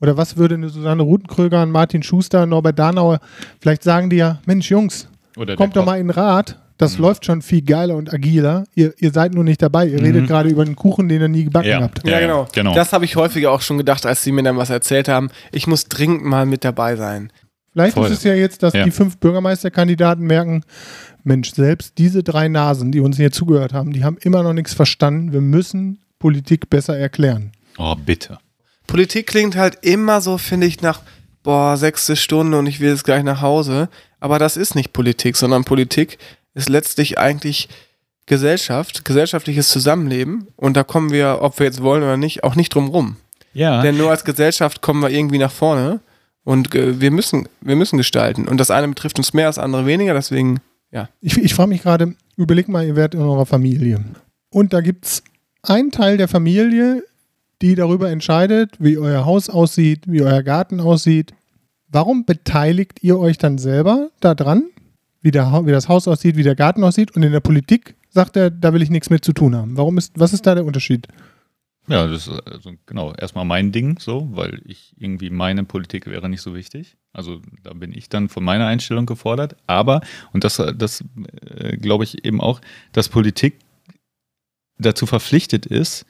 Oder 0.00 0.16
was 0.16 0.36
würde 0.36 0.56
eine 0.56 0.68
Susanne 0.68 1.02
Rutenkröger, 1.02 1.62
ein 1.62 1.70
Martin 1.70 2.02
Schuster, 2.02 2.44
Norbert 2.46 2.78
Danauer 2.78 3.20
vielleicht 3.60 3.82
sagen 3.82 4.10
die 4.10 4.16
ja, 4.16 4.40
Mensch 4.44 4.70
Jungs, 4.70 5.08
Oder 5.36 5.56
kommt 5.56 5.76
doch 5.76 5.86
mal 5.86 5.98
in 5.98 6.08
den 6.08 6.10
Rat, 6.10 6.58
das 6.76 6.96
Mhm. 6.98 7.02
läuft 7.04 7.24
schon 7.24 7.40
viel 7.42 7.62
geiler 7.62 7.96
und 7.96 8.12
agiler. 8.12 8.64
Ihr, 8.74 8.92
ihr 8.98 9.12
seid 9.12 9.32
nur 9.32 9.44
nicht 9.44 9.62
dabei, 9.62 9.86
ihr 9.86 9.98
Mhm. 10.00 10.04
redet 10.04 10.26
gerade 10.26 10.48
über 10.50 10.62
einen 10.62 10.76
Kuchen, 10.76 11.08
den 11.08 11.22
ihr 11.22 11.28
nie 11.28 11.44
gebacken 11.44 11.68
Ja. 11.68 11.80
habt. 11.80 12.04
Ja, 12.04 12.14
Ja, 12.14 12.20
ja, 12.20 12.26
genau. 12.26 12.48
genau. 12.52 12.74
Das 12.74 12.92
habe 12.92 13.04
ich 13.04 13.16
häufiger 13.16 13.50
auch 13.52 13.60
schon 13.62 13.78
gedacht, 13.78 14.04
als 14.04 14.22
sie 14.24 14.32
mir 14.32 14.42
dann 14.42 14.56
was 14.56 14.70
erzählt 14.70 15.08
haben. 15.08 15.30
Ich 15.52 15.66
muss 15.66 15.84
dringend 15.86 16.24
mal 16.24 16.44
mit 16.44 16.64
dabei 16.64 16.96
sein. 16.96 17.30
Vielleicht 17.72 17.94
Voll. 17.94 18.06
ist 18.10 18.18
es 18.18 18.24
ja 18.24 18.34
jetzt, 18.34 18.62
dass 18.62 18.74
Ja. 18.74 18.84
die 18.84 18.90
fünf 18.90 19.18
Bürgermeisterkandidaten 19.18 20.24
merken, 20.26 20.62
Mensch, 21.22 21.52
selbst 21.54 21.96
diese 21.98 22.22
drei 22.22 22.48
Nasen, 22.48 22.92
die 22.92 23.00
uns 23.00 23.16
hier 23.16 23.32
zugehört 23.32 23.72
haben, 23.72 23.92
die 23.92 24.04
haben 24.04 24.18
immer 24.20 24.42
noch 24.42 24.52
nichts 24.52 24.74
verstanden. 24.74 25.32
Wir 25.32 25.40
müssen 25.40 26.00
Politik 26.24 26.70
besser 26.70 26.96
erklären. 26.96 27.52
Oh, 27.76 27.94
bitte. 27.94 28.38
Politik 28.86 29.26
klingt 29.26 29.56
halt 29.56 29.76
immer 29.82 30.22
so, 30.22 30.38
finde 30.38 30.66
ich, 30.66 30.80
nach, 30.80 31.02
boah, 31.42 31.76
sechste 31.76 32.16
Stunde 32.16 32.58
und 32.58 32.66
ich 32.66 32.80
will 32.80 32.88
jetzt 32.88 33.04
gleich 33.04 33.22
nach 33.22 33.42
Hause. 33.42 33.90
Aber 34.20 34.38
das 34.38 34.56
ist 34.56 34.74
nicht 34.74 34.94
Politik, 34.94 35.36
sondern 35.36 35.64
Politik 35.64 36.16
ist 36.54 36.70
letztlich 36.70 37.18
eigentlich 37.18 37.68
Gesellschaft, 38.24 39.04
gesellschaftliches 39.04 39.68
Zusammenleben. 39.68 40.48
Und 40.56 40.78
da 40.78 40.82
kommen 40.82 41.10
wir, 41.10 41.40
ob 41.42 41.58
wir 41.58 41.66
jetzt 41.66 41.82
wollen 41.82 42.02
oder 42.02 42.16
nicht, 42.16 42.42
auch 42.42 42.54
nicht 42.54 42.74
drum 42.74 42.88
rum. 42.88 43.16
Ja. 43.52 43.82
Denn 43.82 43.98
nur 43.98 44.08
als 44.08 44.24
Gesellschaft 44.24 44.80
kommen 44.80 45.02
wir 45.02 45.10
irgendwie 45.10 45.36
nach 45.36 45.52
vorne 45.52 46.00
und 46.42 46.74
äh, 46.74 47.02
wir 47.02 47.10
müssen, 47.10 47.50
wir 47.60 47.76
müssen 47.76 47.98
gestalten. 47.98 48.48
Und 48.48 48.56
das 48.56 48.70
eine 48.70 48.88
betrifft 48.88 49.18
uns 49.18 49.34
mehr, 49.34 49.48
das 49.48 49.58
andere 49.58 49.84
weniger, 49.84 50.14
deswegen, 50.14 50.60
ja. 50.90 51.10
Ich, 51.20 51.36
ich 51.36 51.52
frage 51.52 51.68
mich 51.68 51.82
gerade, 51.82 52.14
überleg 52.38 52.66
mal, 52.68 52.86
ihr 52.86 52.96
werdet 52.96 53.20
in 53.20 53.26
eurer 53.26 53.44
Familie. 53.44 54.02
Und 54.48 54.72
da 54.72 54.80
gibt 54.80 55.04
es 55.04 55.22
einen 55.68 55.90
Teil 55.90 56.16
der 56.16 56.28
Familie, 56.28 57.04
die 57.62 57.74
darüber 57.74 58.10
entscheidet, 58.10 58.76
wie 58.78 58.98
euer 58.98 59.24
Haus 59.24 59.48
aussieht, 59.48 60.02
wie 60.06 60.22
euer 60.22 60.42
Garten 60.42 60.80
aussieht. 60.80 61.32
Warum 61.88 62.24
beteiligt 62.24 63.02
ihr 63.02 63.18
euch 63.18 63.38
dann 63.38 63.58
selber 63.58 64.10
daran, 64.20 64.64
wie, 65.22 65.30
der, 65.30 65.62
wie 65.64 65.70
das 65.70 65.88
Haus 65.88 66.08
aussieht, 66.08 66.36
wie 66.36 66.42
der 66.42 66.56
Garten 66.56 66.82
aussieht? 66.84 67.14
Und 67.16 67.22
in 67.22 67.32
der 67.32 67.40
Politik 67.40 67.94
sagt 68.10 68.36
er, 68.36 68.50
da 68.50 68.72
will 68.72 68.82
ich 68.82 68.90
nichts 68.90 69.10
mit 69.10 69.24
zu 69.24 69.32
tun 69.32 69.54
haben. 69.54 69.76
Warum 69.76 69.98
ist, 69.98 70.12
was 70.18 70.32
ist 70.32 70.46
da 70.46 70.54
der 70.54 70.64
Unterschied? 70.64 71.08
Ja, 71.86 72.06
das 72.06 72.26
ist 72.26 72.42
also 72.46 72.72
genau 72.86 73.12
erstmal 73.12 73.44
mein 73.44 73.70
Ding 73.70 73.98
so, 73.98 74.28
weil 74.32 74.62
ich 74.64 74.94
irgendwie 74.98 75.28
meine 75.28 75.64
Politik 75.64 76.06
wäre 76.06 76.30
nicht 76.30 76.40
so 76.40 76.54
wichtig. 76.54 76.96
Also 77.12 77.42
da 77.62 77.74
bin 77.74 77.92
ich 77.92 78.08
dann 78.08 78.28
von 78.30 78.42
meiner 78.42 78.66
Einstellung 78.66 79.04
gefordert. 79.04 79.56
Aber, 79.66 80.00
und 80.32 80.44
das, 80.44 80.62
das 80.76 81.04
äh, 81.46 81.76
glaube 81.76 82.04
ich 82.04 82.24
eben 82.24 82.40
auch, 82.40 82.60
dass 82.92 83.10
Politik 83.10 83.58
dazu 84.78 85.06
verpflichtet 85.06 85.66
ist, 85.66 86.06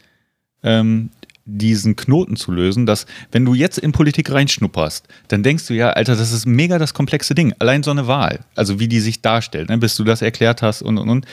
ähm, 0.62 1.10
diesen 1.46 1.94
Knoten 1.94 2.36
zu 2.36 2.52
lösen, 2.52 2.86
dass 2.86 3.06
wenn 3.30 3.44
du 3.44 3.54
jetzt 3.54 3.78
in 3.78 3.92
Politik 3.92 4.30
reinschnupperst, 4.32 5.06
dann 5.28 5.42
denkst 5.42 5.66
du 5.66 5.74
ja, 5.74 5.90
Alter, 5.90 6.16
das 6.16 6.32
ist 6.32 6.46
mega 6.46 6.78
das 6.78 6.94
komplexe 6.94 7.34
Ding. 7.34 7.52
Allein 7.58 7.82
so 7.82 7.90
eine 7.90 8.06
Wahl, 8.06 8.40
also 8.54 8.80
wie 8.80 8.88
die 8.88 9.00
sich 9.00 9.20
darstellt, 9.20 9.68
ne, 9.68 9.78
bis 9.78 9.96
du 9.96 10.04
das 10.04 10.22
erklärt 10.22 10.62
hast 10.62 10.82
und 10.82 10.96
und 10.96 11.08
und. 11.08 11.26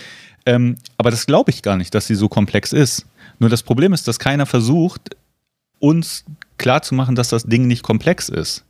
Ähm, 0.46 0.76
aber 0.98 1.12
das 1.12 1.26
glaube 1.26 1.52
ich 1.52 1.62
gar 1.62 1.78
nicht, 1.78 1.96
dass 1.96 2.08
sie 2.08 2.16
so 2.16 2.28
komplex 2.28 2.74
ist. 2.74 3.06
Nur 3.40 3.50
das 3.50 3.64
Problem 3.64 3.94
ist, 3.94 4.08
dass 4.08 4.20
keiner 4.20 4.46
versucht, 4.46 5.16
uns 5.80 6.26
klarzumachen, 6.58 7.16
dass 7.16 7.30
das 7.30 7.44
Ding 7.44 7.68
nicht 7.68 7.84
komplex 7.84 8.30
ist. 8.30 8.66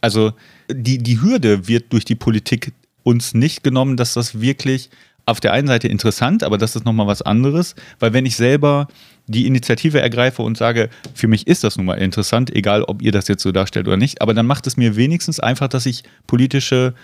Also 0.00 0.32
die, 0.70 0.98
die 0.98 1.20
Hürde 1.20 1.68
wird 1.68 1.92
durch 1.92 2.04
die 2.04 2.14
Politik 2.14 2.72
uns 3.02 3.34
nicht 3.34 3.62
genommen, 3.62 3.96
dass 3.96 4.14
das 4.14 4.40
wirklich 4.40 4.90
auf 5.26 5.40
der 5.40 5.52
einen 5.52 5.66
Seite 5.66 5.88
interessant, 5.88 6.44
aber 6.44 6.56
das 6.56 6.76
ist 6.76 6.84
nochmal 6.84 7.08
was 7.08 7.20
anderes, 7.20 7.74
weil 7.98 8.12
wenn 8.12 8.24
ich 8.24 8.36
selber 8.36 8.86
die 9.26 9.46
Initiative 9.46 10.00
ergreife 10.00 10.42
und 10.42 10.56
sage, 10.56 10.88
für 11.14 11.26
mich 11.26 11.48
ist 11.48 11.64
das 11.64 11.76
nun 11.76 11.86
mal 11.86 11.94
interessant, 11.94 12.54
egal 12.54 12.84
ob 12.84 13.02
ihr 13.02 13.10
das 13.10 13.26
jetzt 13.26 13.42
so 13.42 13.50
darstellt 13.50 13.88
oder 13.88 13.96
nicht, 13.96 14.22
aber 14.22 14.34
dann 14.34 14.46
macht 14.46 14.68
es 14.68 14.76
mir 14.76 14.94
wenigstens 14.94 15.40
einfach, 15.40 15.68
dass 15.68 15.84
ich 15.84 16.04
politische 16.28 16.94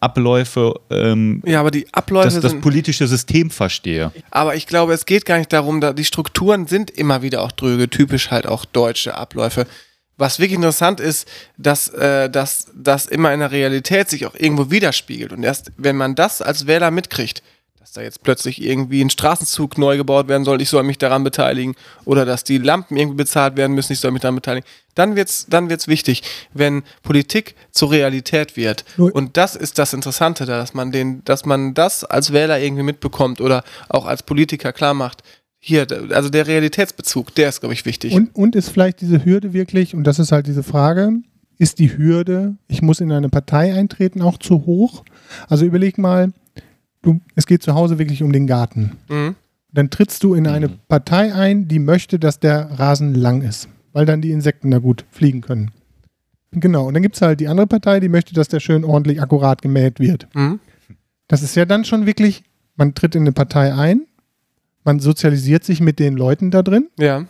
Abläufe, 0.00 0.74
ähm, 0.90 1.40
Ja, 1.46 1.60
aber 1.60 1.70
die 1.70 1.86
Abläufe 1.92 2.40
das, 2.40 2.52
das 2.52 2.60
politische 2.60 3.06
System 3.06 3.50
verstehe. 3.50 4.10
Aber 4.32 4.56
ich 4.56 4.66
glaube, 4.66 4.92
es 4.92 5.06
geht 5.06 5.24
gar 5.24 5.38
nicht 5.38 5.52
darum, 5.52 5.80
da 5.80 5.92
die 5.92 6.04
Strukturen 6.04 6.66
sind 6.66 6.90
immer 6.90 7.22
wieder 7.22 7.42
auch 7.42 7.52
dröge, 7.52 7.88
typisch 7.88 8.32
halt 8.32 8.48
auch 8.48 8.64
deutsche 8.64 9.14
Abläufe. 9.14 9.68
Was 10.16 10.40
wirklich 10.40 10.56
interessant 10.56 10.98
ist, 10.98 11.28
dass, 11.56 11.88
äh, 11.90 12.28
dass 12.28 12.66
das 12.74 13.06
immer 13.06 13.32
in 13.32 13.40
der 13.40 13.52
Realität 13.52 14.10
sich 14.10 14.26
auch 14.26 14.34
irgendwo 14.34 14.72
widerspiegelt. 14.72 15.32
Und 15.32 15.44
erst 15.44 15.70
wenn 15.76 15.96
man 15.96 16.16
das 16.16 16.42
als 16.42 16.66
Wähler 16.66 16.90
mitkriegt, 16.90 17.42
dass 17.82 17.90
da 17.90 18.00
jetzt 18.00 18.22
plötzlich 18.22 18.62
irgendwie 18.62 19.02
ein 19.02 19.10
Straßenzug 19.10 19.76
neu 19.76 19.96
gebaut 19.96 20.28
werden 20.28 20.44
soll, 20.44 20.62
ich 20.62 20.68
soll 20.68 20.84
mich 20.84 20.98
daran 20.98 21.24
beteiligen, 21.24 21.74
oder 22.04 22.24
dass 22.24 22.44
die 22.44 22.58
Lampen 22.58 22.96
irgendwie 22.96 23.16
bezahlt 23.16 23.56
werden 23.56 23.74
müssen, 23.74 23.92
ich 23.92 23.98
soll 23.98 24.12
mich 24.12 24.22
daran 24.22 24.36
beteiligen, 24.36 24.68
dann 24.94 25.16
wird's, 25.16 25.46
dann 25.50 25.68
wird's 25.68 25.88
wichtig, 25.88 26.22
wenn 26.54 26.84
Politik 27.02 27.56
zur 27.72 27.90
Realität 27.90 28.56
wird. 28.56 28.84
Und 28.96 29.36
das 29.36 29.56
ist 29.56 29.80
das 29.80 29.94
Interessante, 29.94 30.46
da, 30.46 30.58
dass 30.58 30.74
man 30.74 30.92
den, 30.92 31.24
dass 31.24 31.44
man 31.44 31.74
das 31.74 32.04
als 32.04 32.32
Wähler 32.32 32.60
irgendwie 32.60 32.84
mitbekommt 32.84 33.40
oder 33.40 33.64
auch 33.88 34.06
als 34.06 34.22
Politiker 34.22 34.72
klar 34.72 34.94
macht. 34.94 35.24
Hier, 35.58 35.88
also 36.10 36.28
der 36.28 36.46
Realitätsbezug, 36.46 37.34
der 37.34 37.48
ist, 37.48 37.58
glaube 37.58 37.74
ich, 37.74 37.84
wichtig. 37.84 38.14
Und, 38.14 38.32
und 38.36 38.54
ist 38.54 38.68
vielleicht 38.68 39.00
diese 39.00 39.24
Hürde 39.24 39.54
wirklich, 39.54 39.92
und 39.96 40.04
das 40.04 40.20
ist 40.20 40.30
halt 40.30 40.46
diese 40.46 40.62
Frage, 40.62 41.14
ist 41.58 41.80
die 41.80 41.98
Hürde, 41.98 42.54
ich 42.68 42.80
muss 42.80 43.00
in 43.00 43.10
eine 43.10 43.28
Partei 43.28 43.74
eintreten, 43.74 44.22
auch 44.22 44.38
zu 44.38 44.66
hoch? 44.66 45.02
Also 45.48 45.64
überleg 45.64 45.98
mal, 45.98 46.32
du, 47.02 47.20
es 47.34 47.46
geht 47.46 47.62
zu 47.62 47.74
Hause 47.74 47.98
wirklich 47.98 48.22
um 48.22 48.32
den 48.32 48.46
Garten. 48.46 48.96
Mhm. 49.08 49.34
Dann 49.72 49.90
trittst 49.90 50.22
du 50.22 50.34
in 50.34 50.46
eine 50.46 50.68
Partei 50.68 51.34
ein, 51.34 51.68
die 51.68 51.78
möchte, 51.78 52.18
dass 52.18 52.38
der 52.40 52.78
Rasen 52.78 53.14
lang 53.14 53.42
ist, 53.42 53.68
weil 53.92 54.04
dann 54.06 54.20
die 54.20 54.30
Insekten 54.30 54.70
da 54.70 54.78
gut 54.78 55.04
fliegen 55.10 55.40
können. 55.40 55.70
Genau, 56.50 56.86
und 56.86 56.94
dann 56.94 57.02
gibt 57.02 57.14
es 57.16 57.22
halt 57.22 57.40
die 57.40 57.48
andere 57.48 57.66
Partei, 57.66 57.98
die 57.98 58.10
möchte, 58.10 58.34
dass 58.34 58.48
der 58.48 58.60
schön 58.60 58.84
ordentlich 58.84 59.22
akkurat 59.22 59.62
gemäht 59.62 59.98
wird. 59.98 60.28
Mhm. 60.34 60.60
Das 61.26 61.42
ist 61.42 61.54
ja 61.54 61.64
dann 61.64 61.84
schon 61.84 62.04
wirklich, 62.04 62.44
man 62.76 62.94
tritt 62.94 63.14
in 63.14 63.22
eine 63.22 63.32
Partei 63.32 63.72
ein, 63.72 64.02
man 64.84 65.00
sozialisiert 65.00 65.64
sich 65.64 65.80
mit 65.80 65.98
den 65.98 66.14
Leuten 66.14 66.50
da 66.50 66.62
drin 66.62 66.88
Ja, 66.98 67.24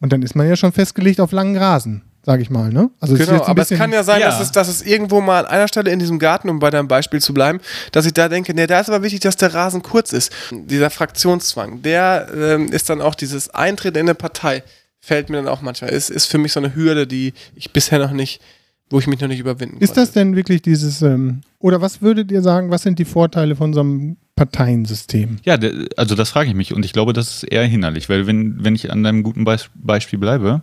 und 0.00 0.12
dann 0.12 0.22
ist 0.22 0.36
man 0.36 0.48
ja 0.48 0.56
schon 0.56 0.72
festgelegt 0.72 1.20
auf 1.20 1.32
langen 1.32 1.56
Rasen, 1.56 2.02
sage 2.28 2.42
ich 2.42 2.50
mal. 2.50 2.70
Ne? 2.70 2.90
Also 3.00 3.14
es 3.14 3.20
ist 3.20 3.26
genau. 3.26 3.38
jetzt 3.38 3.46
ein 3.46 3.50
Aber 3.52 3.62
es 3.62 3.70
kann 3.70 3.90
ja 3.90 4.02
sein, 4.02 4.20
Ja. 4.20 4.26
Dass, 4.26 4.40
es, 4.42 4.52
dass 4.52 4.68
es 4.68 4.82
irgendwo 4.82 5.22
mal 5.22 5.46
an 5.46 5.50
einer 5.50 5.66
Stelle 5.66 5.90
in 5.90 5.98
diesem 5.98 6.18
Garten, 6.18 6.50
um 6.50 6.58
bei 6.58 6.68
deinem 6.68 6.86
Beispiel 6.86 7.22
zu 7.22 7.32
bleiben, 7.32 7.58
dass 7.90 8.04
ich 8.04 8.12
da 8.12 8.28
denke, 8.28 8.52
nee, 8.52 8.66
da 8.66 8.80
ist 8.80 8.90
aber 8.90 9.02
wichtig, 9.02 9.20
dass 9.20 9.38
der 9.38 9.54
Rasen 9.54 9.80
kurz 9.80 10.12
ist. 10.12 10.30
Dieser 10.50 10.90
Fraktionszwang, 10.90 11.80
der 11.80 12.28
ähm, 12.36 12.70
ist 12.70 12.90
dann 12.90 13.00
auch 13.00 13.14
dieses 13.14 13.48
Eintreten 13.48 13.96
in 13.96 14.02
eine 14.02 14.14
Partei, 14.14 14.62
fällt 15.00 15.30
mir 15.30 15.38
dann 15.38 15.48
auch 15.48 15.62
manchmal. 15.62 15.88
Ist, 15.88 16.10
ist 16.10 16.26
für 16.26 16.36
mich 16.36 16.52
so 16.52 16.60
eine 16.60 16.74
Hürde, 16.74 17.06
die 17.06 17.32
ich 17.54 17.72
bisher 17.72 17.98
noch 17.98 18.12
nicht, 18.12 18.42
wo 18.90 18.98
ich 18.98 19.06
mich 19.06 19.20
noch 19.20 19.28
nicht 19.28 19.40
überwinden 19.40 19.78
Ist 19.78 19.94
konnte. 19.94 20.00
das 20.00 20.12
denn 20.12 20.36
wirklich 20.36 20.60
dieses, 20.60 21.00
ähm, 21.00 21.40
oder 21.60 21.80
was 21.80 22.02
würdet 22.02 22.30
ihr 22.30 22.42
sagen, 22.42 22.70
was 22.70 22.82
sind 22.82 22.98
die 22.98 23.06
Vorteile 23.06 23.56
von 23.56 23.72
so 23.72 23.80
einem 23.80 24.18
Parteiensystem? 24.36 25.38
Ja, 25.44 25.58
also 25.96 26.14
das 26.14 26.28
frage 26.28 26.50
ich 26.50 26.54
mich 26.54 26.74
und 26.74 26.84
ich 26.84 26.92
glaube, 26.92 27.14
das 27.14 27.36
ist 27.36 27.44
eher 27.44 27.64
hinderlich, 27.64 28.10
weil 28.10 28.26
wenn, 28.26 28.62
wenn 28.62 28.74
ich 28.74 28.92
an 28.92 29.02
deinem 29.02 29.22
guten 29.22 29.44
Beis 29.44 29.70
Beispiel 29.74 30.18
bleibe, 30.18 30.60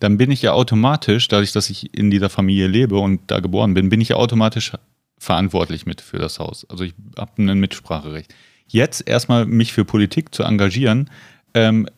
dann 0.00 0.18
bin 0.18 0.30
ich 0.30 0.42
ja 0.42 0.52
automatisch, 0.52 1.28
dadurch, 1.28 1.52
dass 1.52 1.70
ich 1.70 1.94
in 1.96 2.10
dieser 2.10 2.28
Familie 2.28 2.66
lebe 2.66 2.98
und 2.98 3.20
da 3.26 3.40
geboren 3.40 3.74
bin, 3.74 3.88
bin 3.88 4.00
ich 4.00 4.10
ja 4.10 4.16
automatisch 4.16 4.72
verantwortlich 5.18 5.86
mit 5.86 6.00
für 6.00 6.18
das 6.18 6.38
Haus. 6.38 6.66
Also 6.70 6.84
ich 6.84 6.94
habe 7.16 7.42
ein 7.42 7.58
Mitspracherecht. 7.58 8.34
Jetzt 8.66 9.08
erstmal 9.08 9.46
mich 9.46 9.72
für 9.72 9.84
Politik 9.84 10.34
zu 10.34 10.42
engagieren, 10.44 11.10
ähm, 11.54 11.88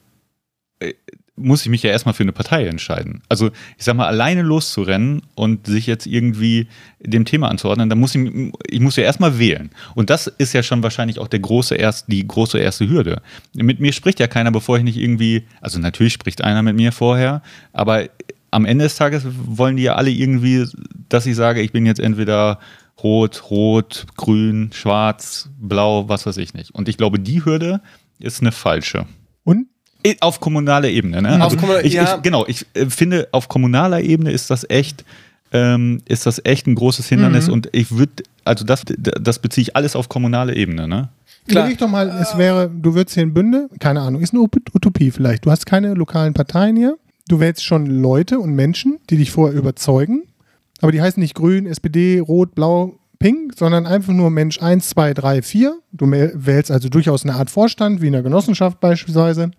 äh, 0.78 0.94
muss 1.40 1.62
ich 1.62 1.68
mich 1.68 1.82
ja 1.82 1.90
erstmal 1.90 2.14
für 2.14 2.22
eine 2.22 2.32
Partei 2.32 2.66
entscheiden. 2.66 3.22
Also 3.28 3.48
ich 3.76 3.84
sag 3.84 3.96
mal, 3.96 4.06
alleine 4.06 4.42
loszurennen 4.42 5.22
und 5.34 5.66
sich 5.66 5.86
jetzt 5.86 6.06
irgendwie 6.06 6.68
dem 7.00 7.24
Thema 7.24 7.48
anzuordnen, 7.48 7.88
da 7.88 7.96
muss 7.96 8.14
ich, 8.14 8.30
ich 8.68 8.80
muss 8.80 8.96
ja 8.96 9.04
erstmal 9.04 9.38
wählen. 9.38 9.70
Und 9.94 10.10
das 10.10 10.26
ist 10.26 10.52
ja 10.52 10.62
schon 10.62 10.82
wahrscheinlich 10.82 11.18
auch 11.18 11.28
der 11.28 11.40
große 11.40 11.74
erst, 11.74 12.06
die 12.08 12.26
große 12.26 12.58
erste 12.58 12.88
Hürde. 12.88 13.22
Mit 13.54 13.80
mir 13.80 13.92
spricht 13.92 14.20
ja 14.20 14.26
keiner, 14.26 14.50
bevor 14.50 14.78
ich 14.78 14.84
nicht 14.84 14.98
irgendwie, 14.98 15.44
also 15.60 15.78
natürlich 15.78 16.12
spricht 16.12 16.42
einer 16.44 16.62
mit 16.62 16.76
mir 16.76 16.92
vorher, 16.92 17.42
aber 17.72 18.08
am 18.50 18.64
Ende 18.64 18.84
des 18.84 18.96
Tages 18.96 19.24
wollen 19.26 19.76
die 19.76 19.84
ja 19.84 19.94
alle 19.94 20.10
irgendwie, 20.10 20.66
dass 21.08 21.26
ich 21.26 21.36
sage, 21.36 21.60
ich 21.60 21.72
bin 21.72 21.86
jetzt 21.86 22.00
entweder 22.00 22.58
rot, 23.02 23.50
rot, 23.50 24.06
grün, 24.16 24.70
schwarz, 24.72 25.48
blau, 25.58 26.08
was 26.08 26.26
weiß 26.26 26.36
ich 26.36 26.54
nicht. 26.54 26.74
Und 26.74 26.88
ich 26.88 26.96
glaube, 26.96 27.18
die 27.18 27.44
Hürde 27.44 27.80
ist 28.18 28.40
eine 28.40 28.52
falsche. 28.52 29.06
Und 29.44 29.68
Auf 30.20 30.40
kommunaler 30.40 30.88
Ebene, 30.88 31.22
ne? 31.22 31.44
Auf 31.44 31.56
kommunal- 31.56 31.84
ich, 31.84 31.92
ja. 31.94 32.16
ich, 32.16 32.22
genau, 32.22 32.46
ich 32.46 32.66
äh, 32.74 32.86
finde, 32.86 33.28
auf 33.32 33.48
kommunaler 33.48 34.00
Ebene 34.00 34.30
ist 34.32 34.50
das 34.50 34.68
echt, 34.68 35.04
ähm, 35.52 36.00
ist 36.06 36.26
das 36.26 36.40
echt 36.44 36.66
ein 36.66 36.74
großes 36.74 37.08
Hindernis 37.08 37.46
Mhm. 37.48 37.52
und 37.54 37.68
ich 37.72 37.90
würde, 37.90 38.22
also 38.44 38.64
das, 38.64 38.82
das 38.98 39.38
beziehe 39.40 39.62
ich 39.62 39.76
alles 39.76 39.96
auf 39.96 40.08
kommunale 40.08 40.54
Ebene, 40.56 40.86
ne? 40.88 41.08
Klar. 41.48 41.64
überleg 41.64 41.78
doch 41.78 41.88
mal, 41.88 42.08
es 42.20 42.36
wäre, 42.38 42.70
du 42.70 42.94
würdest 42.94 43.14
hier 43.14 43.22
in 43.24 43.34
Bünde, 43.34 43.68
keine 43.80 44.00
Ahnung, 44.02 44.20
ist 44.22 44.32
eine 44.34 44.42
Ut- 44.42 44.74
Utopie 44.74 45.10
vielleicht. 45.10 45.46
Du 45.46 45.50
hast 45.50 45.66
keine 45.66 45.94
lokalen 45.94 46.34
Parteien 46.34 46.76
hier. 46.76 46.96
Du 47.28 47.40
wählst 47.40 47.64
schon 47.64 47.86
Leute 47.86 48.38
und 48.38 48.54
Menschen, 48.54 48.98
die 49.08 49.16
dich 49.16 49.30
vorher 49.30 49.58
überzeugen. 49.58 50.22
Aber 50.80 50.92
die 50.92 51.00
heißen 51.00 51.20
nicht 51.20 51.34
grün, 51.34 51.66
SPD, 51.66 52.20
rot, 52.20 52.54
blau, 52.54 52.98
pink, 53.18 53.54
sondern 53.56 53.86
einfach 53.86 54.12
nur 54.12 54.30
Mensch 54.30 54.60
1, 54.62 54.88
2, 54.90 55.14
3, 55.14 55.42
4. 55.42 55.76
Du 55.92 56.10
wählst 56.10 56.70
also 56.70 56.88
durchaus 56.88 57.24
eine 57.24 57.34
Art 57.34 57.50
Vorstand, 57.50 58.00
wie 58.00 58.08
in 58.08 58.14
einer 58.14 58.22
Genossenschaft 58.22 58.78
beispielsweise. 58.80 59.50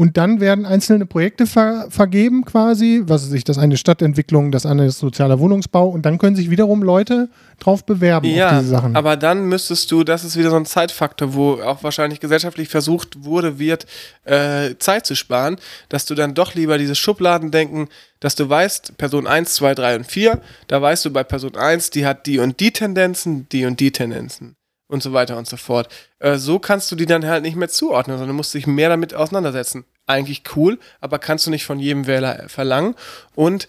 Und 0.00 0.16
dann 0.16 0.38
werden 0.38 0.64
einzelne 0.64 1.06
Projekte 1.06 1.44
ver 1.44 1.88
vergeben 1.90 2.44
quasi, 2.44 3.02
was 3.06 3.26
weiß 3.26 3.32
ich, 3.32 3.42
das 3.42 3.58
eine 3.58 3.76
Stadtentwicklung, 3.76 4.52
das 4.52 4.64
andere 4.64 4.86
ist 4.86 5.00
sozialer 5.00 5.40
Wohnungsbau 5.40 5.88
und 5.88 6.06
dann 6.06 6.18
können 6.18 6.36
sich 6.36 6.50
wiederum 6.50 6.84
Leute 6.84 7.28
drauf 7.58 7.84
bewerben 7.84 8.30
auf 8.30 8.36
Ja, 8.36 8.60
diese 8.60 8.70
Sachen. 8.70 8.94
aber 8.94 9.16
dann 9.16 9.46
müsstest 9.48 9.90
du, 9.90 10.04
das 10.04 10.22
ist 10.22 10.36
wieder 10.36 10.50
so 10.50 10.56
ein 10.56 10.66
Zeitfaktor, 10.66 11.34
wo 11.34 11.54
auch 11.54 11.82
wahrscheinlich 11.82 12.20
gesellschaftlich 12.20 12.68
versucht 12.68 13.24
wurde, 13.24 13.58
wird, 13.58 13.86
äh, 14.22 14.76
Zeit 14.78 15.04
zu 15.04 15.16
sparen, 15.16 15.56
dass 15.88 16.06
du 16.06 16.14
dann 16.14 16.32
doch 16.32 16.54
lieber 16.54 16.78
dieses 16.78 16.96
Schubladendenken, 16.96 17.88
dass 18.20 18.36
du 18.36 18.48
weißt, 18.48 18.98
Person 18.98 19.26
1, 19.26 19.52
2, 19.54 19.74
3 19.74 19.96
und 19.96 20.06
4, 20.06 20.40
da 20.68 20.80
weißt 20.80 21.06
du 21.06 21.10
bei 21.10 21.24
Person 21.24 21.56
1, 21.56 21.90
die 21.90 22.06
hat 22.06 22.26
die 22.26 22.38
und 22.38 22.60
die 22.60 22.70
Tendenzen, 22.70 23.48
die 23.48 23.66
und 23.66 23.80
die 23.80 23.90
Tendenzen 23.90 24.54
und 24.88 25.02
so 25.02 25.12
weiter 25.12 25.36
und 25.38 25.46
so 25.46 25.56
fort. 25.56 25.88
Äh, 26.18 26.36
so 26.38 26.58
kannst 26.58 26.90
du 26.90 26.96
die 26.96 27.06
dann 27.06 27.24
halt 27.24 27.42
nicht 27.42 27.56
mehr 27.56 27.68
zuordnen, 27.68 28.18
sondern 28.18 28.36
musst 28.36 28.52
dich 28.54 28.66
mehr 28.66 28.88
damit 28.88 29.14
auseinandersetzen. 29.14 29.84
eigentlich 30.06 30.42
cool, 30.56 30.78
aber 31.00 31.18
kannst 31.18 31.46
du 31.46 31.50
nicht 31.50 31.64
von 31.66 31.78
jedem 31.78 32.06
Wähler 32.06 32.44
verlangen. 32.48 32.94
Und 33.34 33.68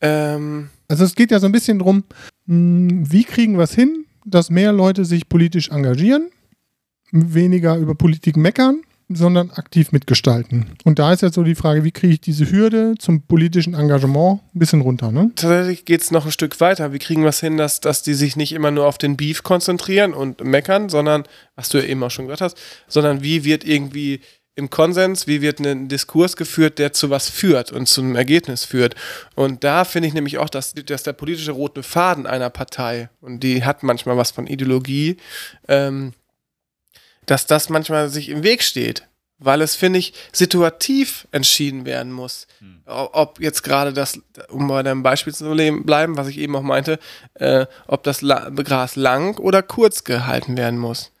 ähm, 0.00 0.70
Also 0.88 1.04
es 1.04 1.14
geht 1.16 1.30
ja 1.32 1.40
so 1.40 1.46
ein 1.46 1.52
bisschen 1.52 1.78
drum, 1.80 2.04
mh, 2.46 3.10
wie 3.10 3.24
kriegen 3.24 3.56
wir 3.58 3.64
es 3.64 3.74
hin, 3.74 4.06
dass 4.24 4.50
mehr 4.50 4.72
Leute 4.72 5.04
sich 5.04 5.28
politisch 5.28 5.68
engagieren, 5.70 6.30
weniger 7.10 7.76
über 7.76 7.94
Politik 7.96 8.36
meckern, 8.36 8.82
sondern 9.12 9.50
aktiv 9.50 9.90
mitgestalten. 9.92 10.66
Und 10.84 10.98
da 10.98 11.12
ist 11.12 11.22
jetzt 11.22 11.34
so 11.34 11.42
die 11.42 11.56
Frage, 11.56 11.82
wie 11.82 11.90
kriege 11.90 12.12
ich 12.12 12.20
diese 12.20 12.50
Hürde 12.50 12.94
zum 12.98 13.22
politischen 13.22 13.74
Engagement 13.74 14.40
ein 14.54 14.58
bisschen 14.58 14.80
runter, 14.80 15.10
ne? 15.10 15.32
tatsächlich 15.34 15.84
geht 15.84 16.02
es 16.02 16.10
noch 16.10 16.26
ein 16.26 16.32
Stück 16.32 16.60
weiter. 16.60 16.92
Wie 16.92 16.98
kriegen 16.98 17.22
wir 17.22 17.30
es 17.30 17.40
hin, 17.40 17.56
dass, 17.56 17.80
dass 17.80 18.02
die 18.02 18.14
sich 18.14 18.36
nicht 18.36 18.52
immer 18.52 18.70
nur 18.70 18.86
auf 18.86 18.98
den 18.98 19.16
Beef 19.16 19.42
konzentrieren 19.42 20.14
und 20.14 20.44
meckern, 20.44 20.88
sondern, 20.88 21.24
was 21.56 21.68
du 21.68 21.78
ja 21.78 21.84
eben 21.84 22.02
auch 22.04 22.10
schon 22.10 22.26
gesagt 22.26 22.40
hast, 22.40 22.56
sondern 22.86 23.22
wie 23.22 23.44
wird 23.44 23.64
irgendwie 23.64 24.20
im 24.54 24.70
Konsens, 24.70 25.26
wie 25.26 25.40
wird 25.40 25.58
ein 25.60 25.88
Diskurs 25.88 26.36
geführt, 26.36 26.78
der 26.78 26.92
zu 26.92 27.10
was 27.10 27.28
führt 27.28 27.72
und 27.72 27.86
zu 27.86 28.02
einem 28.02 28.14
Ergebnis 28.14 28.64
führt. 28.64 28.94
Und 29.34 29.64
da 29.64 29.84
finde 29.84 30.08
ich 30.08 30.14
nämlich 30.14 30.38
auch, 30.38 30.50
dass, 30.50 30.74
dass 30.74 31.02
der 31.02 31.14
politische 31.14 31.52
rote 31.52 31.82
Faden 31.82 32.26
einer 32.26 32.50
Partei, 32.50 33.08
und 33.20 33.42
die 33.42 33.64
hat 33.64 33.82
manchmal 33.82 34.16
was 34.16 34.30
von 34.30 34.46
Ideologie, 34.46 35.16
ähm, 35.66 36.12
dass 37.30 37.46
das 37.46 37.68
manchmal 37.68 38.08
sich 38.08 38.28
im 38.28 38.42
Weg 38.42 38.62
steht. 38.62 39.06
Weil 39.42 39.62
es, 39.62 39.74
finde 39.74 39.98
ich, 39.98 40.12
situativ 40.32 41.26
entschieden 41.32 41.86
werden 41.86 42.12
muss. 42.12 42.46
O- 42.86 43.08
Ob 43.12 43.40
jetzt 43.40 43.62
gerade 43.62 43.94
das, 43.94 44.20
um 44.50 44.68
bei 44.68 44.82
deinem 44.82 45.02
Beispiel 45.02 45.34
zu 45.34 45.44
bleiben, 45.84 46.18
was 46.18 46.28
ich 46.28 46.36
eben 46.36 46.54
auch 46.56 46.62
meinte, 46.62 46.98
äh, 47.34 47.64
ob 47.86 48.02
das 48.02 48.20
La 48.20 48.50
Gras 48.50 48.96
lang 48.96 49.38
oder 49.38 49.62
kurz 49.62 50.04
gehalten 50.04 50.58
werden 50.58 50.78
muss. 50.78 51.12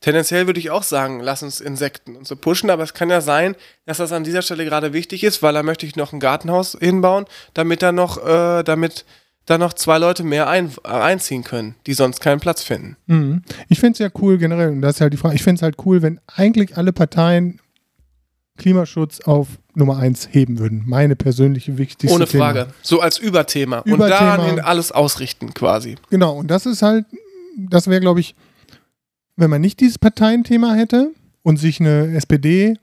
Tendenziell 0.00 0.46
würde 0.48 0.58
ich 0.58 0.70
auch 0.70 0.82
sagen, 0.82 1.20
lass 1.20 1.44
uns 1.44 1.60
Insekten 1.60 2.16
und 2.16 2.26
so 2.26 2.34
pushen, 2.34 2.68
aber 2.70 2.82
es 2.82 2.94
kann 2.94 3.08
ja 3.10 3.20
sein, 3.20 3.54
dass 3.86 3.98
das 3.98 4.10
an 4.10 4.24
dieser 4.24 4.42
Stelle 4.42 4.64
gerade 4.64 4.92
wichtig 4.92 5.22
ist, 5.22 5.40
weil 5.44 5.54
da 5.54 5.62
möchte 5.62 5.86
ich 5.86 5.94
noch 5.94 6.12
ein 6.12 6.18
Gartenhaus 6.18 6.76
hinbauen, 6.80 7.26
damit 7.54 7.82
da 7.82 7.92
noch, 7.92 8.18
äh, 8.26 8.64
damit 8.64 9.04
da 9.46 9.58
noch 9.58 9.72
zwei 9.72 9.98
Leute 9.98 10.22
mehr 10.24 10.48
ein, 10.48 10.70
äh, 10.84 10.88
einziehen 10.88 11.44
können, 11.44 11.74
die 11.86 11.94
sonst 11.94 12.20
keinen 12.20 12.40
Platz 12.40 12.62
finden. 12.62 12.96
Mhm. 13.06 13.42
Ich 13.68 13.80
finde 13.80 13.92
es 13.94 13.98
ja 13.98 14.08
cool 14.20 14.38
generell, 14.38 14.70
und 14.70 14.82
das 14.82 14.96
ist 14.96 15.00
halt 15.00 15.12
die 15.12 15.16
Frage, 15.16 15.34
ich 15.34 15.42
finde 15.42 15.56
es 15.58 15.62
halt 15.62 15.76
cool, 15.84 16.02
wenn 16.02 16.20
eigentlich 16.26 16.76
alle 16.76 16.92
Parteien 16.92 17.60
Klimaschutz 18.58 19.20
auf 19.20 19.48
Nummer 19.74 19.98
eins 19.98 20.28
heben 20.30 20.58
würden. 20.58 20.82
Meine 20.86 21.16
persönliche 21.16 21.78
wichtigste 21.78 22.14
Ohne 22.14 22.26
Thema. 22.26 22.52
Frage. 22.52 22.66
So 22.82 23.00
als 23.00 23.18
Überthema. 23.18 23.78
Und 23.78 23.92
Überthema. 23.92 24.36
dahin 24.36 24.60
alles 24.60 24.92
ausrichten 24.92 25.54
quasi. 25.54 25.96
Genau, 26.10 26.36
und 26.38 26.48
das 26.48 26.66
ist 26.66 26.82
halt, 26.82 27.06
das 27.56 27.86
wäre, 27.86 28.00
glaube 28.00 28.20
ich, 28.20 28.34
wenn 29.36 29.50
man 29.50 29.60
nicht 29.60 29.80
dieses 29.80 29.98
Parteienthema 29.98 30.74
hätte 30.74 31.12
und 31.42 31.56
sich 31.56 31.80
eine 31.80 32.14
SPD 32.14 32.76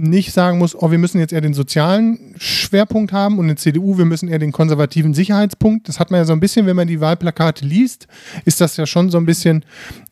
nicht 0.00 0.32
sagen 0.32 0.58
muss, 0.58 0.74
oh, 0.74 0.90
wir 0.90 0.98
müssen 0.98 1.18
jetzt 1.18 1.32
eher 1.32 1.40
den 1.40 1.54
sozialen 1.54 2.34
Schwerpunkt 2.38 3.12
haben 3.12 3.38
und 3.38 3.44
eine 3.44 3.56
CDU, 3.56 3.98
wir 3.98 4.04
müssen 4.04 4.28
eher 4.28 4.38
den 4.38 4.52
konservativen 4.52 5.14
Sicherheitspunkt. 5.14 5.88
Das 5.88 6.00
hat 6.00 6.10
man 6.10 6.18
ja 6.18 6.24
so 6.24 6.32
ein 6.32 6.40
bisschen, 6.40 6.66
wenn 6.66 6.76
man 6.76 6.88
die 6.88 7.00
Wahlplakate 7.00 7.64
liest, 7.64 8.06
ist 8.44 8.60
das 8.60 8.76
ja 8.76 8.86
schon 8.86 9.10
so 9.10 9.18
ein 9.18 9.26
bisschen, 9.26 9.64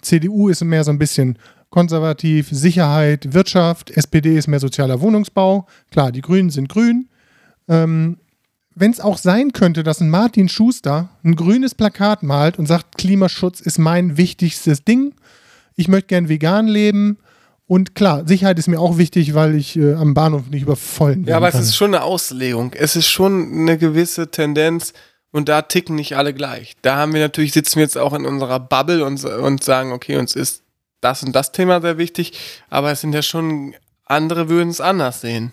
CDU 0.02 0.48
ist 0.48 0.62
mehr 0.62 0.84
so 0.84 0.90
ein 0.90 0.98
bisschen 0.98 1.38
konservativ, 1.70 2.48
Sicherheit, 2.50 3.34
Wirtschaft, 3.34 3.90
SPD 3.90 4.36
ist 4.36 4.48
mehr 4.48 4.60
sozialer 4.60 5.00
Wohnungsbau. 5.00 5.66
Klar, 5.90 6.12
die 6.12 6.22
Grünen 6.22 6.50
sind 6.50 6.68
grün. 6.68 7.08
Ähm, 7.68 8.18
wenn 8.74 8.90
es 8.90 9.00
auch 9.00 9.18
sein 9.18 9.52
könnte, 9.52 9.82
dass 9.82 10.00
ein 10.00 10.08
Martin 10.10 10.48
Schuster 10.48 11.10
ein 11.24 11.34
grünes 11.34 11.74
Plakat 11.74 12.22
malt 12.22 12.58
und 12.58 12.66
sagt, 12.66 12.96
Klimaschutz 12.96 13.60
ist 13.60 13.78
mein 13.78 14.16
wichtigstes 14.16 14.84
Ding, 14.84 15.14
ich 15.74 15.88
möchte 15.88 16.08
gern 16.08 16.28
vegan 16.28 16.66
leben 16.66 17.18
und 17.68 17.94
klar, 17.94 18.26
Sicherheit 18.26 18.58
ist 18.58 18.66
mir 18.66 18.80
auch 18.80 18.96
wichtig, 18.96 19.34
weil 19.34 19.54
ich 19.54 19.76
äh, 19.76 19.92
am 19.92 20.14
Bahnhof 20.14 20.48
nicht 20.48 20.62
übervollen 20.62 21.24
Ja, 21.24 21.36
aber 21.36 21.48
es 21.48 21.52
kann. 21.52 21.62
ist 21.62 21.76
schon 21.76 21.94
eine 21.94 22.02
Auslegung. 22.02 22.72
Es 22.72 22.96
ist 22.96 23.08
schon 23.08 23.52
eine 23.52 23.76
gewisse 23.76 24.30
Tendenz 24.30 24.94
und 25.32 25.50
da 25.50 25.60
ticken 25.60 25.94
nicht 25.96 26.16
alle 26.16 26.32
gleich. 26.32 26.76
Da 26.80 26.96
haben 26.96 27.12
wir 27.12 27.20
natürlich, 27.20 27.52
sitzen 27.52 27.76
wir 27.76 27.82
jetzt 27.82 27.98
auch 27.98 28.14
in 28.14 28.24
unserer 28.24 28.58
Bubble 28.58 29.04
und, 29.04 29.22
und 29.22 29.62
sagen, 29.62 29.92
okay, 29.92 30.16
uns 30.16 30.34
ist 30.34 30.62
das 31.02 31.22
und 31.22 31.36
das 31.36 31.52
Thema 31.52 31.82
sehr 31.82 31.98
wichtig, 31.98 32.32
aber 32.70 32.90
es 32.90 33.02
sind 33.02 33.12
ja 33.12 33.20
schon, 33.22 33.74
andere 34.06 34.48
würden 34.48 34.70
es 34.70 34.80
anders 34.80 35.20
sehen. 35.20 35.52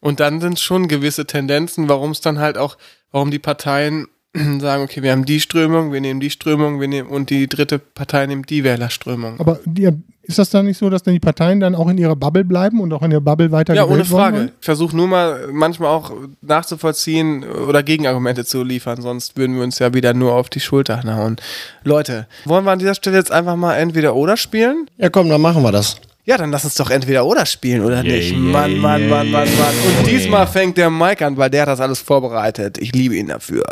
Und 0.00 0.20
dann 0.20 0.42
sind 0.42 0.60
schon 0.60 0.88
gewisse 0.88 1.26
Tendenzen, 1.26 1.88
warum 1.88 2.10
es 2.10 2.20
dann 2.20 2.38
halt 2.38 2.58
auch, 2.58 2.76
warum 3.12 3.30
die 3.30 3.38
Parteien 3.38 4.08
sagen, 4.34 4.82
okay, 4.82 5.02
wir 5.02 5.12
haben 5.12 5.24
die 5.24 5.40
Strömung, 5.40 5.92
wir 5.92 6.02
nehmen 6.02 6.20
die 6.20 6.30
Strömung, 6.30 6.80
wir 6.80 6.88
nehmen, 6.88 7.08
und 7.08 7.30
die 7.30 7.46
dritte 7.48 7.78
Partei 7.78 8.26
nimmt 8.26 8.50
die 8.50 8.62
Wählerströmung. 8.62 9.40
aber 9.40 9.58
die, 9.64 9.90
ist 10.30 10.38
das 10.38 10.50
dann 10.50 10.66
nicht 10.66 10.78
so, 10.78 10.88
dass 10.90 11.02
dann 11.02 11.14
die 11.14 11.20
Parteien 11.20 11.60
dann 11.60 11.74
auch 11.74 11.88
in 11.88 11.98
ihrer 11.98 12.16
Bubble 12.16 12.44
bleiben 12.44 12.80
und 12.80 12.92
auch 12.92 13.02
in 13.02 13.10
der 13.10 13.20
Bubble 13.20 13.50
weiter 13.52 13.74
Ja, 13.74 13.84
ohne 13.86 14.04
Frage. 14.04 14.50
Ich 14.60 14.64
versuche 14.64 14.96
nur 14.96 15.08
mal 15.08 15.48
manchmal 15.52 15.90
auch 15.90 16.12
nachzuvollziehen 16.40 17.44
oder 17.44 17.82
Gegenargumente 17.82 18.44
zu 18.44 18.62
liefern, 18.62 19.02
sonst 19.02 19.36
würden 19.36 19.56
wir 19.56 19.62
uns 19.62 19.78
ja 19.78 19.92
wieder 19.94 20.14
nur 20.14 20.34
auf 20.34 20.48
die 20.48 20.60
Schulter 20.60 21.02
hauen. 21.04 21.36
Leute, 21.84 22.26
wollen 22.44 22.64
wir 22.64 22.70
an 22.72 22.78
dieser 22.78 22.94
Stelle 22.94 23.16
jetzt 23.16 23.32
einfach 23.32 23.56
mal 23.56 23.74
entweder 23.76 24.14
oder 24.14 24.36
spielen? 24.36 24.86
Ja, 24.96 25.08
komm, 25.10 25.28
dann 25.28 25.40
machen 25.40 25.62
wir 25.62 25.72
das. 25.72 25.96
Ja, 26.24 26.36
dann 26.36 26.50
lass 26.50 26.64
uns 26.64 26.74
doch 26.74 26.90
entweder 26.90 27.24
oder 27.24 27.46
spielen, 27.46 27.82
oder 27.82 28.04
Yeah, 28.04 28.14
nicht? 28.16 28.32
yeah, 28.32 28.38
Mann, 28.40 28.76
Mann, 28.78 29.00
yeah, 29.00 29.10
Mann, 29.10 29.30
Mann, 29.32 29.48
yeah, 29.48 29.56
Mann. 29.58 29.74
Und 29.98 30.06
diesmal 30.06 30.46
fängt 30.46 30.76
der 30.76 30.90
Mike 30.90 31.26
an, 31.26 31.36
weil 31.36 31.50
der 31.50 31.62
hat 31.62 31.68
das 31.68 31.80
alles 31.80 32.00
vorbereitet. 32.00 32.78
Ich 32.78 32.92
liebe 32.94 33.16
ihn 33.16 33.28
dafür. 33.28 33.64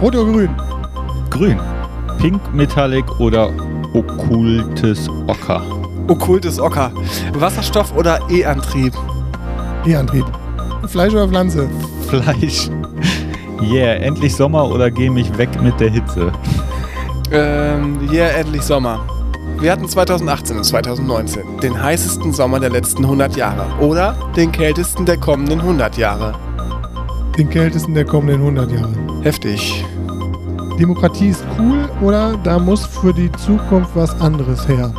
Rot 0.00 0.14
oder 0.14 0.30
grün? 0.30 0.50
Grün. 1.30 1.58
Pink 2.20 2.54
Metallic 2.54 3.18
oder 3.18 3.50
okkultes 3.94 5.08
Ocker. 5.26 5.62
Okkultes 6.08 6.58
Ocker. 6.58 6.92
Wasserstoff 7.34 7.94
oder 7.96 8.20
E-Antrieb? 8.30 8.94
E-Antrieb. 9.86 10.26
Fleisch 10.86 11.12
oder 11.12 11.28
Pflanze? 11.28 11.68
Fleisch. 12.08 12.70
Yeah, 13.62 13.94
endlich 13.94 14.34
Sommer 14.34 14.68
oder 14.68 14.90
geh 14.90 15.08
mich 15.08 15.36
weg 15.38 15.48
mit 15.62 15.78
der 15.78 15.90
Hitze. 15.90 16.32
Ähm, 17.30 18.08
ja, 18.10 18.26
endlich 18.26 18.62
Sommer. 18.62 19.06
Wir 19.60 19.70
hatten 19.70 19.88
2018 19.88 20.56
und 20.56 20.64
2019 20.64 21.42
den 21.62 21.80
heißesten 21.80 22.32
Sommer 22.32 22.58
der 22.58 22.70
letzten 22.70 23.04
100 23.04 23.36
Jahre 23.36 23.66
oder 23.80 24.16
den 24.36 24.50
kältesten 24.50 25.06
der 25.06 25.18
kommenden 25.18 25.60
100 25.60 25.96
Jahre. 25.96 26.34
Den 27.38 27.48
kältesten 27.48 27.94
der 27.94 28.04
kommenden 28.04 28.40
100 28.40 28.72
Jahre. 28.72 28.92
Heftig. 29.22 29.84
Demokratie 30.86 31.28
ist 31.28 31.44
cool 31.60 31.88
oder 32.00 32.36
da 32.42 32.58
muss 32.58 32.84
für 32.84 33.14
die 33.14 33.30
Zukunft 33.30 33.92
was 33.94 34.20
anderes 34.20 34.66
her? 34.66 34.92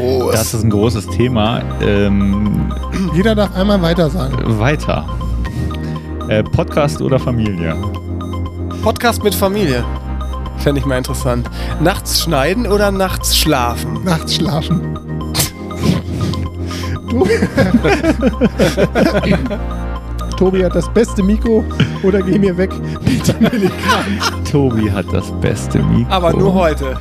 Oh, 0.00 0.28
Das 0.30 0.54
ist 0.54 0.62
ein 0.62 0.70
großes 0.70 1.08
Thema. 1.08 1.60
Ähm, 1.82 2.72
Jeder 3.12 3.34
darf 3.34 3.52
einmal 3.56 3.82
weiter 3.82 4.08
sagen. 4.08 4.36
weiter. 4.60 5.04
Äh, 6.28 6.44
Podcast 6.44 7.02
oder 7.02 7.18
Familie? 7.18 7.74
Podcast 8.84 9.24
mit 9.24 9.34
Familie. 9.34 9.84
Fände 10.58 10.80
ich 10.80 10.86
mal 10.86 10.98
interessant. 10.98 11.50
Nachts 11.80 12.22
schneiden 12.22 12.64
oder 12.68 12.92
nachts 12.92 13.36
schlafen? 13.36 14.04
Nachts 14.04 14.36
schlafen. 14.36 14.80
Tobi, 17.10 17.30
Tobi 20.36 20.64
hat 20.64 20.74
das 20.74 20.88
beste 20.92 21.22
Mikro 21.22 21.64
oder 22.02 22.20
geh 22.20 22.38
mir 22.38 22.56
weg 22.56 22.70
mit 23.04 23.40
Milligramm. 23.40 24.44
Tobi 24.50 24.90
hat 24.90 25.06
das 25.12 25.30
beste 25.40 25.78
Mikro. 25.78 26.12
Aber 26.12 26.32
nur 26.32 26.54
heute. 26.54 26.96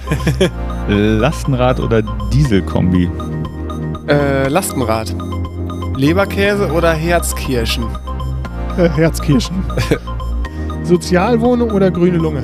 Lastenrad 0.87 1.79
oder 1.79 2.01
Dieselkombi? 2.31 3.09
Äh, 4.07 4.47
Lastenrad. 4.49 5.15
Leberkäse 5.95 6.71
oder 6.71 6.93
Herzkirschen? 6.93 7.85
Äh, 8.77 8.89
Herzkirschen. 8.89 9.63
Sozialwohnung 10.83 11.71
oder 11.71 11.89
grüne 11.89 12.17
Lunge? 12.17 12.43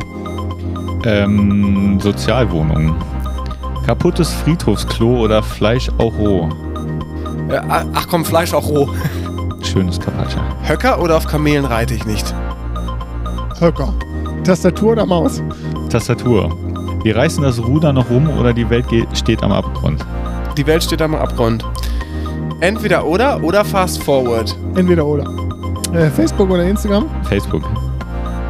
Ähm, 1.05 1.99
Sozialwohnungen. 1.99 2.95
Kaputtes 3.85 4.31
Friedhofsklo 4.33 5.21
oder 5.21 5.43
Fleisch 5.43 5.89
auch 5.97 6.17
roh? 6.17 6.49
Äh, 7.49 7.59
ach 7.67 8.07
komm, 8.07 8.23
Fleisch 8.23 8.53
auch 8.53 8.67
roh. 8.67 8.89
Schönes 9.71 9.99
Carpaccio. 9.99 10.41
Höcker 10.67 10.99
oder 10.99 11.15
auf 11.17 11.27
Kamelen 11.27 11.63
reite 11.63 11.93
ich 11.93 12.05
nicht? 12.05 12.33
Höcker. 13.59 13.93
Tastatur 14.43 14.93
oder 14.93 15.05
Maus? 15.05 15.43
Tastatur. 15.89 16.49
Wir 17.03 17.15
reißen 17.15 17.43
das 17.43 17.59
Ruder 17.63 17.93
noch 17.93 18.09
rum 18.09 18.29
oder 18.39 18.51
die 18.51 18.67
Welt 18.69 18.87
geht, 18.87 19.15
steht 19.15 19.43
am 19.43 19.51
Abgrund. 19.51 20.03
Die 20.57 20.65
Welt 20.65 20.83
steht 20.83 21.01
am 21.01 21.13
Abgrund. 21.13 21.63
Entweder 22.61 23.05
oder 23.05 23.43
oder 23.43 23.63
fast 23.63 24.01
forward. 24.03 24.57
Entweder 24.75 25.05
oder. 25.05 25.23
Äh, 25.93 26.09
Facebook 26.09 26.49
oder 26.49 26.63
Instagram? 26.63 27.05
Facebook. 27.23 27.63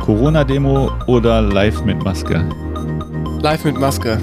Corona-Demo 0.05 0.89
oder 1.07 1.41
live 1.41 1.83
mit 1.83 2.01
Maske? 2.03 2.43
Live 3.41 3.65
mit 3.65 3.77
Maske. 3.77 4.19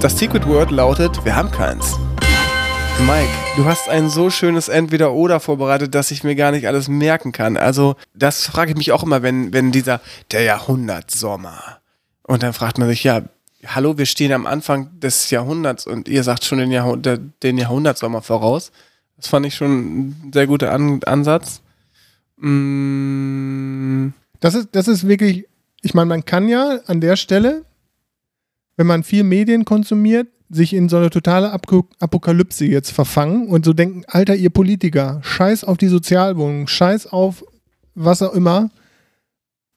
Das 0.00 0.18
Secret 0.18 0.46
Word 0.46 0.70
lautet, 0.70 1.24
wir 1.24 1.34
haben 1.34 1.50
keins. 1.50 1.98
Mike, 3.04 3.28
du 3.56 3.66
hast 3.66 3.88
ein 3.90 4.08
so 4.08 4.30
schönes 4.30 4.68
Entweder-Oder 4.68 5.38
vorbereitet, 5.38 5.94
dass 5.94 6.10
ich 6.10 6.24
mir 6.24 6.34
gar 6.34 6.50
nicht 6.50 6.66
alles 6.66 6.88
merken 6.88 7.30
kann. 7.30 7.56
Also, 7.56 7.96
das 8.14 8.46
frage 8.46 8.70
ich 8.70 8.76
mich 8.76 8.90
auch 8.92 9.02
immer, 9.02 9.22
wenn, 9.22 9.52
wenn 9.52 9.70
dieser, 9.70 10.00
der 10.32 10.42
Jahrhundertsommer. 10.42 11.80
Und 12.22 12.42
dann 12.42 12.54
fragt 12.54 12.78
man 12.78 12.88
sich, 12.88 13.04
ja, 13.04 13.22
hallo, 13.66 13.98
wir 13.98 14.06
stehen 14.06 14.32
am 14.32 14.46
Anfang 14.46 14.98
des 14.98 15.30
Jahrhunderts 15.30 15.86
und 15.86 16.08
ihr 16.08 16.22
sagt 16.22 16.44
schon 16.44 16.58
den, 16.58 16.70
Jahrhundert, 16.72 17.20
den 17.42 17.58
Jahrhundertsommer 17.58 18.22
voraus. 18.22 18.72
Das 19.18 19.28
fand 19.28 19.44
ich 19.46 19.54
schon 19.54 19.70
ein 20.08 20.30
sehr 20.32 20.46
guter 20.46 20.72
An 20.72 21.02
Ansatz. 21.04 21.60
Mm, 22.38 24.08
Das 24.40 24.54
ist, 24.54 24.68
das 24.72 24.88
ist 24.88 25.06
wirklich, 25.06 25.46
ich 25.82 25.94
meine, 25.94 26.06
man 26.06 26.24
kann 26.24 26.48
ja 26.48 26.78
an 26.86 27.00
der 27.00 27.16
Stelle, 27.16 27.64
wenn 28.76 28.86
man 28.86 29.04
viel 29.04 29.22
Medien 29.22 29.64
konsumiert, 29.64 30.28
sich 30.50 30.72
in 30.72 30.88
so 30.88 30.96
eine 30.96 31.10
totale 31.10 31.52
Ap 31.52 31.66
Apokalypse 31.98 32.64
jetzt 32.64 32.90
verfangen 32.90 33.48
und 33.48 33.64
so 33.64 33.72
denken, 33.72 34.04
Alter, 34.06 34.34
ihr 34.36 34.50
Politiker, 34.50 35.20
scheiß 35.22 35.64
auf 35.64 35.76
die 35.76 35.88
Sozialwohnung, 35.88 36.68
scheiß 36.68 37.08
auf 37.08 37.44
was 37.94 38.22
auch 38.22 38.34
immer. 38.34 38.70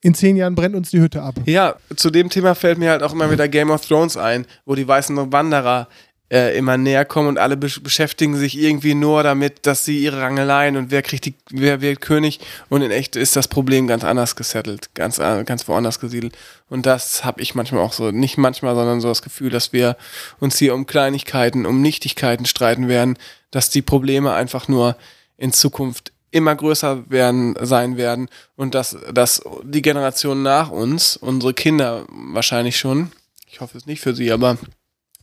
In 0.01 0.13
zehn 0.13 0.37
Jahren 0.37 0.55
brennt 0.55 0.75
uns 0.75 0.91
die 0.91 1.01
Hütte 1.01 1.21
ab. 1.21 1.35
Ja, 1.45 1.75
zu 1.95 2.09
dem 2.09 2.29
Thema 2.29 2.55
fällt 2.55 2.77
mir 2.77 2.91
halt 2.91 3.03
auch 3.03 3.11
immer 3.11 3.31
wieder 3.31 3.49
Game 3.49 3.69
of 3.69 3.85
Thrones 3.85 4.15
ein, 4.15 4.45
wo 4.65 4.75
die 4.75 4.87
weißen 4.87 5.31
Wanderer 5.33 5.89
äh, 6.31 6.57
immer 6.57 6.77
näher 6.77 7.05
kommen 7.05 7.27
und 7.27 7.37
alle 7.37 7.57
besch 7.57 7.81
beschäftigen 7.81 8.35
sich 8.35 8.57
irgendwie 8.57 8.93
nur 8.93 9.23
damit, 9.23 9.65
dass 9.65 9.85
sie 9.85 9.99
ihre 9.99 10.21
Rangeleien 10.21 10.77
und 10.77 10.91
wer 10.91 11.01
kriegt 11.01 11.25
die, 11.25 11.33
wer 11.49 11.81
wird 11.81 12.01
König 12.01 12.39
und 12.69 12.81
in 12.81 12.91
echt 12.91 13.15
ist 13.15 13.35
das 13.35 13.47
Problem 13.47 13.87
ganz 13.87 14.03
anders 14.03 14.35
gesettelt, 14.35 14.89
ganz, 14.93 15.17
äh, 15.17 15.43
ganz 15.43 15.67
woanders 15.67 15.99
gesiedelt. 15.99 16.37
Und 16.69 16.85
das 16.85 17.25
habe 17.25 17.41
ich 17.41 17.55
manchmal 17.55 17.81
auch 17.81 17.93
so, 17.93 18.11
nicht 18.11 18.37
manchmal, 18.37 18.75
sondern 18.75 19.01
so 19.01 19.09
das 19.09 19.21
Gefühl, 19.21 19.49
dass 19.49 19.73
wir 19.73 19.97
uns 20.39 20.57
hier 20.57 20.75
um 20.75 20.85
Kleinigkeiten, 20.85 21.65
um 21.65 21.81
Nichtigkeiten 21.81 22.45
streiten 22.45 22.87
werden, 22.87 23.17
dass 23.51 23.69
die 23.69 23.81
Probleme 23.81 24.33
einfach 24.33 24.67
nur 24.67 24.95
in 25.37 25.51
Zukunft 25.51 26.11
immer 26.31 26.55
größer 26.55 27.09
werden, 27.09 27.55
sein 27.59 27.97
werden 27.97 28.29
und 28.55 28.75
dass, 28.75 28.95
dass 29.11 29.41
die 29.63 29.81
Generation 29.81 30.43
nach 30.43 30.69
uns, 30.69 31.17
unsere 31.17 31.55
Kinder 31.55 32.05
wahrscheinlich 32.09 32.77
schon, 32.77 33.11
ich 33.47 33.61
hoffe 33.61 33.77
es 33.77 33.87
nicht 33.87 34.01
für 34.01 34.13
sie, 34.13 34.31
aber 34.31 34.57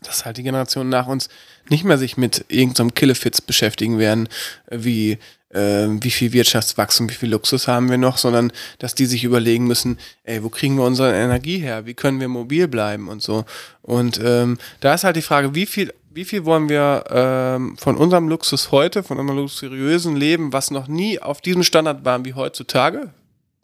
dass 0.07 0.24
halt 0.24 0.36
die 0.36 0.42
Generation 0.42 0.88
nach 0.88 1.07
uns 1.07 1.28
nicht 1.68 1.84
mehr 1.84 1.98
sich 1.98 2.16
mit 2.16 2.44
irgendeinem 2.48 2.94
Killefits 2.94 3.40
beschäftigen 3.40 3.98
werden, 3.98 4.28
äh, 4.66 4.78
wie 4.80 5.18
äh, 5.50 5.88
wie 5.88 6.11
viel 6.11 6.32
Wirtschaftswachstum, 6.32 7.09
wie 7.09 7.14
viel 7.14 7.30
Luxus 7.30 7.68
haben 7.68 7.88
wir 7.90 7.98
noch, 7.98 8.18
sondern 8.18 8.52
dass 8.78 8.94
die 8.94 9.07
sich 9.07 9.24
überlegen 9.24 9.66
müssen, 9.66 9.98
ey, 10.24 10.42
wo 10.42 10.48
kriegen 10.48 10.76
wir 10.76 10.84
unsere 10.84 11.14
Energie 11.14 11.59
her? 11.59 11.86
Wie 11.86 11.94
können 11.94 12.20
wir 12.20 12.28
mobil 12.28 12.68
bleiben 12.68 13.09
und 13.09 13.22
so. 13.22 13.44
Und 13.82 14.20
ähm, 14.22 14.59
da 14.80 14.94
ist 14.94 15.04
halt 15.04 15.16
die 15.16 15.22
Frage, 15.22 15.54
wie 15.54 15.66
viel, 15.66 15.94
wie 16.11 16.24
viel 16.24 16.44
wollen 16.44 16.68
wir 16.68 17.04
ähm, 17.11 17.76
von 17.78 17.96
unserem 17.96 18.28
Luxus 18.28 18.70
heute, 18.72 19.02
von 19.02 19.18
unserem 19.18 19.38
luxuriösen 19.38 20.16
Leben, 20.16 20.52
was 20.52 20.70
noch 20.70 20.88
nie 20.88 21.20
auf 21.20 21.40
diesem 21.40 21.62
Standard 21.62 22.04
war 22.04 22.24
wie 22.24 22.34
heutzutage, 22.34 23.11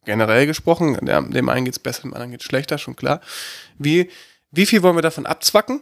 generell 0.05 0.47
gesprochen, 0.47 0.99
dem 1.05 1.49
einen 1.49 1.64
geht's 1.64 1.78
besser, 1.78 2.03
dem 2.03 2.14
anderen 2.14 2.32
geht's 2.32 2.45
schlechter, 2.45 2.78
schon 2.78 2.97
klar. 2.97 3.20
Wie, 3.78 4.11
wie 4.51 4.66
viel 4.66 4.82
wollen 4.82 4.97
wir 4.97 5.03
davon 5.03 5.26
abzwacken? 5.26 5.80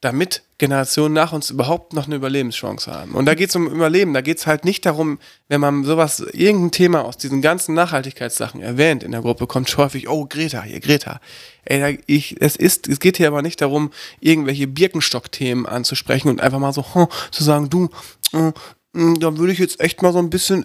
Damit 0.00 0.42
Generationen 0.58 1.14
nach 1.14 1.32
uns 1.32 1.50
überhaupt 1.50 1.92
noch 1.92 2.06
eine 2.06 2.16
Überlebenschance 2.16 2.92
haben. 2.92 3.14
Und 3.14 3.26
da 3.26 3.34
geht 3.34 3.50
es 3.50 3.56
um 3.56 3.66
Überleben. 3.66 4.14
Da 4.14 4.20
geht 4.20 4.38
es 4.38 4.46
halt 4.46 4.64
nicht 4.64 4.86
darum, 4.86 5.18
wenn 5.48 5.60
man 5.60 5.84
sowas, 5.84 6.20
irgendein 6.32 6.70
Thema 6.70 7.04
aus 7.04 7.16
diesen 7.16 7.42
ganzen 7.42 7.74
Nachhaltigkeitssachen 7.74 8.60
erwähnt 8.60 9.02
in 9.02 9.12
der 9.12 9.22
Gruppe, 9.22 9.46
kommt 9.46 9.76
häufig, 9.76 10.08
oh, 10.08 10.26
Greta, 10.26 10.62
hier, 10.62 10.80
Greta. 10.80 11.20
Ey, 11.64 11.80
da, 11.80 12.02
ich, 12.06 12.40
es 12.40 12.54
ist, 12.54 12.86
es 12.88 13.00
geht 13.00 13.16
hier 13.16 13.28
aber 13.28 13.42
nicht 13.42 13.60
darum, 13.60 13.90
irgendwelche 14.20 14.68
Birkenstock-Themen 14.68 15.66
anzusprechen 15.66 16.28
und 16.28 16.40
einfach 16.40 16.60
mal 16.60 16.72
so, 16.72 16.84
hm, 16.94 17.08
zu 17.32 17.42
sagen, 17.42 17.68
du, 17.68 17.88
äh, 18.32 18.52
da 18.92 19.36
würde 19.36 19.52
ich 19.52 19.58
jetzt 19.58 19.80
echt 19.80 20.02
mal 20.02 20.12
so 20.12 20.18
ein 20.18 20.30
bisschen 20.30 20.64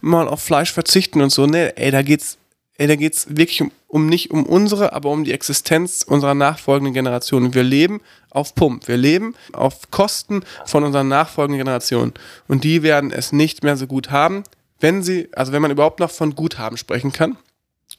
mal 0.00 0.28
auf 0.28 0.42
Fleisch 0.42 0.72
verzichten 0.72 1.20
und 1.20 1.30
so. 1.30 1.46
Nee, 1.46 1.72
ey, 1.76 1.90
da 1.90 2.02
geht's 2.02 2.38
ey, 2.78 2.86
da 2.86 2.96
geht's 2.96 3.26
wirklich 3.30 3.62
um, 3.62 3.70
um 3.88 4.06
nicht 4.06 4.30
um 4.30 4.44
unsere, 4.44 4.92
aber 4.92 5.10
um 5.10 5.24
die 5.24 5.32
Existenz 5.32 6.02
unserer 6.02 6.34
nachfolgenden 6.34 6.94
Generationen. 6.94 7.54
Wir 7.54 7.62
leben 7.62 8.00
auf 8.30 8.54
Pump. 8.54 8.88
Wir 8.88 8.96
leben 8.96 9.34
auf 9.52 9.90
Kosten 9.90 10.42
von 10.64 10.84
unseren 10.84 11.08
nachfolgenden 11.08 11.58
Generationen. 11.58 12.12
Und 12.48 12.64
die 12.64 12.82
werden 12.82 13.10
es 13.10 13.32
nicht 13.32 13.62
mehr 13.62 13.76
so 13.76 13.86
gut 13.86 14.10
haben, 14.10 14.44
wenn 14.80 15.02
sie, 15.02 15.28
also 15.32 15.52
wenn 15.52 15.62
man 15.62 15.70
überhaupt 15.70 16.00
noch 16.00 16.10
von 16.10 16.34
Guthaben 16.34 16.76
sprechen 16.76 17.12
kann. 17.12 17.36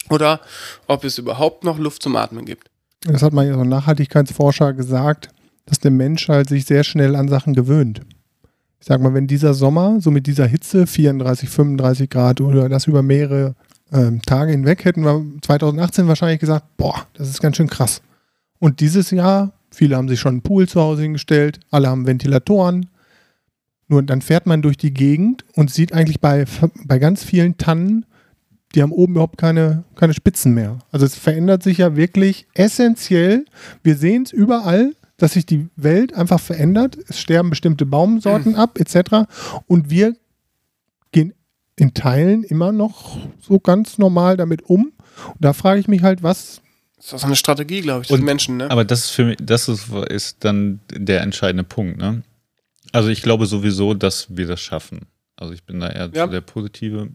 Oder 0.09 0.41
ob 0.87 1.03
es 1.03 1.17
überhaupt 1.17 1.63
noch 1.63 1.77
Luft 1.77 2.03
zum 2.03 2.15
Atmen 2.15 2.45
gibt. 2.45 2.69
Das 3.01 3.21
hat 3.21 3.33
mal 3.33 3.51
so 3.51 3.59
ein 3.59 3.69
Nachhaltigkeitsforscher 3.69 4.73
gesagt, 4.73 5.29
dass 5.65 5.79
der 5.79 5.91
Mensch 5.91 6.29
halt 6.29 6.49
sich 6.49 6.65
sehr 6.65 6.83
schnell 6.83 7.15
an 7.15 7.27
Sachen 7.27 7.53
gewöhnt. 7.53 8.01
Ich 8.79 8.85
sag 8.85 9.01
mal, 9.01 9.13
wenn 9.13 9.27
dieser 9.27 9.53
Sommer 9.53 9.97
so 9.99 10.11
mit 10.11 10.27
dieser 10.27 10.45
Hitze 10.45 10.87
34, 10.87 11.49
35 11.49 12.09
Grad 12.09 12.41
oder 12.41 12.69
das 12.69 12.87
über 12.87 13.01
mehrere 13.01 13.55
ähm, 13.91 14.21
Tage 14.21 14.51
hinweg, 14.51 14.85
hätten 14.85 15.03
wir 15.03 15.23
2018 15.41 16.07
wahrscheinlich 16.07 16.39
gesagt, 16.39 16.65
boah, 16.77 17.05
das 17.13 17.29
ist 17.29 17.41
ganz 17.41 17.57
schön 17.57 17.69
krass. 17.69 18.01
Und 18.59 18.79
dieses 18.79 19.11
Jahr, 19.11 19.53
viele 19.71 19.95
haben 19.95 20.09
sich 20.09 20.19
schon 20.19 20.35
einen 20.35 20.41
Pool 20.41 20.67
zu 20.67 20.81
Hause 20.81 21.03
hingestellt, 21.03 21.59
alle 21.71 21.89
haben 21.89 22.07
Ventilatoren. 22.07 22.89
Nur 23.87 24.03
dann 24.03 24.21
fährt 24.21 24.45
man 24.45 24.61
durch 24.61 24.77
die 24.77 24.93
Gegend 24.93 25.45
und 25.55 25.71
sieht 25.71 25.93
eigentlich 25.93 26.19
bei, 26.19 26.45
bei 26.85 26.99
ganz 26.99 27.23
vielen 27.23 27.57
Tannen, 27.57 28.05
die 28.75 28.81
haben 28.81 28.91
oben 28.91 29.13
überhaupt 29.13 29.37
keine, 29.37 29.85
keine 29.95 30.13
Spitzen 30.13 30.53
mehr. 30.53 30.79
Also 30.91 31.05
es 31.05 31.15
verändert 31.15 31.63
sich 31.63 31.77
ja 31.77 31.95
wirklich 31.95 32.47
essentiell. 32.53 33.45
Wir 33.81 33.95
sehen 33.95 34.23
es 34.23 34.33
überall, 34.33 34.93
dass 35.15 35.33
sich 35.33 35.45
die 35.45 35.69
Welt 35.75 36.13
einfach 36.13 36.39
verändert. 36.39 36.97
Es 37.07 37.19
sterben 37.19 37.49
bestimmte 37.49 37.85
Baumsorten 37.85 38.55
ab, 38.55 38.77
etc. 38.77 39.27
Und 39.67 39.89
wir 39.89 40.15
in 41.77 41.93
Teilen 41.93 42.43
immer 42.43 42.71
noch 42.71 43.17
so 43.41 43.59
ganz 43.59 43.97
normal 43.97 44.35
damit 44.35 44.63
um. 44.63 44.91
Und 45.27 45.35
da 45.39 45.53
frage 45.53 45.79
ich 45.79 45.87
mich 45.87 46.03
halt, 46.03 46.23
was. 46.23 46.61
Das 46.97 47.07
ist 47.07 47.13
auch 47.13 47.23
eine 47.25 47.35
Strategie, 47.35 47.81
glaube 47.81 48.01
ich, 48.01 48.07
des 48.07 48.17
Und- 48.19 48.25
Menschen, 48.25 48.57
ne? 48.57 48.69
Aber 48.69 48.83
das 48.83 49.05
ist 49.05 49.09
für 49.11 49.25
mich, 49.25 49.37
das 49.39 49.69
ist, 49.69 49.87
ist 50.09 50.37
dann 50.43 50.79
der 50.91 51.21
entscheidende 51.21 51.63
Punkt, 51.63 51.97
ne? 51.97 52.23
Also 52.91 53.09
ich 53.09 53.21
glaube 53.21 53.45
sowieso, 53.45 53.93
dass 53.93 54.27
wir 54.35 54.47
das 54.47 54.59
schaffen. 54.59 55.01
Also 55.35 55.53
ich 55.53 55.63
bin 55.63 55.79
da 55.79 55.89
eher 55.89 56.09
Ja. 56.13 56.25
so 56.25 56.31
der 56.31 56.41
positive, 56.41 57.09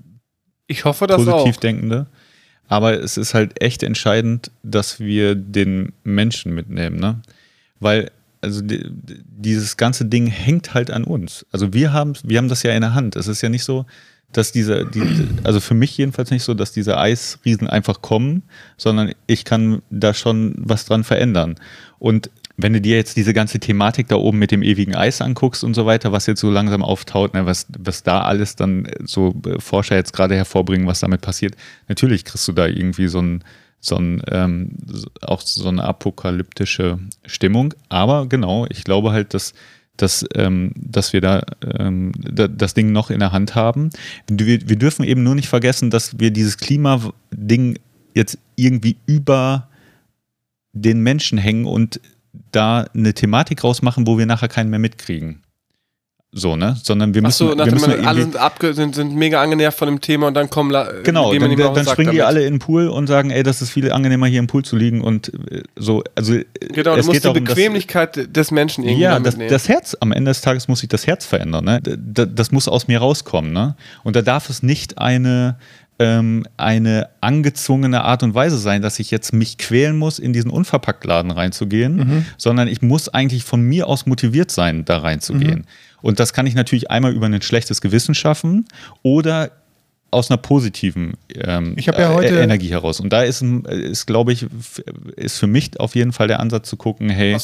Ich 0.69 0.85
hoffe 0.85 1.07
das 1.07 1.25
positiv 1.25 1.57
auch. 1.57 1.61
denkende. 1.61 2.07
Aber 2.69 2.99
es 3.03 3.17
ist 3.17 3.35
halt 3.35 3.61
echt 3.61 3.83
entscheidend, 3.83 4.51
dass 4.63 5.01
wir 5.01 5.35
den 5.35 5.93
Menschen 6.05 6.55
mitnehmen, 6.55 6.99
ne? 7.01 7.21
Weil, 7.81 8.11
also 8.41 8.61
die, 8.63 8.85
dieses 8.89 9.77
ganze 9.77 10.05
Ding 10.05 10.27
hängt 10.29 10.73
halt 10.75 10.91
an 10.91 11.03
uns. 11.05 11.45
Also 11.51 11.73
wir 11.75 11.93
haben, 11.93 12.13
wir 12.23 12.39
haben 12.39 12.49
das 12.49 12.63
ja 12.63 12.73
in 12.73 12.81
der 12.83 12.95
Hand. 12.95 13.17
Es 13.17 13.27
ist 13.27 13.43
ja 13.43 13.49
nicht 13.49 13.65
so, 13.65 13.85
dass 14.33 14.53
diese, 14.53 14.87
die, 14.87 15.03
also 15.45 15.61
für 15.61 15.75
mich 15.75 15.97
jedenfalls 15.97 16.31
nicht 16.31 16.43
so, 16.43 16.55
dass 16.55 16.73
diese 16.73 16.99
Eisriesen 16.99 17.69
einfach 17.69 18.03
kommen, 18.03 18.43
sondern 18.77 19.13
ich 19.27 19.45
kann 19.45 19.83
da 19.91 20.15
schon 20.15 20.55
was 20.57 20.85
dran 20.85 21.05
verändern. 21.05 21.57
Und 21.99 22.31
wenn 22.57 22.73
du 22.73 22.81
dir 22.81 22.97
jetzt 22.97 23.17
diese 23.17 23.33
ganze 23.33 23.61
Thematik 23.61 24.09
da 24.09 24.17
oben 24.17 24.39
mit 24.39 24.51
dem 24.51 24.63
ewigen 24.63 24.95
Eis 24.95 25.21
anguckst 25.21 25.65
und 25.65 25.75
so 25.75 25.87
weiter, 25.87 26.13
was 26.13 26.27
jetzt 26.27 26.41
so 26.41 26.51
langsam 26.51 26.83
auftaut, 26.83 27.35
ne, 27.35 27.47
was, 27.47 27.67
was 27.79 28.03
da 28.03 28.23
alles 28.23 28.57
dann 28.57 28.89
so 29.05 29.35
äh, 29.47 29.61
Forscher 29.61 29.97
jetzt 29.97 30.13
gerade 30.13 30.35
hervorbringen, 30.35 30.87
was 30.87 31.01
damit 31.01 31.21
passiert, 31.21 31.57
natürlich 31.89 32.25
kriegst 32.25 32.47
du 32.49 32.53
da 32.53 32.67
irgendwie 32.67 33.09
so 33.09 33.21
ein, 33.21 33.45
so 33.81 33.97
ein 33.97 34.23
ähm, 34.29 34.77
auch 35.23 35.41
so 35.41 35.69
eine 35.69 35.83
apokalyptische 35.83 36.99
Stimmung. 37.25 37.75
Aber 37.89 38.27
genau, 38.27 38.67
ich 38.69 38.85
glaube 38.85 39.13
halt, 39.13 39.35
dass 39.35 39.55
dass, 39.97 40.25
ähm, 40.35 40.73
dass 40.75 41.13
wir 41.13 41.21
da 41.21 41.43
ähm, 41.79 42.13
da, 42.17 42.49
das 42.49 42.75
Ding 42.75 42.93
noch 42.93 43.11
in 43.11 43.21
der 43.21 43.33
Hand 43.33 43.55
haben. 43.55 43.91
Wir, 44.29 44.69
wir 44.69 44.77
dürfen 44.77 45.05
eben 45.05 45.23
nur 45.23 45.35
nicht 45.35 45.49
vergessen, 45.49 45.91
dass 45.91 46.19
wir 46.19 46.31
dieses 46.31 46.57
Klimading 46.59 47.79
jetzt 48.15 48.39
irgendwie 48.57 48.97
über 49.07 49.69
den 50.73 51.01
Menschen 51.01 51.39
hängen 51.39 51.67
und 51.67 52.01
da 52.51 52.87
eine 52.95 53.15
Thematik 53.15 53.63
rausmachen, 53.63 54.07
wo 54.07 54.19
wir 54.19 54.27
nachher 54.27 54.49
keinen 54.49 54.71
mehr 54.71 54.79
mitkriegen. 54.79 55.43
So, 56.35 56.57
ne? 56.57 56.77
Sondern 56.83 57.13
wir 57.13 57.21
müssen, 57.21 57.45
Achso, 57.45 57.55
nach 57.55 57.67
wir 57.67 57.73
dem 57.73 57.75
müssen 57.75 57.91
Motto, 57.91 58.09
alle 58.09 58.23
sind, 58.23 58.37
abge 58.39 58.73
sind, 58.73 58.95
sind 58.95 59.15
mega 59.15 59.43
angenervt 59.43 59.79
von 59.79 59.87
dem 59.87 60.01
Thema 60.01 60.29
und 60.29 60.35
dann 60.35 60.49
kommen 60.49 60.71
la- 60.71 60.91
Genau, 61.05 61.31
dann, 61.35 61.55
dann 61.59 61.75
Sack 61.85 61.91
springen 61.93 62.13
die 62.13 62.17
damit. 62.17 62.23
alle 62.23 62.47
in 62.47 62.55
den 62.55 62.59
Pool 62.59 62.89
und 62.89 63.07
sagen, 63.07 63.29
ey, 63.31 63.43
das 63.43 63.61
ist 63.61 63.69
viel 63.69 63.93
angenehmer, 63.93 64.27
hier 64.29 64.39
im 64.39 64.47
Pool 64.47 64.65
zu 64.65 64.75
liegen 64.77 65.03
und 65.03 65.29
äh, 65.51 65.63
so. 65.77 66.03
Also, 66.15 66.37
äh, 66.37 66.45
Genau, 66.73 66.95
du 66.95 67.01
es 67.01 67.07
musst 67.07 67.17
geht 67.17 67.25
die 67.25 67.29
darum, 67.29 67.45
dass- 67.45 67.55
Bequemlichkeit 67.55 68.35
des 68.35 68.51
Menschen 68.51 68.83
irgendwie 68.83 69.03
ja, 69.03 69.21
das, 69.21 69.37
das 69.37 69.69
Herz, 69.69 69.95
am 70.01 70.11
Ende 70.11 70.31
des 70.31 70.41
Tages 70.41 70.69
muss 70.69 70.81
sich 70.81 70.89
das 70.89 71.07
Herz 71.07 71.27
verändern. 71.27 71.67
Ne? 71.67 71.81
Das, 71.83 72.29
das 72.35 72.51
muss 72.51 72.67
aus 72.67 72.89
mir 72.89 72.99
rauskommen. 73.01 73.53
Ne? 73.53 73.77
Und 74.03 74.17
da 74.17 74.23
darf 74.23 74.49
es 74.49 74.63
nicht 74.63 74.97
eine, 74.97 75.59
ähm, 75.99 76.47
eine 76.57 77.11
angezwungene 77.21 78.05
Art 78.05 78.23
und 78.23 78.35
Weise 78.35 78.57
sein, 78.57 78.81
dass 78.81 78.99
ich 79.01 79.11
jetzt 79.11 79.35
mich 79.35 79.59
quälen 79.59 79.99
muss, 79.99 80.19
in 80.19 80.33
diesen 80.33 80.51
Unverpacktladen 80.51 81.31
reinzugehen, 81.31 82.25
sondern 82.39 82.69
ich 82.69 82.81
muss 82.81 83.11
eigentlich 83.11 83.45
von 83.45 83.61
mir 83.61 83.87
aus 83.87 84.07
motiviert 84.07 84.51
sein, 84.51 84.87
da 84.87 84.97
reinzugehen. 84.97 85.67
Und 86.03 86.21
das 86.21 86.33
kann 86.33 86.47
ich 86.47 86.55
natürlich 86.55 86.91
einmal 86.91 87.13
über 87.15 87.27
ein 87.27 87.41
schlechtes 87.43 87.81
Gewissen 87.81 88.15
schaffen 88.15 88.67
oder 89.03 89.53
aus 90.11 90.31
einer 90.31 90.37
positiven 90.37 91.15
ähm, 91.35 91.75
ja 91.79 91.95
äh, 91.95 92.15
heute- 92.15 92.39
Energie 92.39 92.69
heraus. 92.69 93.01
Und 93.01 93.11
da 93.15 93.23
ist, 93.23 93.41
ein- 93.41 93.65
ist 93.65 94.07
glaube 94.07 94.35
ich, 94.35 94.45
ist 95.17 95.39
für 95.39 95.47
mich 95.47 95.81
auf 95.81 95.95
jeden 95.95 96.13
Fall 96.13 96.29
der 96.29 96.39
Ansatz 96.39 96.69
zu 96.69 96.77
gucken, 96.77 97.09
hey, 97.09 97.35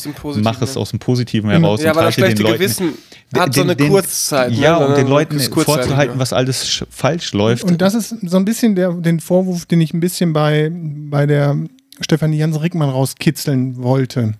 mach 0.43 0.61
es 0.61 0.75
ne? 0.75 0.81
aus 0.83 0.91
dem 0.91 0.99
Positiven 0.99 1.49
heraus 1.49 1.81
ja, 1.83 1.93
und 1.93 1.97
weil 1.97 2.05
das 2.05 2.19
halte 2.19 2.21
den 2.21 2.37
schlechte 2.37 2.43
Leuten, 2.43 2.59
Gewissen 2.59 2.93
hat 3.35 3.55
so 3.55 3.63
eine 3.63 3.75
Kurzzeit. 3.75 4.51
ne? 4.51 4.59
Ja, 4.59 4.77
um 4.77 4.83
Sondern 4.83 5.01
den 5.01 5.09
Leuten 5.09 5.41
vorzuhalten, 5.41 6.15
ja. 6.15 6.19
was 6.21 6.35
alles 6.35 6.67
sch- 6.67 6.85
falsch 6.91 7.33
läuft. 7.33 7.65
Und 7.65 7.81
das 7.81 7.95
ist 7.95 8.15
so 8.23 8.37
ein 8.37 8.45
bisschen 8.45 8.75
der, 8.75 8.93
den 8.93 9.21
Vorwurf, 9.21 9.65
den 9.65 9.81
ich 9.81 9.95
ein 9.95 10.01
bisschen 10.01 10.35
bei, 10.35 10.71
bei 10.71 11.25
der 11.25 11.57
Stefanie 12.03 12.37
Jans-Rickmann 12.37 12.91
rauskitzeln 12.91 13.83
wollte. 13.83 14.35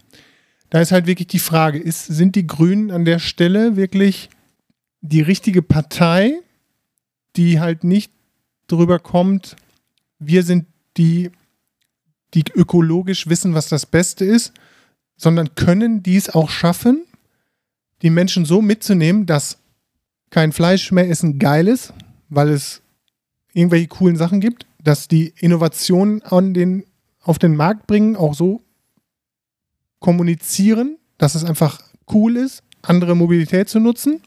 Da 0.71 0.81
ist 0.81 0.93
halt 0.93 1.07
wirklich 1.07 1.29
die 1.29 1.39
Frage, 1.39 1.79
ist, 1.79 2.07
sind 2.07 2.37
die 2.37 2.47
Grünen 2.47 2.91
an 2.91 3.05
der 3.05 3.19
Stelle 3.19 3.77
wirklich 3.77 4.29
die 5.01 5.23
richtige 5.23 5.63
Partei, 5.63 6.41
die 7.37 7.61
halt 7.61 7.85
nicht 7.85 8.13
drüber 8.67 8.99
kommt, 8.99 9.57
wir 10.19 10.43
sind 10.43 10.67
die, 10.97 11.31
die 12.35 12.45
ökologisch 12.55 13.29
wissen, 13.29 13.55
was 13.55 13.69
das 13.69 13.87
Beste 13.87 14.25
ist, 14.25 14.53
sondern 15.17 15.55
können 15.55 16.03
dies 16.03 16.29
auch 16.29 16.51
schaffen, 16.51 17.05
die 18.03 18.11
Menschen 18.11 18.45
so 18.45 18.61
mitzunehmen, 18.61 19.27
dass 19.27 19.59
kein 20.31 20.53
Fleisch 20.53 20.93
mehr 20.93 21.09
essen 21.09 21.39
geil 21.39 21.69
ist, 21.69 21.93
weil 22.29 22.51
es 22.51 22.83
irgendwelche 23.55 23.89
coolen 23.89 24.17
Sachen 24.17 24.41
gibt, 24.41 24.67
dass 24.83 25.09
die 25.09 25.33
Innovationen 25.39 26.23
an 26.23 26.55
den, 26.55 26.85
auf 27.21 27.39
den 27.39 27.57
Markt 27.57 27.87
bringen, 27.87 28.15
auch 28.15 28.35
so 28.35 28.63
kommunizieren, 30.01 30.99
dass 31.19 31.35
es 31.35 31.45
einfach 31.45 31.81
cool 32.13 32.37
ist, 32.37 32.63
andere 32.83 33.15
Mobilität 33.15 33.69
zu 33.69 33.81
nutzen. 33.81 34.23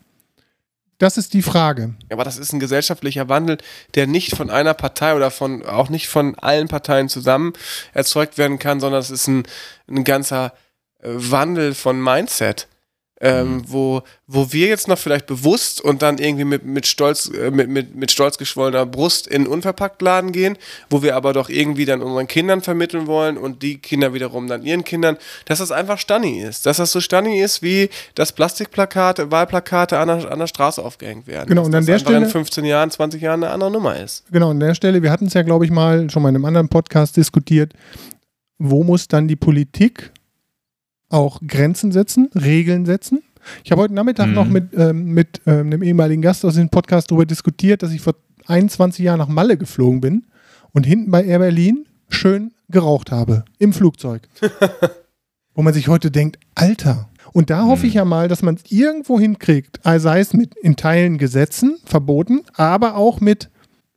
Das 0.98 1.18
ist 1.18 1.34
die 1.34 1.42
Frage. 1.42 1.96
Aber 2.12 2.24
das 2.24 2.38
ist 2.38 2.54
ein 2.54 2.60
gesellschaftlicher 2.60 3.28
Wandel, 3.28 3.58
der 3.96 4.06
nicht 4.06 4.36
von 4.36 4.52
einer 4.52 4.76
Partei 4.76 5.16
oder 5.16 5.32
von 5.32 5.66
auch 5.66 5.90
nicht 5.90 6.08
von 6.08 6.38
allen 6.38 6.68
Parteien 6.68 7.10
zusammen 7.10 7.54
erzeugt 7.94 8.38
werden 8.38 8.60
kann, 8.60 8.80
sondern 8.80 9.02
es 9.02 9.10
ist 9.10 9.28
ein, 9.28 9.44
ein 9.88 10.04
ganzer 10.04 10.54
äh, 11.00 11.10
Wandel 11.10 11.74
von 11.74 12.00
Mindset. 12.00 12.68
Ähm, 13.24 13.62
wo, 13.68 14.02
wo 14.26 14.52
wir 14.52 14.68
jetzt 14.68 14.88
noch 14.88 14.98
vielleicht 14.98 15.28
bewusst 15.28 15.80
und 15.80 16.02
dann 16.02 16.18
irgendwie 16.18 16.44
mit, 16.44 16.66
mit, 16.66 16.88
stolz, 16.88 17.30
äh, 17.30 17.52
mit, 17.52 17.70
mit, 17.70 17.96
mit 17.96 18.12
stolz 18.12 18.40
geschwollener 18.40 18.88
Brust 18.88 19.28
in 19.28 19.44
einen 19.44 19.48
Unverpacktladen 19.48 20.32
gehen, 20.32 20.58
wo 20.90 21.04
wir 21.04 21.16
aber 21.16 21.32
doch 21.32 21.48
irgendwie 21.50 21.86
dann 21.86 22.02
unseren 22.02 22.28
Kindern 22.28 22.62
vermitteln 22.62 23.06
wollen 23.06 23.38
und 23.38 23.62
die 23.62 23.78
Kinder 23.78 24.16
wiederum 24.16 24.48
dann 24.48 24.64
ihren 24.64 24.84
Kindern, 24.84 25.18
dass 25.46 25.60
das 25.60 25.72
einfach 25.72 26.00
Stanni 26.00 26.42
ist. 26.42 26.66
Dass 26.66 26.78
das 26.78 26.92
so 26.92 27.00
Stanni 27.00 27.40
ist, 27.42 27.62
wie 27.62 27.90
das 28.16 28.32
Plastikplakate, 28.32 29.30
Wahlplakate 29.30 30.00
an 30.00 30.08
der, 30.08 30.32
an 30.32 30.40
der 30.40 30.48
Straße 30.48 30.84
aufgehängt 30.84 31.28
werden. 31.28 31.48
Genau, 31.48 31.66
und 31.66 31.72
Dass 31.72 31.80
an 31.80 31.86
das 31.86 32.04
der 32.04 32.10
Stelle- 32.10 32.26
in 32.26 32.32
15 32.32 32.66
Jahren, 32.66 32.90
20 32.90 33.22
Jahren 33.22 33.44
eine 33.44 33.54
andere 33.54 33.70
Nummer 33.70 33.98
ist. 34.00 34.24
Genau, 34.32 34.50
an 34.50 34.60
der 34.60 34.74
Stelle, 34.74 35.04
wir 35.04 35.12
hatten 35.12 35.28
es 35.28 35.34
ja, 35.36 35.44
glaube 35.44 35.66
ich, 35.66 35.72
mal 35.72 36.10
schon 36.10 36.24
mal 36.24 36.30
in 36.30 36.36
einem 36.36 36.46
anderen 36.46 36.70
Podcast 36.70 37.18
diskutiert, 37.18 37.74
wo 38.58 38.84
muss 38.84 39.08
dann 39.08 39.28
die 39.28 39.36
Politik 39.36 40.11
auch 41.12 41.40
Grenzen 41.46 41.92
setzen, 41.92 42.30
Regeln 42.36 42.86
setzen? 42.86 43.22
Ich 43.64 43.72
habe 43.72 43.82
heute 43.82 43.94
Nachmittag 43.94 44.28
Mhm. 44.28 44.34
noch 44.34 44.48
mit, 44.48 44.74
ähm, 44.78 45.06
mit 45.14 45.42
ähm, 45.48 45.68
einem 45.68 45.84
ehemaligen 45.84 46.22
Gast 46.22 46.46
aus 46.46 46.56
dem 46.56 46.70
Podcast 46.70 47.10
darüber 47.10 47.26
diskutiert, 47.26 47.82
dass 47.84 47.92
ich 47.92 48.02
vor 48.02 48.16
21 48.48 49.04
Jahren 49.04 49.18
nach 49.20 49.28
Malle 49.28 49.58
geflogen 49.58 50.00
bin 50.02 50.26
und 50.74 50.86
hinten 50.86 51.12
bei 51.12 51.24
Air 51.24 51.40
Berlin 51.40 51.86
schön 52.10 52.52
geraucht 52.70 53.12
habe 53.12 53.44
im 53.60 53.74
Flugzeug. 53.74 54.22
wo 55.54 55.62
man 55.64 55.74
sich 55.74 55.88
heute 55.90 56.12
denkt, 56.12 56.40
Alter. 56.56 57.10
Und 57.34 57.50
da 57.50 57.66
hoffe 57.66 57.86
ich 57.86 57.96
ja 57.96 58.06
mal, 58.06 58.28
dass 58.28 58.42
man 58.42 58.56
es 58.56 58.72
irgendwo 58.72 59.20
hinkriegt, 59.20 59.80
sei 59.84 60.20
es 60.20 60.34
mit 60.34 60.56
in 60.56 60.76
Teilen 60.76 61.18
Gesetzen, 61.18 61.78
verboten, 61.86 62.42
aber 62.54 62.96
auch 62.96 63.20
mit 63.22 63.50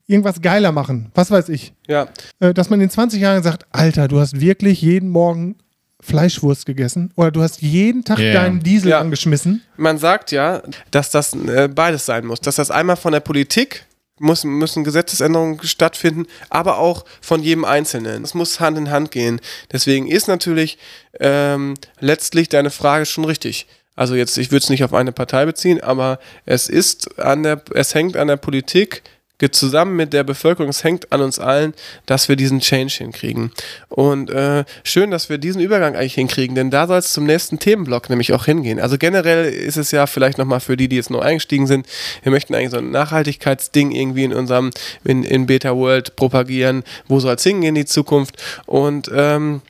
irgendwas 0.06 0.42
geiler 0.42 0.72
machen. 0.72 1.10
Was 1.14 1.30
weiß 1.30 1.48
ich. 1.50 1.72
Ja, 1.86 2.08
Äh, 2.40 2.52
dass 2.54 2.70
man 2.70 2.80
in 2.80 2.90
20 2.90 3.20
Jahren 3.20 3.42
sagt, 3.42 3.66
Alter, 3.70 4.08
du 4.08 4.18
hast 4.20 4.40
wirklich 4.40 4.82
jeden 4.82 5.08
Morgen 5.08 5.56
Fleischwurst 6.04 6.66
gegessen 6.66 7.12
oder 7.16 7.30
du 7.30 7.42
hast 7.42 7.62
jeden 7.62 8.04
Tag 8.04 8.18
Ja. 8.18 8.32
deinen 8.34 8.62
Diesel 8.62 8.90
Ja. 8.90 9.00
angeschmissen. 9.00 9.62
man 9.76 9.98
sagt 9.98 10.30
ja, 10.32 10.62
dass 10.90 11.10
das 11.10 11.32
äh, 11.34 11.68
beides 11.72 12.06
sein 12.06 12.26
muss. 12.26 12.40
Dass 12.40 12.56
das 12.56 12.70
einmal 12.70 12.96
von 12.96 13.12
der 13.12 13.20
Politik 13.20 13.86
muss, 14.20 14.44
müssen 14.44 14.84
Gesetzesänderungen 14.84 15.58
stattfinden, 15.64 16.26
aber 16.48 16.78
auch 16.78 17.04
von 17.20 17.42
jedem 17.42 17.64
Einzelnen. 17.64 18.22
Es 18.22 18.32
muss 18.34 18.60
Hand 18.60 18.78
in 18.78 18.90
Hand 18.90 19.10
gehen. 19.10 19.40
Deswegen 19.72 20.06
ist 20.06 20.28
natürlich 20.28 20.78
ähm, 21.18 21.74
letztlich 22.00 22.48
deine 22.48 22.70
Frage 22.70 23.06
schon 23.06 23.24
richtig. 23.24 23.66
Also 23.96 24.14
jetzt, 24.14 24.36
ich 24.38 24.50
würde 24.50 24.62
es 24.64 24.70
nicht 24.70 24.84
auf 24.84 24.92
eine 24.94 25.12
Partei 25.12 25.46
beziehen, 25.46 25.80
aber 25.80 26.18
es 26.46 26.68
ist 26.68 27.18
an 27.18 27.42
der, 27.44 27.62
es 27.74 27.94
hängt 27.94 28.16
an 28.16 28.28
der 28.28 28.36
Politik 28.36 29.02
zusammen 29.50 29.96
mit 29.96 30.12
der 30.12 30.24
Bevölkerung, 30.24 30.70
es 30.70 30.84
hängt 30.84 31.12
an 31.12 31.20
uns 31.20 31.38
allen, 31.38 31.74
dass 32.06 32.28
wir 32.28 32.36
diesen 32.36 32.60
Change 32.60 32.94
hinkriegen. 32.98 33.50
Und 33.88 34.30
äh, 34.30 34.64
schön, 34.84 35.10
dass 35.10 35.28
wir 35.28 35.38
diesen 35.38 35.60
Übergang 35.60 35.96
eigentlich 35.96 36.14
hinkriegen, 36.14 36.54
denn 36.54 36.70
da 36.70 36.86
soll 36.86 36.98
es 36.98 37.12
zum 37.12 37.24
nächsten 37.24 37.58
Themenblock 37.58 38.08
nämlich 38.08 38.32
auch 38.32 38.44
hingehen. 38.44 38.80
Also 38.80 38.96
generell 38.96 39.52
ist 39.52 39.76
es 39.76 39.90
ja 39.90 40.06
vielleicht 40.06 40.38
nochmal 40.38 40.60
für 40.60 40.76
die, 40.76 40.88
die 40.88 40.96
jetzt 40.96 41.10
neu 41.10 41.20
eingestiegen 41.20 41.66
sind, 41.66 41.86
wir 42.22 42.32
möchten 42.32 42.54
eigentlich 42.54 42.70
so 42.70 42.78
ein 42.78 42.90
Nachhaltigkeitsding 42.90 43.90
irgendwie 43.90 44.24
in 44.24 44.32
unserem, 44.32 44.70
in, 45.04 45.24
in 45.24 45.46
Beta 45.46 45.76
World 45.76 46.16
propagieren, 46.16 46.84
wo 47.08 47.20
soll 47.20 47.34
es 47.34 47.42
hingehen 47.42 47.70
in 47.70 47.82
die 47.82 47.86
Zukunft 47.86 48.42
und 48.66 49.10
ähm, 49.14 49.62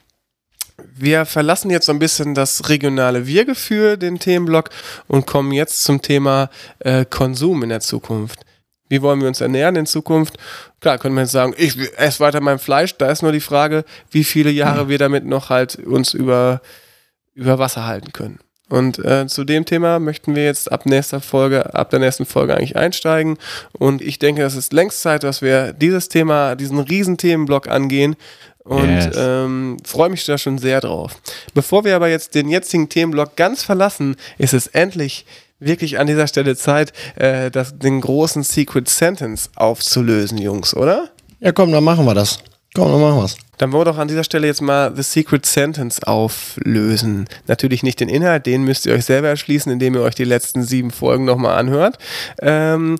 wir 0.96 1.24
verlassen 1.24 1.70
jetzt 1.70 1.86
so 1.86 1.92
ein 1.92 1.98
bisschen 1.98 2.34
das 2.34 2.68
regionale 2.68 3.26
Wir-Gefühl, 3.26 3.96
den 3.96 4.18
Themenblock, 4.18 4.70
und 5.06 5.26
kommen 5.26 5.52
jetzt 5.52 5.84
zum 5.84 6.02
Thema 6.02 6.50
äh, 6.80 7.04
Konsum 7.04 7.62
in 7.62 7.68
der 7.68 7.80
Zukunft. 7.80 8.40
Wie 8.89 9.03
wollen 9.03 9.20
wir 9.20 9.28
uns 9.28 9.41
ernähren 9.41 9.76
in 9.76 9.87
Zukunft? 9.87 10.37
Klar, 10.80 10.99
können 10.99 11.14
wir 11.14 11.22
jetzt 11.22 11.32
sagen, 11.32 11.55
ich 11.57 11.76
esse 11.97 12.20
weiter 12.20 12.41
mein 12.41 12.59
Fleisch. 12.59 12.97
Da 12.97 13.11
ist 13.11 13.22
nur 13.22 13.32
die 13.32 13.41
Frage, 13.41 13.85
wie 14.11 14.24
viele 14.24 14.51
Jahre 14.51 14.89
wir 14.89 14.99
damit 14.99 15.24
noch 15.24 15.49
halt 15.51 15.76
uns 15.76 16.14
über, 16.14 16.61
über 17.35 17.59
Wasser 17.59 17.87
halten 17.87 18.12
können. 18.12 18.39
Und 18.68 18.99
äh, 18.99 19.26
zu 19.26 19.45
dem 19.45 19.66
Thema 19.66 19.99
möchten 20.01 20.35
wir 20.35 20.45
jetzt 20.45 20.72
ab 20.72 20.87
nächster 20.87 21.20
Folge, 21.20 21.74
ab 21.74 21.91
der 21.91 21.99
nächsten 22.01 22.24
Folge 22.26 22.57
eigentlich 22.57 22.76
einsteigen. 22.76 23.37
Und 23.72 24.01
ich 24.03 24.18
denke, 24.18 24.43
es 24.43 24.55
ist 24.57 24.72
längst 24.72 25.03
Zeit, 25.03 25.22
dass 25.22 25.43
wir 25.43 25.72
dieses 25.72 26.09
Thema, 26.09 26.55
diesen 26.57 26.78
riesen 26.78 27.16
Themenblock 27.16 27.68
angehen. 27.68 28.16
Und 28.64 28.89
Yes. 28.89 29.14
ähm, 29.18 29.76
freue 29.85 30.09
mich 30.09 30.24
da 30.24 30.39
schon 30.39 30.57
sehr 30.57 30.80
drauf. 30.80 31.12
Bevor 31.53 31.85
wir 31.85 31.95
aber 31.95 32.09
jetzt 32.09 32.35
den 32.35 32.49
jetzigen 32.49 32.89
Themenblock 32.89 33.37
ganz 33.37 33.62
verlassen, 33.62 34.16
ist 34.39 34.55
es 34.55 34.66
endlich 34.68 35.26
wirklich 35.59 35.98
an 35.98 36.07
dieser 36.07 36.26
Stelle 36.26 36.57
Zeit, 36.57 36.92
äh, 37.16 37.50
das, 37.50 37.78
den 37.78 38.00
großen 38.00 38.42
Secret 38.42 38.88
Sentence 38.88 39.50
aufzulösen, 39.57 40.38
Jungs, 40.38 40.74
oder? 40.74 41.11
Ja, 41.40 41.52
komm, 41.52 41.72
dann 41.72 41.84
machen 41.84 42.05
wir 42.07 42.14
das. 42.14 42.40
Komm, 42.74 42.90
dann 42.90 43.00
machen 43.00 43.18
wir's. 43.18 43.36
Dann 43.59 43.70
wollen 43.70 43.82
wir 43.82 43.92
doch 43.92 43.98
an 43.98 44.09
dieser 44.09 44.24
Stelle 44.24 44.48
jetzt 44.48 44.61
mal 44.61 44.94
The 44.96 45.02
Secret 45.02 45.46
Sentence 45.46 46.02
auflösen. 46.02 47.28
Natürlich 47.46 47.84
nicht 47.84 48.00
den 48.00 48.09
Inhalt, 48.09 48.46
den 48.46 48.64
müsst 48.64 48.84
ihr 48.84 48.94
euch 48.94 49.05
selber 49.05 49.28
erschließen, 49.28 49.70
indem 49.70 49.94
ihr 49.94 50.02
euch 50.02 50.16
die 50.16 50.24
letzten 50.24 50.64
sieben 50.64 50.90
Folgen 50.90 51.24
nochmal 51.24 51.57
anhört. 51.57 51.98
Ähm, 52.42 52.98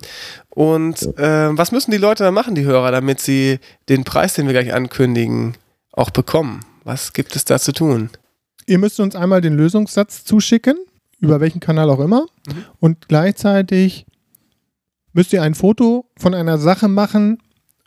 und 0.49 1.09
ähm, 1.17 1.57
was 1.57 1.73
müssen 1.73 1.91
die 1.91 1.97
Leute 1.97 2.23
da 2.23 2.31
machen, 2.31 2.55
die 2.55 2.63
Hörer, 2.63 2.91
damit 2.91 3.19
sie 3.19 3.59
den 3.89 4.05
Preis, 4.05 4.33
den 4.35 4.45
wir 4.45 4.53
gleich 4.53 4.73
ankündigen, 4.73 5.57
auch 5.91 6.09
bekommen? 6.09 6.61
Was 6.85 7.11
gibt 7.11 7.35
es 7.35 7.43
da 7.43 7.59
zu 7.59 7.73
tun? 7.73 8.09
Ihr 8.65 8.79
müsst 8.79 9.01
uns 9.01 9.15
einmal 9.15 9.41
den 9.41 9.57
Lösungssatz 9.57 10.23
zuschicken, 10.23 10.77
über 11.19 11.39
welchen 11.39 11.59
Kanal 11.59 11.89
auch 11.89 11.99
immer. 11.99 12.21
Mhm. 12.47 12.65
Und 12.79 13.07
gleichzeitig 13.07 14.05
müsst 15.13 15.33
ihr 15.33 15.41
ein 15.41 15.55
Foto 15.55 16.05
von 16.17 16.33
einer 16.33 16.57
Sache 16.57 16.87
machen, 16.87 17.39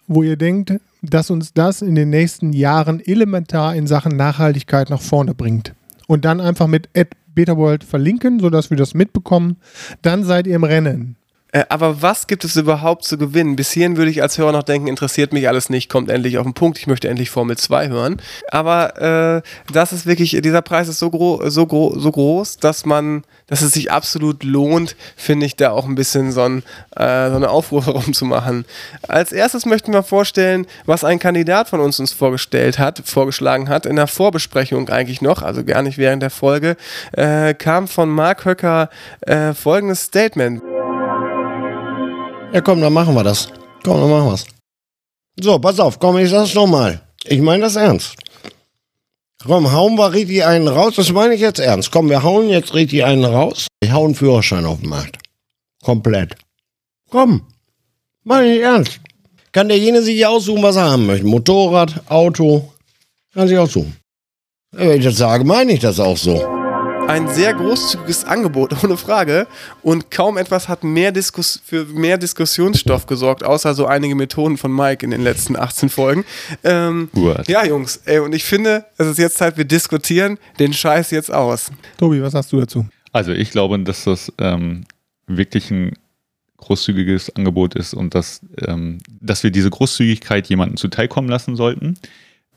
wo 0.06 0.22
ihr 0.22 0.36
denkt, 0.36 0.74
dass 1.02 1.30
uns 1.30 1.52
das 1.52 1.82
in 1.82 1.94
den 1.94 2.10
nächsten 2.10 2.52
Jahren 2.52 3.00
elementar 3.00 3.74
in 3.74 3.86
Sachen 3.86 4.16
Nachhaltigkeit 4.16 4.90
nach 4.90 5.02
vorne 5.02 5.34
bringt. 5.34 5.74
Und 6.06 6.24
dann 6.24 6.40
einfach 6.40 6.66
mit 6.66 6.88
@betaworld 7.34 7.84
verlinken, 7.84 8.40
sodass 8.40 8.70
wir 8.70 8.76
das 8.76 8.94
mitbekommen. 8.94 9.58
Dann 10.02 10.24
seid 10.24 10.46
ihr 10.46 10.56
im 10.56 10.64
Rennen. 10.64 11.16
Äh, 11.52 11.64
aber 11.68 12.02
was 12.02 12.26
gibt 12.26 12.44
es 12.44 12.56
überhaupt 12.56 13.04
zu 13.04 13.16
gewinnen? 13.16 13.56
Bis 13.56 13.70
hierhin 13.70 13.96
würde 13.96 14.10
ich 14.10 14.20
als 14.22 14.36
Hörer 14.36 14.52
noch 14.52 14.62
denken, 14.62 14.86
interessiert 14.86 15.32
mich 15.32 15.48
alles 15.48 15.70
nicht, 15.70 15.88
kommt 15.88 16.10
endlich 16.10 16.36
auf 16.38 16.44
den 16.44 16.52
Punkt, 16.52 16.78
ich 16.78 16.86
möchte 16.86 17.08
endlich 17.08 17.30
Formel 17.30 17.56
2 17.56 17.88
hören. 17.88 18.20
Aber 18.50 19.42
äh, 19.42 19.72
das 19.72 19.92
ist 19.92 20.06
wirklich, 20.06 20.38
dieser 20.42 20.60
Preis 20.60 20.88
ist 20.88 20.98
so, 20.98 21.10
gro 21.10 21.48
so, 21.48 21.66
gro 21.66 21.98
so 21.98 22.10
groß, 22.10 22.58
dass 22.58 22.84
man, 22.84 23.24
dass 23.46 23.62
es 23.62 23.72
sich 23.72 23.90
absolut 23.90 24.44
lohnt, 24.44 24.94
finde 25.16 25.46
ich, 25.46 25.56
da 25.56 25.70
auch 25.70 25.86
ein 25.86 25.94
bisschen 25.94 26.32
so, 26.32 26.42
ein, 26.42 26.62
äh, 26.96 27.30
so 27.30 27.36
eine 27.36 27.48
Aufruhr 27.48 27.84
rumzumachen. 27.86 28.66
Als 29.06 29.32
erstes 29.32 29.64
möchten 29.64 29.92
wir 29.92 30.02
vorstellen, 30.02 30.66
was 30.84 31.02
ein 31.02 31.18
Kandidat 31.18 31.70
von 31.70 31.80
uns 31.80 31.98
uns 31.98 32.12
vorgestellt 32.12 32.78
hat, 32.78 33.02
vorgeschlagen 33.04 33.70
hat, 33.70 33.86
in 33.86 33.96
der 33.96 34.06
Vorbesprechung 34.06 34.90
eigentlich 34.90 35.22
noch, 35.22 35.42
also 35.42 35.64
gar 35.64 35.82
nicht 35.82 35.96
während 35.96 36.22
der 36.22 36.30
Folge, 36.30 36.76
äh, 37.12 37.54
kam 37.54 37.88
von 37.88 38.10
Mark 38.10 38.44
Höcker 38.44 38.90
äh, 39.22 39.54
folgendes 39.54 40.02
Statement. 40.02 40.62
Ja, 42.52 42.62
komm, 42.62 42.80
dann 42.80 42.92
machen 42.92 43.14
wir 43.14 43.24
das. 43.24 43.48
Komm, 43.84 44.00
dann 44.00 44.10
machen 44.10 44.30
wir's. 44.30 44.46
So, 45.40 45.58
pass 45.58 45.78
auf, 45.78 45.98
komm, 45.98 46.18
ich 46.18 46.30
sag's 46.30 46.54
nochmal. 46.54 47.00
Ich 47.24 47.40
meine 47.40 47.62
das 47.62 47.76
ernst. 47.76 48.14
Komm, 49.44 49.70
hauen 49.70 49.96
wir 49.96 50.12
richtig 50.12 50.44
einen 50.44 50.66
raus. 50.66 50.94
Das 50.96 51.12
meine 51.12 51.34
ich 51.34 51.40
jetzt 51.40 51.60
ernst. 51.60 51.92
Komm, 51.92 52.08
wir 52.08 52.22
hauen 52.22 52.48
jetzt 52.48 52.74
richtig 52.74 53.04
einen 53.04 53.24
raus. 53.24 53.66
Ich 53.80 53.92
hau 53.92 54.04
einen 54.04 54.14
Führerschein 54.14 54.64
auf 54.64 54.80
den 54.80 54.88
Markt. 54.88 55.18
Komplett. 55.82 56.34
Komm. 57.10 57.42
Meine 58.24 58.56
ich 58.56 58.62
ernst. 58.62 58.98
Kann 59.52 59.68
derjenige 59.68 60.02
sich 60.02 60.26
aussuchen, 60.26 60.62
was 60.62 60.76
er 60.76 60.90
haben 60.90 61.06
möchte. 61.06 61.26
Motorrad, 61.26 62.02
Auto. 62.10 62.72
Kann 63.32 63.46
sich 63.46 63.58
aussuchen. 63.58 63.96
Wenn 64.72 64.98
ich 64.98 65.04
das 65.04 65.16
sage, 65.16 65.44
meine 65.44 65.72
ich 65.72 65.80
das 65.80 66.00
auch 66.00 66.16
so. 66.16 66.57
Ein 67.08 67.26
sehr 67.28 67.54
großzügiges 67.54 68.24
Angebot, 68.24 68.72
ohne 68.84 68.96
Frage. 68.96 69.46
Und 69.82 70.10
kaum 70.10 70.36
etwas 70.36 70.68
hat 70.68 70.84
mehr 70.84 71.10
Diskus 71.10 71.60
für 71.64 71.84
mehr 71.86 72.18
Diskussionsstoff 72.18 73.06
gesorgt, 73.06 73.42
außer 73.44 73.74
so 73.74 73.86
einige 73.86 74.14
Methoden 74.14 74.56
von 74.58 74.74
Mike 74.74 75.04
in 75.04 75.10
den 75.10 75.22
letzten 75.22 75.56
18 75.56 75.88
Folgen. 75.88 76.24
Ähm, 76.62 77.08
What? 77.12 77.48
ja, 77.48 77.64
Jungs, 77.64 78.02
ey, 78.04 78.18
und 78.18 78.34
ich 78.34 78.44
finde, 78.44 78.84
es 78.98 79.06
ist 79.06 79.18
jetzt 79.18 79.38
Zeit, 79.38 79.56
wir 79.56 79.64
diskutieren 79.64 80.38
den 80.58 80.72
Scheiß 80.72 81.10
jetzt 81.10 81.32
aus. 81.32 81.70
Tobi, 81.96 82.22
was 82.22 82.32
sagst 82.32 82.52
du 82.52 82.60
dazu? 82.60 82.86
Also 83.12 83.32
ich 83.32 83.50
glaube, 83.50 83.78
dass 83.80 84.04
das 84.04 84.30
ähm, 84.38 84.84
wirklich 85.26 85.70
ein 85.70 85.94
großzügiges 86.58 87.34
Angebot 87.36 87.74
ist 87.74 87.94
und 87.94 88.14
dass, 88.14 88.40
ähm, 88.66 88.98
dass 89.20 89.42
wir 89.42 89.50
diese 89.50 89.70
Großzügigkeit 89.70 90.46
jemandem 90.48 90.76
zuteilkommen 90.76 91.30
lassen 91.30 91.56
sollten. 91.56 91.94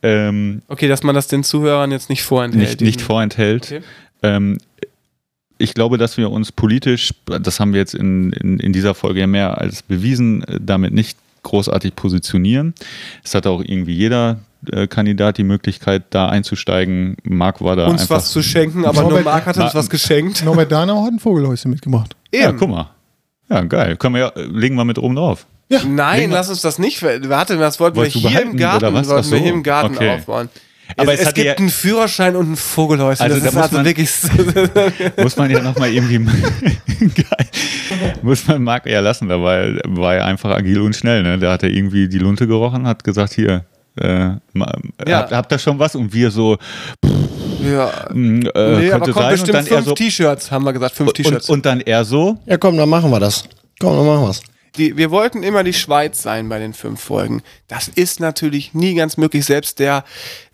Ähm, 0.04 0.64
Okay, 0.68 0.88
dass 0.88 1.04
man 1.04 1.16
das 1.16 1.28
den 1.28 1.43
Zuhörern 1.43 1.91
jetzt 1.91 2.10
nicht 2.10 2.24
vorenthält. 2.24 2.70
nicht, 2.70 2.82
nicht 2.82 3.02
vorenthält. 3.02 3.66
Okay. 3.68 3.82
Ähm, 4.24 4.57
ich 5.57 5.74
glaube, 5.74 5.97
dass 5.97 6.17
wir 6.17 6.32
uns 6.32 6.51
politisch, 6.51 7.13
das 7.26 7.59
haben 7.59 7.74
wir 7.74 7.80
jetzt 7.80 7.93
in, 7.93 8.32
in, 8.34 8.59
in 8.59 8.74
dieser 8.74 8.95
Folge 8.95 9.19
ja 9.19 9.28
mehr 9.28 9.59
als 9.59 9.84
bewiesen, 9.84 10.43
äh, 10.43 10.59
damit 10.59 10.93
nicht 10.93 11.17
großartig 11.43 11.95
positionieren. 11.95 12.74
Es 13.24 13.36
hat 13.36 13.45
auch 13.47 13.61
irgendwie 13.63 13.93
jeder 13.93 14.39
äh, 14.72 14.88
Kandidat 14.88 15.38
die 15.38 15.43
Möglichkeit, 15.43 16.03
da 16.11 16.30
einzusteigen. 16.30 17.15
Marc 17.24 17.61
war 17.61 17.76
da 17.76 17.88
uns 17.88 18.01
einfach. 18.01 18.17
was 18.17 18.32
zu 18.32 18.41
schenken, 18.43 18.86
aber 18.86 19.01
nur 19.01 19.11
Norbert- 19.11 19.26
Marc 19.26 19.45
hat 19.47 19.57
uns 19.57 19.74
was 19.76 19.89
geschenkt. 19.89 20.43
Norbert 20.43 20.72
Danau 20.72 21.03
hat 21.03 21.13
ein 21.13 21.19
Vogelhäuschen 21.19 21.72
mitgebracht. 21.72 22.15
ja, 22.34 22.51
guck 22.51 22.69
mal. 22.69 22.89
Ja, 23.49 23.61
geil. 23.61 23.97
Können 23.97 24.15
wir 24.15 24.22
ja, 24.22 24.30
äh, 24.30 24.43
legen 24.45 24.76
wir 24.76 24.86
mit 24.86 24.97
oben 24.97 25.15
drauf. 25.15 25.45
Nein, 25.69 26.19
Legen 26.19 26.32
wir- 26.32 26.38
lass 26.38 26.49
uns 26.49 26.61
das 26.61 26.80
nicht. 26.80 27.01
Warte, 27.03 27.57
das 27.57 27.80
wollten 27.80 27.95
wir 27.95 28.01
Wolltest 28.01 28.15
du 28.17 28.19
hier 28.22 28.30
behalten, 28.30 28.51
im 28.51 28.57
Garten, 28.57 28.86
oder 28.86 28.93
was? 28.93 29.07
wollten 29.07 29.19
Ach 29.28 29.32
wir 29.32 29.38
so, 29.38 29.43
hier 29.43 29.53
im 29.53 29.63
Garten 29.63 29.95
okay. 29.95 30.09
aufbauen. 30.15 30.49
Aber 30.98 31.14
es, 31.14 31.16
es 31.16 31.22
es 31.22 31.28
hat 31.28 31.36
gibt 31.36 31.48
ja- 31.48 31.56
einen 31.56 31.70
Führerschein 31.70 32.36
und 32.36 32.52
ein 32.52 32.56
Vogelhäuschen. 32.56 33.24
Also 33.24 33.36
das 33.36 33.44
da 33.44 33.50
ist 33.50 33.56
muss 33.56 33.64
also 33.64 33.76
man- 33.78 33.86
wirklich. 33.86 34.10
Muss 35.24 35.38
man 35.38 35.52
ja 35.52 35.62
nochmal 35.62 35.92
irgendwie. 35.92 36.18
Geil. 37.00 37.48
Muss 38.22 38.48
man 38.48 38.64
Marc 38.64 38.86
eher 38.88 39.02
lassen, 39.02 39.28
da 39.30 39.42
war, 39.42 39.56
er- 39.58 39.82
war 39.86 40.16
er 40.16 40.26
einfach 40.26 40.52
agil 40.52 40.80
und 40.82 40.96
schnell. 40.96 41.24
Ne? 41.24 41.38
Da 41.39 41.52
hat 41.54 41.64
er 41.64 41.70
irgendwie 41.70 42.08
die 42.08 42.20
Lunte 42.20 42.48
gerochen, 42.48 42.86
hat 42.88 43.04
gesagt: 43.04 43.34
Hier, 43.34 43.66
äh, 44.00 44.30
Ja. 44.30 44.38
habt, 45.10 45.32
habt 45.32 45.52
ihr 45.52 45.60
schon 45.60 45.78
was? 45.80 45.96
Und 45.96 46.14
wir 46.14 46.32
so, 46.32 46.58
ja. 47.64 47.89
mh, 48.14 48.50
äh, 48.54 48.78
Nee, 48.80 48.89
könnte 48.89 48.96
aber 48.96 49.06
kommt 49.06 49.16
sein. 49.16 49.24
Und 49.26 49.32
bestimmt 49.32 49.54
dann 49.56 49.66
fünf 49.66 49.86
so. 49.86 49.94
T-Shirts, 49.94 50.52
haben 50.52 50.66
wir 50.66 50.74
gesagt, 50.74 50.96
fünf 50.96 51.10
Und, 51.10 51.16
T-Shirts. 51.16 51.50
und 51.50 51.66
dann 51.66 51.82
er 51.82 52.04
so, 52.06 52.38
Ja, 52.46 52.58
komm, 52.58 52.78
dann 52.78 52.89
machen 52.89 53.10
wir 53.12 53.20
das. 53.20 53.44
Komm, 53.80 53.96
dann 53.98 54.06
machen 54.06 54.24
wir's. 54.28 54.42
Die, 54.78 54.95
wir 54.95 55.11
wollten 55.11 55.43
immer 55.43 55.63
die 55.63 55.74
Schweiz 55.74 56.22
sein 56.22 56.47
bei 56.47 56.59
den 56.59 56.74
fünf 56.74 57.01
Folgen. 57.01 57.43
Das 57.67 57.88
ist 57.89 58.19
natürlich 58.19 58.74
nie 58.74 58.95
ganz 58.95 59.17
möglich. 59.17 59.45
Selbst 59.45 59.80
der, 59.80 60.05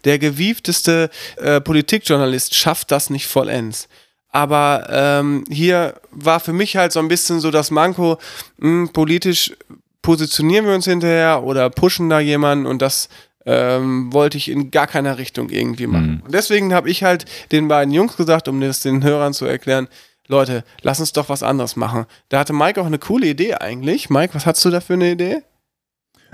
der 0.05 0.17
gewiefteste 0.17 1.09
äh, 1.37 1.61
Politikjournalist 1.61 2.55
schafft 2.55 2.91
das 2.91 3.09
nicht 3.09 3.27
vollends. 3.27 3.87
Aber 4.29 4.87
ähm, 4.89 5.45
hier 5.49 5.95
war 6.11 6.39
für 6.39 6.53
mich 6.53 6.77
halt 6.77 6.91
so 6.91 6.99
ein 6.99 7.07
bisschen 7.07 7.39
so 7.39 7.51
das 7.51 7.71
Manko, 7.71 8.17
mh, 8.57 8.89
politisch 8.93 9.53
positionieren 10.01 10.65
wir 10.65 10.73
uns 10.75 10.85
hinterher 10.85 11.43
oder 11.43 11.69
pushen 11.69 12.09
da 12.09 12.19
jemanden 12.19 12.65
und 12.65 12.81
das 12.81 13.09
ähm, 13.45 14.11
wollte 14.13 14.37
ich 14.37 14.49
in 14.49 14.71
gar 14.71 14.87
keiner 14.87 15.17
Richtung 15.17 15.49
irgendwie 15.49 15.87
machen. 15.87 16.21
Und 16.25 16.33
deswegen 16.33 16.73
habe 16.73 16.89
ich 16.89 17.03
halt 17.03 17.25
den 17.51 17.67
beiden 17.67 17.93
Jungs 17.93 18.17
gesagt, 18.17 18.47
um 18.47 18.59
das 18.59 18.81
den 18.81 19.03
Hörern 19.03 19.33
zu 19.33 19.45
erklären, 19.45 19.87
Leute, 20.27 20.63
lass 20.81 20.99
uns 20.99 21.13
doch 21.13 21.29
was 21.29 21.43
anderes 21.43 21.75
machen. 21.75 22.05
Da 22.29 22.39
hatte 22.39 22.53
Mike 22.53 22.81
auch 22.81 22.85
eine 22.85 22.99
coole 22.99 23.27
Idee 23.27 23.55
eigentlich. 23.55 24.09
Mike, 24.09 24.33
was 24.35 24.45
hast 24.45 24.63
du 24.65 24.69
da 24.69 24.81
für 24.81 24.93
eine 24.93 25.11
Idee? 25.11 25.43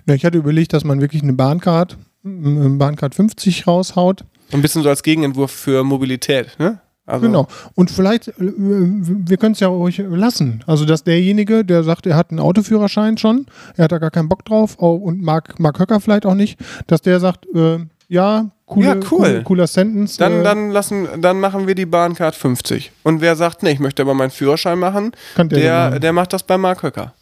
Ja, 0.08 0.16
ich 0.16 0.26
hatte 0.26 0.38
überlegt, 0.38 0.74
dass 0.74 0.84
man 0.84 1.00
wirklich 1.00 1.24
eine 1.24 1.34
Bahncard, 1.34 1.98
eine 2.26 2.70
Bahncard 2.72 3.16
50 3.16 3.68
raushaut. 3.68 4.26
Ein 4.52 4.62
bisschen 4.62 4.84
so 4.84 4.89
als 4.89 5.04
Gegenentwurf 5.04 5.52
für 5.52 5.84
Mobilität, 5.84 6.58
ne? 6.60 6.80
Also, 7.06 7.26
Genau. 7.26 7.48
Und 7.76 7.91
vielleicht, 7.91 8.30
äh, 8.30 8.34
wir 8.39 9.38
können 9.38 9.54
es 9.54 9.60
ja 9.60 9.68
ruhig 9.68 9.98
lassen. 9.98 10.64
Also, 10.68 10.86
dass 10.86 11.04
derjenige, 11.04 11.66
der 11.66 11.84
sagt, 11.84 12.06
er 12.06 12.16
hat 12.16 12.32
einen 12.32 12.39
Autoführerschein 12.39 13.18
schon, 13.18 13.46
er 13.76 13.86
hat 13.86 13.91
da 13.91 13.98
gar 13.98 14.12
keinen 14.12 14.30
Bock 14.30 14.46
drauf 14.46 14.76
und 14.78 15.22
mag, 15.22 15.60
mag 15.60 15.80
Höcker 15.80 16.00
vielleicht 16.00 16.26
auch 16.26 16.36
nicht, 16.36 16.60
dass 16.88 17.02
der 17.02 17.20
sagt, 17.20 17.46
äh, 17.54 17.80
ja, 18.08 18.52
coole, 18.66 18.88
Ja, 18.88 18.93
cool. 18.95 19.01
coole- 19.01 19.43
cooler 19.43 19.68
Sentence. 19.68 20.18
Dann, 20.18 20.41
äh, 20.41 20.43
dann, 20.43 20.72
lassen, 20.72 21.07
dann 21.22 21.39
machen 21.39 21.68
wir 21.68 21.76
die 21.76 21.86
Bahncard 21.86 22.36
50. 22.36 22.91
Und 23.03 23.22
wer 23.22 23.36
sagt, 23.36 23.64
nee, 23.64 23.72
ich 23.72 23.80
möchte 23.80 24.01
aber 24.01 24.14
meinen 24.14 24.32
Führerschein 24.32 24.80
machen, 24.80 25.11
der, 25.38 25.45
der, 25.47 25.99
der 25.99 26.14
macht 26.14 26.34
das 26.34 26.43
bei 26.43 26.57
Mark 26.57 26.84
Höcker. 26.84 27.14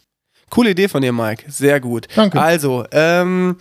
Coole 0.50 0.70
Idee 0.70 0.88
von 0.88 1.00
dir, 1.00 1.12
Mike. 1.12 1.44
Sehr 1.48 1.80
gut. 1.80 2.06
Danke. 2.14 2.40
Also, 2.40 2.84
ähm, 2.92 3.56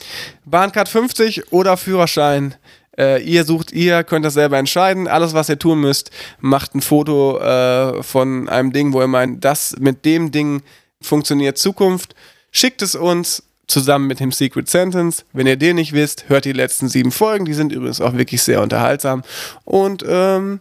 Bahncard 0.45 0.89
50 0.89 1.51
oder 1.53 1.77
Führerschein. 1.77 2.55
Äh, 2.97 3.23
ihr 3.23 3.45
sucht, 3.45 3.71
ihr 3.71 4.03
könnt 4.03 4.25
das 4.25 4.33
selber 4.33 4.57
entscheiden. 4.57 5.07
Alles, 5.07 5.33
was 5.33 5.47
ihr 5.47 5.57
tun 5.57 5.79
müsst, 5.79 6.11
macht 6.41 6.75
ein 6.75 6.81
Foto 6.81 7.39
äh, 7.39 8.03
von 8.03 8.49
einem 8.49 8.73
Ding, 8.73 8.91
wo 8.91 8.99
ihr 8.99 9.07
meint, 9.07 9.45
das 9.45 9.75
mit 9.79 10.03
dem 10.03 10.31
Ding 10.31 10.61
funktioniert 11.01 11.57
Zukunft. 11.57 12.13
Schickt 12.51 12.81
es 12.81 12.95
uns 12.95 13.43
zusammen 13.71 14.07
mit 14.07 14.19
dem 14.19 14.31
Secret 14.31 14.69
Sentence. 14.69 15.25
Wenn 15.33 15.47
ihr 15.47 15.57
den 15.57 15.77
nicht 15.77 15.93
wisst, 15.93 16.29
hört 16.29 16.45
die 16.45 16.53
letzten 16.53 16.89
sieben 16.89 17.11
Folgen. 17.11 17.45
Die 17.45 17.53
sind 17.53 17.71
übrigens 17.71 18.01
auch 18.01 18.13
wirklich 18.13 18.43
sehr 18.43 18.61
unterhaltsam. 18.61 19.23
Und 19.63 20.05
ähm, 20.07 20.59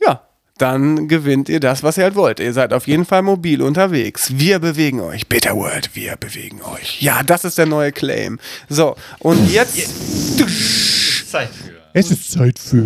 ja, 0.00 0.22
dann 0.58 1.08
gewinnt 1.08 1.48
ihr 1.48 1.60
das, 1.60 1.82
was 1.82 1.98
ihr 1.98 2.04
halt 2.04 2.14
wollt. 2.14 2.40
Ihr 2.40 2.52
seid 2.52 2.72
auf 2.72 2.86
jeden 2.86 3.04
Fall 3.04 3.22
mobil 3.22 3.60
unterwegs. 3.60 4.30
Wir 4.36 4.58
bewegen 4.58 5.00
euch. 5.00 5.26
Bitter 5.28 5.54
Word, 5.54 5.90
wir 5.94 6.16
bewegen 6.16 6.62
euch. 6.62 7.02
Ja, 7.02 7.22
das 7.22 7.44
ist 7.44 7.58
der 7.58 7.66
neue 7.66 7.92
Claim. 7.92 8.38
So, 8.68 8.96
und 9.18 9.50
jetzt. 9.50 9.76
Zeit 11.30 11.50
für. 11.50 11.72
es 11.92 12.10
ist 12.10 12.32
Zeit 12.32 12.58
für. 12.58 12.76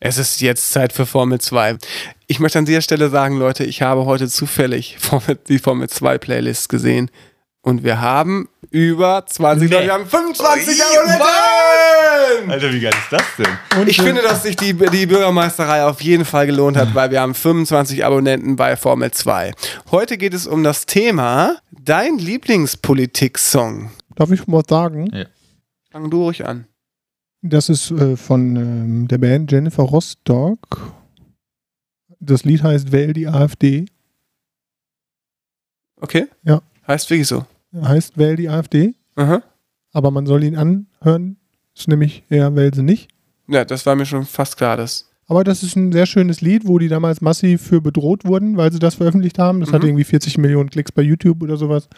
Es 0.00 0.18
ist 0.18 0.40
jetzt 0.40 0.72
Zeit 0.72 0.92
für 0.92 1.06
Formel 1.06 1.40
2. 1.40 1.78
Ich 2.26 2.38
möchte 2.38 2.58
an 2.58 2.66
dieser 2.66 2.82
Stelle 2.82 3.08
sagen, 3.08 3.38
Leute, 3.38 3.64
ich 3.64 3.82
habe 3.82 4.04
heute 4.04 4.28
zufällig 4.28 4.96
Formel, 4.98 5.38
die 5.48 5.58
Formel 5.58 5.88
2 5.88 6.18
Playlist 6.18 6.68
gesehen. 6.68 7.10
Und 7.62 7.82
wir 7.82 8.00
haben 8.00 8.48
über 8.70 9.24
20, 9.26 9.70
Nee. 9.70 9.84
wir 9.86 9.92
haben 9.92 10.06
25 10.06 10.78
Oh, 10.80 10.98
Abonnenten! 11.00 12.50
Alter, 12.50 12.72
wie 12.72 12.80
geil 12.80 12.92
ist 12.92 13.10
das 13.12 13.22
denn? 13.38 13.80
Und, 13.80 13.88
Ich 13.88 13.98
äh, 13.98 14.02
finde, 14.02 14.22
dass 14.22 14.42
sich 14.44 14.54
die, 14.54 14.72
die 14.74 15.06
Bürgermeisterei 15.06 15.82
auf 15.84 16.00
jeden 16.00 16.24
Fall 16.24 16.46
gelohnt 16.46 16.76
hat, 16.76 16.94
weil 16.94 17.10
wir 17.10 17.20
haben 17.20 17.34
25 17.34 18.04
Abonnenten 18.04 18.54
bei 18.54 18.76
Formel 18.76 19.10
2. 19.10 19.52
Heute 19.90 20.16
geht 20.16 20.34
es 20.34 20.46
um 20.46 20.62
das 20.62 20.86
Thema 20.86 21.56
Dein 21.72 22.18
Lieblingspolitik-Song. 22.18 23.90
Darf 24.14 24.30
ich 24.30 24.46
mal 24.46 24.62
sagen? 24.68 25.10
Fang 25.90 26.08
du 26.10 26.22
ruhig 26.24 26.46
an. 26.46 26.66
Das 27.48 27.68
ist 27.68 27.90
äh, 27.90 28.16
von 28.16 28.56
ähm, 28.56 29.08
der 29.08 29.18
Band 29.18 29.50
Jennifer 29.52 29.82
Rostock. 29.82 30.92
Das 32.20 32.44
Lied 32.44 32.62
heißt 32.62 32.92
Wähl 32.92 33.12
die 33.12 33.28
AfD. 33.28 33.86
Okay? 36.00 36.26
Ja. 36.44 36.62
Heißt 36.86 37.08
wirklich 37.10 37.28
so. 37.28 37.44
Heißt 37.74 38.16
Wähl 38.16 38.36
die 38.36 38.48
AfD, 38.48 38.94
Aha. 39.16 39.42
aber 39.92 40.10
man 40.10 40.26
soll 40.26 40.44
ihn 40.44 40.56
anhören. 40.56 41.36
Ist 41.76 41.88
nämlich 41.88 42.24
eher 42.30 42.54
Wähl 42.56 42.72
sie 42.74 42.82
nicht. 42.82 43.08
Ja, 43.48 43.64
das 43.64 43.84
war 43.86 43.94
mir 43.96 44.06
schon 44.06 44.24
fast 44.24 44.56
klar. 44.56 44.76
Das. 44.76 45.10
Aber 45.26 45.44
das 45.44 45.62
ist 45.62 45.76
ein 45.76 45.92
sehr 45.92 46.06
schönes 46.06 46.40
Lied, 46.40 46.66
wo 46.66 46.78
die 46.78 46.88
damals 46.88 47.20
massiv 47.20 47.60
für 47.62 47.80
bedroht 47.80 48.24
wurden, 48.24 48.56
weil 48.56 48.72
sie 48.72 48.78
das 48.78 48.94
veröffentlicht 48.94 49.38
haben. 49.38 49.60
Das 49.60 49.70
Mhm. 49.70 49.74
hat 49.74 49.84
irgendwie 49.84 50.04
40 50.04 50.38
Millionen 50.38 50.70
Klicks 50.70 50.92
bei 50.92 51.02
YouTube 51.02 51.42
oder 51.42 51.56
sowas. 51.56 51.88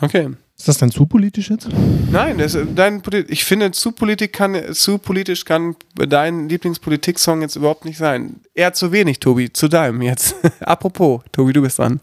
Okay. 0.00 0.30
Ist 0.58 0.68
das 0.68 0.78
dann 0.78 0.90
zu 0.90 1.04
politisch 1.04 1.50
jetzt? 1.50 1.68
Nein, 2.10 2.38
das, 2.38 2.56
dein, 2.74 3.02
ich 3.28 3.44
finde, 3.44 3.72
zu, 3.72 3.92
Politik 3.92 4.32
kann, 4.32 4.56
zu 4.72 4.96
politisch 4.96 5.44
kann 5.44 5.76
dein 5.94 6.48
Lieblingspolitik-Song 6.48 7.42
jetzt 7.42 7.56
überhaupt 7.56 7.84
nicht 7.84 7.98
sein. 7.98 8.36
Eher 8.54 8.72
zu 8.72 8.90
wenig, 8.90 9.20
Tobi. 9.20 9.52
Zu 9.52 9.68
deinem 9.68 10.00
jetzt. 10.00 10.34
Apropos, 10.60 11.20
Tobi, 11.30 11.52
du 11.52 11.60
bist 11.60 11.78
dran. 11.78 12.00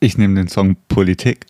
Ich 0.00 0.18
nehme 0.18 0.34
den 0.34 0.48
Song 0.48 0.76
Politik. 0.88 1.46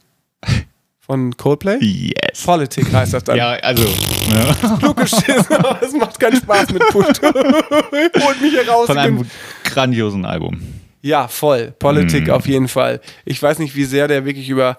Von 1.00 1.36
Coldplay? 1.36 1.78
Yes. 1.80 2.42
Politik 2.44 2.92
heißt 2.92 3.14
das 3.14 3.24
dann. 3.24 3.36
Ja, 3.36 3.52
also. 3.54 3.82
Ne? 3.82 4.78
Klugeschiss. 4.78 5.46
Es 5.82 5.92
macht 5.98 6.18
keinen 6.20 6.36
Spaß 6.36 6.70
mit 6.72 6.82
Pult. 6.88 7.20
Holt 7.22 8.40
mich 8.40 8.52
hier 8.52 8.68
raus. 8.68 8.86
Von 8.86 8.98
einem 8.98 9.26
grandiosen 9.64 10.24
Album. 10.24 10.60
Ja, 11.02 11.28
voll. 11.28 11.74
Politik 11.78 12.28
Mm. 12.28 12.30
auf 12.30 12.46
jeden 12.46 12.68
Fall. 12.68 13.00
Ich 13.26 13.42
weiß 13.42 13.58
nicht, 13.58 13.76
wie 13.76 13.84
sehr 13.84 14.08
der 14.08 14.24
wirklich 14.24 14.48
über 14.48 14.78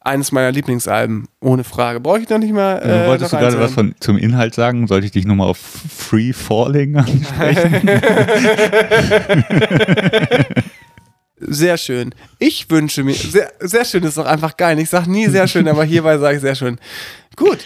eines 0.00 0.32
meiner 0.32 0.52
Lieblingsalben, 0.52 1.26
ohne 1.40 1.64
Frage. 1.64 2.00
Brauche 2.00 2.20
ich 2.20 2.28
noch 2.28 2.38
nicht 2.38 2.52
mal. 2.52 2.78
Äh, 2.78 3.08
Wolltest 3.08 3.32
du 3.32 3.36
gerade 3.36 3.58
was 3.60 3.72
von, 3.72 3.94
zum 4.00 4.16
Inhalt 4.16 4.54
sagen? 4.54 4.86
Sollte 4.86 5.06
ich 5.06 5.12
dich 5.12 5.26
nochmal 5.26 5.48
auf 5.48 5.58
Free 5.58 6.32
Falling 6.32 6.96
ansprechen? 6.96 7.88
Sehr 11.40 11.76
schön. 11.78 12.14
Ich 12.40 12.68
wünsche 12.70 13.04
mir. 13.04 13.14
Sehr, 13.14 13.52
sehr 13.60 13.84
schön 13.84 14.02
ist 14.02 14.18
doch 14.18 14.26
einfach 14.26 14.56
geil. 14.56 14.76
Ich 14.80 14.90
sage 14.90 15.08
nie 15.08 15.28
sehr 15.28 15.46
schön, 15.46 15.68
aber 15.68 15.84
hierbei 15.84 16.18
sage 16.18 16.34
ich 16.36 16.42
sehr 16.42 16.56
schön. 16.56 16.80
Gut. 17.36 17.58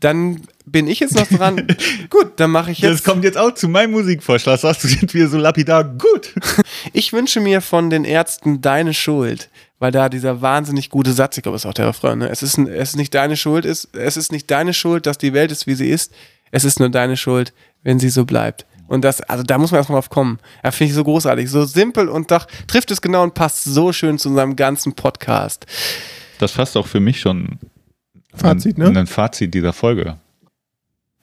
Dann 0.00 0.40
bin 0.64 0.88
ich 0.88 1.00
jetzt 1.00 1.14
noch 1.14 1.26
dran. 1.26 1.66
Gut, 2.10 2.32
dann 2.36 2.50
mache 2.50 2.70
ich 2.70 2.80
Das 2.80 2.90
jetzt. 2.90 3.04
kommt 3.04 3.24
jetzt 3.24 3.38
auch 3.38 3.52
zu 3.54 3.66
meinem 3.68 3.92
Musikvorschlag. 3.92 4.58
Sagst 4.60 4.84
du, 4.84 4.88
sind 4.88 5.12
wir 5.14 5.26
so 5.28 5.38
lapidar 5.38 5.84
gut? 5.84 6.34
Ich 6.92 7.12
wünsche 7.14 7.40
mir 7.40 7.60
von 7.62 7.88
den 7.90 8.04
Ärzten 8.04 8.60
Deine 8.60 8.92
Schuld, 8.94 9.48
weil 9.78 9.92
da 9.92 10.08
dieser 10.08 10.40
wahnsinnig 10.40 10.90
gute 10.90 11.12
Satz, 11.12 11.36
ich 11.36 11.42
glaube, 11.42 11.56
das 11.56 11.64
ist 11.64 11.68
auch 11.68 11.74
der 11.74 11.88
Refrain, 11.88 12.18
ne? 12.18 12.28
es, 12.28 12.42
ist, 12.42 12.58
es 12.58 12.90
ist 12.90 12.96
nicht 12.96 13.14
deine 13.14 13.36
Schuld, 13.36 13.64
ist, 13.64 13.94
es 13.94 14.16
ist 14.16 14.32
nicht 14.32 14.50
deine 14.50 14.72
Schuld, 14.72 15.06
dass 15.06 15.18
die 15.18 15.32
Welt 15.32 15.52
ist, 15.52 15.66
wie 15.66 15.74
sie 15.74 15.88
ist, 15.88 16.12
es 16.50 16.64
ist 16.64 16.80
nur 16.80 16.88
deine 16.88 17.16
Schuld, 17.16 17.52
wenn 17.82 17.98
sie 17.98 18.08
so 18.08 18.24
bleibt. 18.24 18.66
Und 18.88 19.02
das, 19.02 19.20
also 19.20 19.42
da 19.42 19.58
muss 19.58 19.72
man 19.72 19.78
erstmal 19.78 19.96
drauf 19.96 20.10
kommen. 20.10 20.38
Ja, 20.62 20.70
finde 20.70 20.90
ich 20.90 20.94
so 20.94 21.04
großartig, 21.04 21.50
so 21.50 21.64
simpel 21.64 22.08
und 22.08 22.30
doch 22.30 22.46
trifft 22.66 22.90
es 22.90 23.02
genau 23.02 23.22
und 23.22 23.34
passt 23.34 23.64
so 23.64 23.92
schön 23.92 24.18
zu 24.18 24.28
unserem 24.28 24.54
ganzen 24.54 24.92
Podcast. 24.94 25.66
Das 26.38 26.52
fasst 26.52 26.76
auch 26.76 26.86
für 26.86 27.00
mich 27.00 27.20
schon 27.20 27.58
Fazit, 28.32 28.78
ein, 28.78 28.92
ne? 28.92 29.00
ein 29.00 29.06
Fazit 29.06 29.54
dieser 29.54 29.72
Folge. 29.72 30.18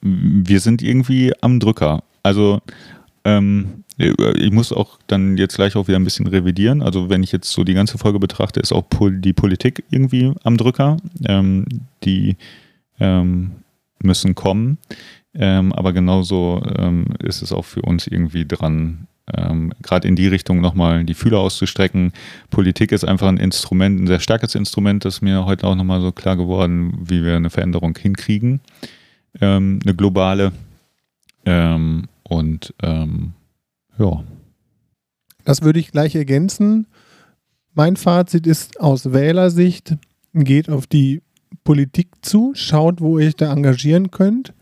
Wir 0.02 0.60
sind 0.60 0.82
irgendwie 0.82 1.32
am 1.40 1.58
Drücker. 1.58 2.02
Also 2.22 2.60
ähm, 3.24 3.84
ich 3.96 4.50
muss 4.50 4.72
auch 4.72 4.98
dann 5.06 5.36
jetzt 5.36 5.56
gleich 5.56 5.76
auch 5.76 5.86
wieder 5.86 5.98
ein 5.98 6.04
bisschen 6.04 6.26
revidieren. 6.26 6.82
Also 6.82 7.10
wenn 7.10 7.22
ich 7.22 7.30
jetzt 7.30 7.50
so 7.50 7.62
die 7.62 7.74
ganze 7.74 7.96
Folge 7.96 8.18
betrachte, 8.18 8.60
ist 8.60 8.72
auch 8.72 8.84
die 9.00 9.32
Politik 9.32 9.84
irgendwie 9.90 10.32
am 10.42 10.56
Drücker. 10.56 10.96
Ähm, 11.26 11.64
die 12.02 12.36
ähm, 12.98 13.52
müssen 14.02 14.34
kommen. 14.34 14.78
Ähm, 15.34 15.72
aber 15.72 15.92
genauso 15.92 16.62
ähm, 16.78 17.06
ist 17.18 17.42
es 17.42 17.52
auch 17.52 17.64
für 17.64 17.82
uns 17.82 18.06
irgendwie 18.06 18.46
dran, 18.46 19.08
ähm, 19.34 19.72
gerade 19.82 20.06
in 20.06 20.14
die 20.14 20.28
Richtung 20.28 20.60
nochmal 20.60 21.04
die 21.04 21.14
Fühler 21.14 21.40
auszustrecken. 21.40 22.12
Politik 22.50 22.92
ist 22.92 23.04
einfach 23.04 23.28
ein 23.28 23.38
Instrument, 23.38 24.00
ein 24.00 24.06
sehr 24.06 24.20
starkes 24.20 24.54
Instrument, 24.54 25.04
das 25.04 25.16
ist 25.16 25.22
mir 25.22 25.44
heute 25.44 25.66
auch 25.66 25.74
nochmal 25.74 26.00
so 26.00 26.12
klar 26.12 26.36
geworden, 26.36 26.96
wie 27.04 27.24
wir 27.24 27.36
eine 27.36 27.50
Veränderung 27.50 27.96
hinkriegen. 27.98 28.60
Ähm, 29.40 29.80
eine 29.82 29.94
globale. 29.94 30.52
Ähm, 31.46 32.08
und 32.22 32.74
ähm, 32.82 33.32
ja, 33.98 34.24
Das 35.44 35.62
würde 35.62 35.78
ich 35.78 35.92
gleich 35.92 36.14
ergänzen. 36.14 36.86
Mein 37.74 37.96
Fazit 37.96 38.46
ist 38.46 38.80
aus 38.80 39.12
Wählersicht, 39.12 39.96
geht 40.32 40.70
auf 40.70 40.86
die 40.86 41.22
Politik 41.64 42.08
zu, 42.22 42.52
schaut, 42.54 43.00
wo 43.00 43.18
ihr 43.18 43.28
euch 43.28 43.36
da 43.36 43.52
engagieren 43.52 44.10
könnt. 44.10 44.52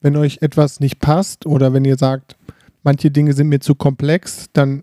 Wenn 0.00 0.16
euch 0.16 0.38
etwas 0.42 0.80
nicht 0.80 0.98
passt 0.98 1.46
oder 1.46 1.72
wenn 1.72 1.84
ihr 1.84 1.96
sagt, 1.96 2.36
manche 2.82 3.10
Dinge 3.10 3.32
sind 3.32 3.48
mir 3.48 3.60
zu 3.60 3.74
komplex, 3.74 4.46
dann 4.52 4.82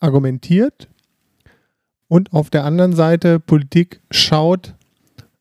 argumentiert. 0.00 0.88
Und 2.08 2.32
auf 2.32 2.50
der 2.50 2.64
anderen 2.64 2.94
Seite, 2.94 3.40
Politik, 3.40 4.00
schaut, 4.10 4.74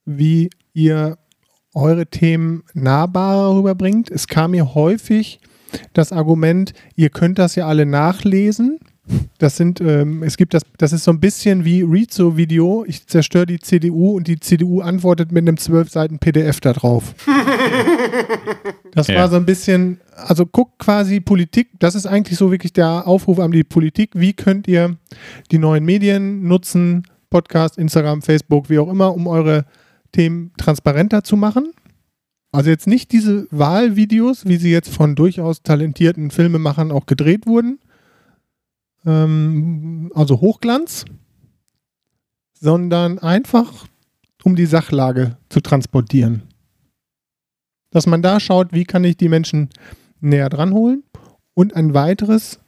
wie 0.06 0.50
ihr 0.74 1.18
eure 1.74 2.05
Themen 2.07 2.63
nahbarer 2.74 3.55
rüberbringt. 3.55 4.09
Es 4.11 4.28
kam 4.28 4.51
mir 4.51 4.74
häufig 4.76 5.39
das 5.93 6.11
Argument, 6.11 6.74
ihr 6.95 7.09
könnt 7.09 7.39
das 7.39 7.55
ja 7.55 7.67
alle 7.67 7.86
nachlesen. 7.86 8.80
Das 9.39 9.57
sind, 9.57 9.82
ähm, 9.82 10.22
es 10.24 10.38
gibt 10.38 10.53
das, 10.53 10.61
das 10.78 10.93
ist 10.93 11.03
so 11.05 11.11
ein 11.11 11.19
bisschen 11.19 11.65
wie 11.65 11.82
Rezo-Video. 11.82 12.86
Ich 12.88 13.07
zerstöre 13.07 13.45
die 13.45 13.59
CDU 13.59 14.15
und 14.15 14.28
die 14.28 14.39
CDU 14.39 14.82
antwortet 14.82 15.32
mit 15.32 15.47
einem 15.47 15.57
zwölf 15.57 15.89
Seiten 15.89 16.19
PDF 16.19 16.59
da 16.59 16.74
drauf. 16.74 17.15
Das 18.93 19.07
Ja. 19.07 19.15
war 19.19 19.30
so 19.30 19.38
ein 19.38 19.45
bisschen, 19.45 20.01
also 20.15 20.45
guckt 20.45 20.78
quasi 20.80 21.22
Politik, 21.22 21.69
das 21.80 21.95
ist 21.95 22.05
eigentlich 22.05 22.38
so 22.38 22.51
wirklich 22.51 22.74
der 22.74 23.07
Aufruf 23.07 23.39
an 23.39 23.51
die 23.51 23.63
Politik. 23.63 24.11
Wie 24.15 24.34
könnt 24.34 24.67
ihr 24.67 24.97
die 25.51 25.57
neuen 25.59 25.86
Medien 25.86 26.43
nutzen, 26.45 27.07
Podcast, 27.30 27.78
Instagram, 27.78 28.22
Facebook, 28.22 28.69
wie 28.69 28.80
auch 28.80 28.89
immer, 28.89 29.13
um 29.13 29.28
eure 29.28 29.65
Themen 30.12 30.51
transparenter 30.57 31.24
zu 31.24 31.38
machen? 31.38 31.74
Also 32.51 32.70
jetzt 32.70 32.88
nicht 32.88 33.12
diese 33.12 33.47
Wahlvideos, 33.51 34.45
wie 34.45 34.57
sie 34.57 34.72
jetzt 34.72 34.93
von 34.93 35.16
durchaus 35.16 35.64
talentierten 35.64 36.32
Filmemachern 36.32 36.91
auch 36.91 37.05
gedreht 37.05 37.47
wurden, 37.47 37.80
ähm, 39.05 40.12
also 40.14 40.41
Hochglanz, 40.41 41.05
sondern 42.59 43.20
einfach 43.20 43.88
um 44.43 44.55
die 44.55 44.66
Sachlage 44.66 45.38
zu 45.49 45.62
transportieren. 45.62 46.43
Dass 47.91 48.07
man 48.07 48.22
da 48.22 48.39
schaut, 48.39 48.74
wie 48.74 48.86
kann 48.86 49.03
ich 49.03 49.18
die 49.18 49.30
Menschen 49.30 49.70
näher 50.22 50.49
dran 50.49 50.74
holen. 50.74 51.03
Und 51.53 51.76
ein 51.76 51.93
weiteres 51.93 52.59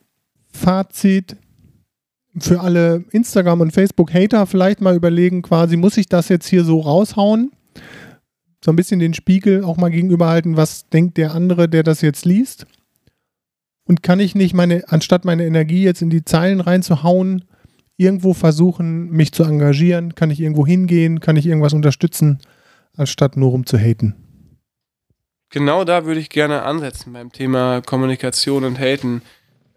Fazit 0.51 1.37
für 2.38 2.61
alle 2.61 3.03
Instagram- 3.11 3.61
und 3.61 3.71
Facebook-Hater 3.71 4.45
vielleicht 4.45 4.81
mal 4.81 4.95
überlegen, 4.95 5.41
quasi, 5.41 5.77
muss 5.77 5.97
ich 5.97 6.07
das 6.07 6.29
jetzt 6.29 6.47
hier 6.47 6.63
so 6.63 6.79
raushauen? 6.79 7.51
So 8.63 8.71
ein 8.71 8.75
bisschen 8.75 8.99
den 8.99 9.13
Spiegel 9.13 9.63
auch 9.63 9.77
mal 9.77 9.89
gegenüberhalten, 9.89 10.57
was 10.57 10.89
denkt 10.89 11.17
der 11.17 11.34
andere, 11.34 11.67
der 11.67 11.84
das 11.84 12.01
jetzt 12.01 12.25
liest? 12.25 12.65
Und 13.86 14.01
kann 14.01 14.19
ich 14.19 14.36
nicht 14.36 14.53
meine, 14.53 14.84
anstatt 14.88 15.25
meine 15.25 15.45
Energie 15.45 15.84
jetzt 15.84 16.01
in 16.01 16.09
die 16.09 16.23
Zeilen 16.23 16.61
reinzuhauen, 16.61 17.45
irgendwo 17.97 18.34
versuchen, 18.34 19.09
mich 19.09 19.34
zu 19.34 19.43
engagieren? 19.43 20.15
Kann 20.15 20.31
ich 20.31 20.39
irgendwo 20.39 20.65
hingehen? 20.65 21.19
Kann 21.19 21.36
ich 21.36 21.45
irgendwas 21.45 21.73
unterstützen, 21.73 22.39
anstatt 22.95 23.38
nur 23.38 23.51
rum 23.51 23.65
zu 23.65 23.77
haten? 23.77 24.15
Genau 25.49 25.84
da 25.84 26.05
würde 26.05 26.19
ich 26.19 26.29
gerne 26.29 26.63
ansetzen 26.63 27.13
beim 27.13 27.31
Thema 27.31 27.81
Kommunikation 27.81 28.63
und 28.63 28.79
Haten. 28.79 29.21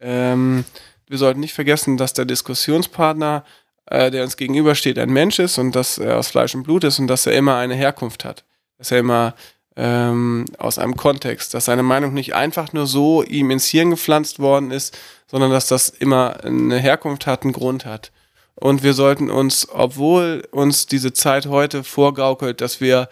Ähm, 0.01 0.65
wir 1.09 1.19
sollten 1.19 1.41
nicht 1.41 1.55
vergessen, 1.55 1.97
dass 1.97 2.13
der 2.13 2.25
Diskussionspartner, 2.25 3.45
äh, 3.87 4.11
der 4.11 4.25
uns 4.25 4.37
gegenübersteht, 4.37 4.99
ein 4.99 5.11
Mensch 5.11 5.39
ist 5.39 5.59
und 5.59 5.73
dass 5.77 5.99
er 5.99 6.19
aus 6.19 6.29
Fleisch 6.29 6.55
und 6.55 6.65
Blut 6.65 6.85
ist 6.85 6.99
und 6.99 7.07
dass 7.07 7.27
er 7.27 7.35
immer 7.35 7.57
eine 7.57 7.75
Herkunft 7.75 8.25
hat. 8.25 8.45
Dass 8.79 8.91
er 8.91 8.99
immer 8.99 9.35
ähm, 9.77 10.47
aus 10.59 10.79
einem 10.79 10.97
Kontext, 10.97 11.55
dass 11.55 11.67
seine 11.67 11.83
Meinung 11.83 12.15
nicht 12.15 12.35
einfach 12.35 12.73
nur 12.73 12.87
so 12.87 13.23
ihm 13.23 13.51
ins 13.51 13.67
Hirn 13.67 13.91
gepflanzt 13.91 14.39
worden 14.39 14.71
ist, 14.71 14.99
sondern 15.27 15.51
dass 15.51 15.69
das 15.69 15.89
immer 15.89 16.43
eine 16.45 16.79
Herkunft 16.79 17.27
hat, 17.27 17.43
einen 17.43 17.53
Grund 17.53 17.85
hat. 17.85 18.11
Und 18.55 18.83
wir 18.83 18.95
sollten 18.95 19.31
uns, 19.31 19.69
obwohl 19.71 20.49
uns 20.51 20.87
diese 20.87 21.13
Zeit 21.13 21.47
heute 21.47 21.85
vorgaukelt, 21.85 22.63
dass 22.63 22.81
wir 22.81 23.09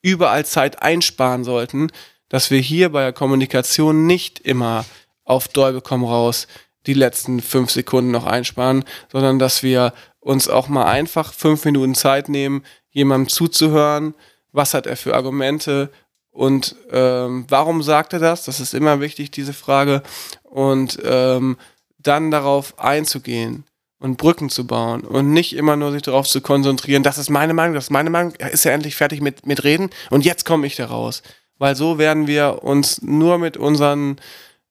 überall 0.00 0.46
Zeit 0.46 0.82
einsparen 0.82 1.44
sollten, 1.44 1.90
dass 2.28 2.50
wir 2.50 2.60
hier 2.60 2.90
bei 2.90 3.02
der 3.02 3.12
Kommunikation 3.12 4.06
nicht 4.06 4.38
immer 4.40 4.86
auf 5.24 5.48
Däube 5.48 5.82
komm 5.82 6.04
raus 6.04 6.46
die 6.86 6.94
letzten 6.94 7.40
fünf 7.40 7.70
Sekunden 7.70 8.10
noch 8.10 8.26
einsparen, 8.26 8.84
sondern 9.10 9.38
dass 9.38 9.62
wir 9.62 9.92
uns 10.20 10.48
auch 10.48 10.68
mal 10.68 10.86
einfach 10.86 11.32
fünf 11.32 11.64
Minuten 11.64 11.94
Zeit 11.94 12.28
nehmen, 12.28 12.64
jemandem 12.90 13.28
zuzuhören, 13.28 14.14
was 14.52 14.74
hat 14.74 14.86
er 14.86 14.96
für 14.96 15.14
Argumente 15.14 15.90
und 16.36 16.76
ähm, 16.90 17.46
warum 17.48 17.82
sagt 17.82 18.12
er 18.12 18.18
das? 18.18 18.44
Das 18.44 18.60
ist 18.60 18.74
immer 18.74 19.00
wichtig, 19.00 19.30
diese 19.30 19.54
Frage. 19.54 20.02
Und 20.42 20.98
ähm, 21.02 21.56
dann 21.98 22.30
darauf 22.30 22.78
einzugehen 22.78 23.64
und 23.98 24.18
Brücken 24.18 24.50
zu 24.50 24.66
bauen 24.66 25.00
und 25.00 25.32
nicht 25.32 25.56
immer 25.56 25.76
nur 25.76 25.92
sich 25.92 26.02
darauf 26.02 26.28
zu 26.28 26.42
konzentrieren, 26.42 27.02
das 27.02 27.16
ist 27.16 27.30
meine 27.30 27.54
Meinung, 27.54 27.74
das 27.74 27.84
ist 27.84 27.90
meine 27.90 28.10
Meinung, 28.10 28.34
ist 28.34 28.66
er 28.66 28.74
endlich 28.74 28.96
fertig 28.96 29.22
mit, 29.22 29.46
mit 29.46 29.64
Reden 29.64 29.88
und 30.10 30.26
jetzt 30.26 30.44
komme 30.44 30.66
ich 30.66 30.76
da 30.76 30.86
raus. 30.86 31.22
Weil 31.58 31.74
so 31.74 31.96
werden 31.96 32.26
wir 32.26 32.62
uns 32.62 33.00
nur 33.00 33.38
mit 33.38 33.56
unseren, 33.56 34.18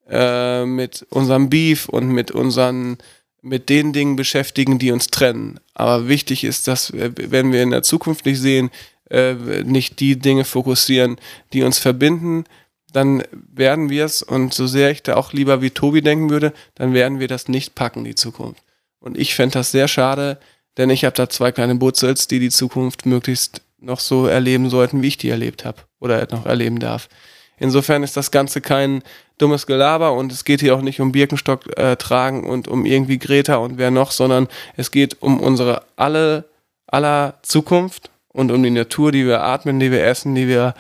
äh, 0.10 0.66
mit 0.66 1.06
unserem 1.10 1.50
Beef 1.50 1.90
und 1.90 2.08
mit 2.08 2.32
unseren, 2.32 2.98
mit 3.42 3.70
den 3.70 3.94
Dingen 3.94 4.16
beschäftigen, 4.16 4.80
die 4.80 4.92
uns 4.92 5.08
trennen. 5.08 5.60
Aber 5.74 6.08
wichtig 6.08 6.44
ist, 6.44 6.68
dass, 6.68 6.92
wenn 6.94 7.52
wir 7.52 7.64
in 7.64 7.72
der 7.72 7.84
Zukunft 7.84 8.26
nicht 8.26 8.40
sehen, 8.40 8.72
äh, 9.10 9.34
nicht 9.64 10.00
die 10.00 10.18
Dinge 10.18 10.46
fokussieren, 10.46 11.18
die 11.54 11.64
uns 11.64 11.80
verbinden, 11.80 12.46
dann 12.92 13.24
werden 13.32 13.90
wir 13.90 14.06
es, 14.06 14.22
und 14.22 14.54
so 14.54 14.68
sehr 14.68 14.90
ich 14.92 15.04
da 15.04 15.16
auch 15.16 15.34
lieber 15.34 15.62
wie 15.62 15.70
Tobi 15.70 16.02
denken 16.02 16.30
würde, 16.30 16.54
dann 16.76 16.94
werden 16.94 17.20
wir 17.20 17.28
das 17.28 17.48
nicht 17.48 17.76
packen, 17.76 18.04
die 18.04 18.16
Zukunft. 18.16 18.64
Und 19.00 19.18
ich 19.18 19.36
fände 19.36 19.54
das 19.54 19.72
sehr 19.72 19.88
schade, 19.88 20.40
denn 20.78 20.90
ich 20.90 21.06
habe 21.06 21.16
da 21.16 21.30
zwei 21.30 21.52
kleine 21.52 21.76
Butzels, 21.76 22.28
die 22.28 22.40
die 22.40 22.50
Zukunft 22.50 23.06
möglichst 23.06 23.62
noch 23.80 24.00
so 24.00 24.28
erleben 24.28 24.70
sollten, 24.70 25.02
wie 25.02 25.08
ich 25.08 25.18
die 25.18 25.30
erlebt 25.30 25.66
habe 25.66 25.82
oder 26.00 26.28
noch 26.32 26.46
erleben 26.46 26.80
darf. 26.80 27.10
Insofern 27.58 28.04
ist 28.04 28.18
das 28.18 28.32
Ganze 28.32 28.62
kein 28.62 29.02
dummes 29.38 29.66
Gelaber 29.66 30.14
und 30.14 30.32
es 30.32 30.46
geht 30.46 30.62
hier 30.62 30.76
auch 30.76 30.82
nicht 30.82 31.00
um 31.00 31.12
Birkenstock 31.12 31.78
äh, 31.78 31.96
tragen 31.96 32.44
und 32.48 32.68
um 32.68 32.86
irgendwie 32.86 33.20
Greta 33.20 33.58
und 33.58 33.78
wer 33.78 33.92
noch, 33.92 34.12
sondern 34.12 34.48
es 34.78 34.92
geht 34.92 35.22
um 35.22 35.40
unsere 35.40 35.84
alle 35.96 36.46
aller 36.88 37.36
Zukunft 37.42 38.10
und 38.30 38.52
um 38.52 38.62
die 38.64 38.70
Natur, 38.70 39.12
die 39.12 39.26
wir 39.26 39.44
atmen, 39.44 39.80
die 39.80 39.92
wir 39.92 40.04
essen, 40.06 40.36
die 40.36 40.48
wir, 40.48 40.74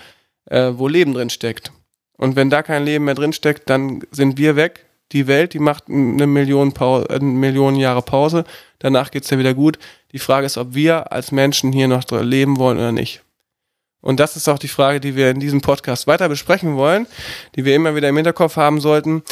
äh, 0.45 0.71
wo 0.75 0.87
Leben 0.87 1.13
drin 1.13 1.29
steckt. 1.29 1.71
Und 2.17 2.35
wenn 2.35 2.49
da 2.49 2.63
kein 2.63 2.85
Leben 2.85 3.05
mehr 3.05 3.15
drin 3.15 3.33
steckt, 3.33 3.69
dann 3.69 4.01
sind 4.11 4.37
wir 4.37 4.55
weg. 4.55 4.85
Die 5.11 5.27
Welt, 5.27 5.53
die 5.53 5.59
macht 5.59 5.89
eine 5.89 6.27
Million, 6.27 6.73
Pau 6.73 7.01
äh, 7.03 7.15
eine 7.15 7.25
Million 7.25 7.75
Jahre 7.75 8.01
Pause. 8.01 8.45
Danach 8.79 9.11
geht's 9.11 9.29
ja 9.29 9.37
wieder 9.37 9.53
gut. 9.53 9.77
Die 10.11 10.19
Frage 10.19 10.45
ist, 10.45 10.57
ob 10.57 10.73
wir 10.73 11.11
als 11.11 11.31
Menschen 11.31 11.71
hier 11.71 11.87
noch 11.87 12.03
leben 12.09 12.57
wollen 12.57 12.77
oder 12.77 12.91
nicht. 12.91 13.21
Und 14.05 14.19
das 14.19 14.35
ist 14.35 14.47
auch 14.47 14.59
die 14.59 14.67
Frage, 14.67 14.99
die 14.99 15.15
wir 15.15 15.31
in 15.31 15.39
diesem 15.39 15.61
Podcast 15.61 16.05
weiter 16.05 16.29
besprechen 16.29 16.75
wollen, 16.75 17.07
die 17.55 17.65
wir 17.65 17.75
immer 17.75 17.95
wieder 17.95 18.07
im 18.07 18.15
Hinterkopf 18.15 18.55
haben 18.55 18.79
sollten. 18.79 19.23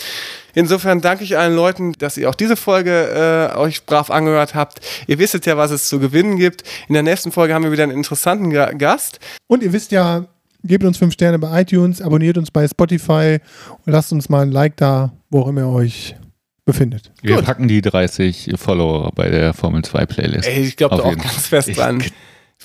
Insofern 0.56 1.00
danke 1.00 1.24
ich 1.24 1.38
allen 1.38 1.56
Leuten, 1.56 1.94
dass 1.94 2.18
ihr 2.18 2.28
auch 2.30 2.36
diese 2.36 2.56
Folge 2.56 3.52
äh, 3.54 3.58
euch 3.58 3.86
brav 3.86 4.10
angehört 4.10 4.56
habt. 4.56 4.82
Ihr 5.08 5.20
wisst 5.20 5.46
ja, 5.46 5.58
was 5.58 5.70
es 5.72 5.88
zu 5.88 6.00
gewinnen 6.00 6.38
gibt. 6.38 6.64
In 6.88 6.94
der 6.96 7.04
nächsten 7.04 7.32
Folge 7.32 7.54
haben 7.54 7.64
wir 7.64 7.72
wieder 7.72 7.84
einen 7.84 7.92
interessanten 7.92 8.50
Ga 8.50 8.72
Gast. 8.74 9.20
Und 9.48 9.62
ihr 9.62 9.72
wisst 9.74 9.92
ja, 9.92 10.26
gebt 10.64 10.84
uns 10.84 10.98
fünf 10.98 11.14
Sterne 11.14 11.38
bei 11.38 11.62
iTunes, 11.62 12.02
abonniert 12.02 12.38
uns 12.40 12.50
bei 12.50 12.68
Spotify 12.68 13.38
und 13.86 13.92
lasst 13.94 14.12
uns 14.12 14.28
mal 14.30 14.42
ein 14.42 14.52
Like 14.52 14.76
da, 14.78 15.14
wo 15.30 15.42
auch 15.42 15.48
immer 15.50 15.62
ihr 15.62 15.68
euch 15.68 16.16
befindet. 16.66 17.12
Wir 17.22 17.36
Gut. 17.36 17.46
packen 17.46 17.68
die 17.68 17.82
30 17.82 18.54
Follower 18.56 19.12
bei 19.14 19.30
der 19.30 19.54
Formel 19.54 19.84
2 19.84 20.06
Playlist. 20.08 20.48
Ey, 20.48 20.64
ich 20.64 20.78
glaube 20.78 20.96
da 20.98 21.04
auch 21.04 21.16
ganz 21.16 21.48
fest 21.48 21.68
Ich- 21.70 21.78
dran. 21.78 22.04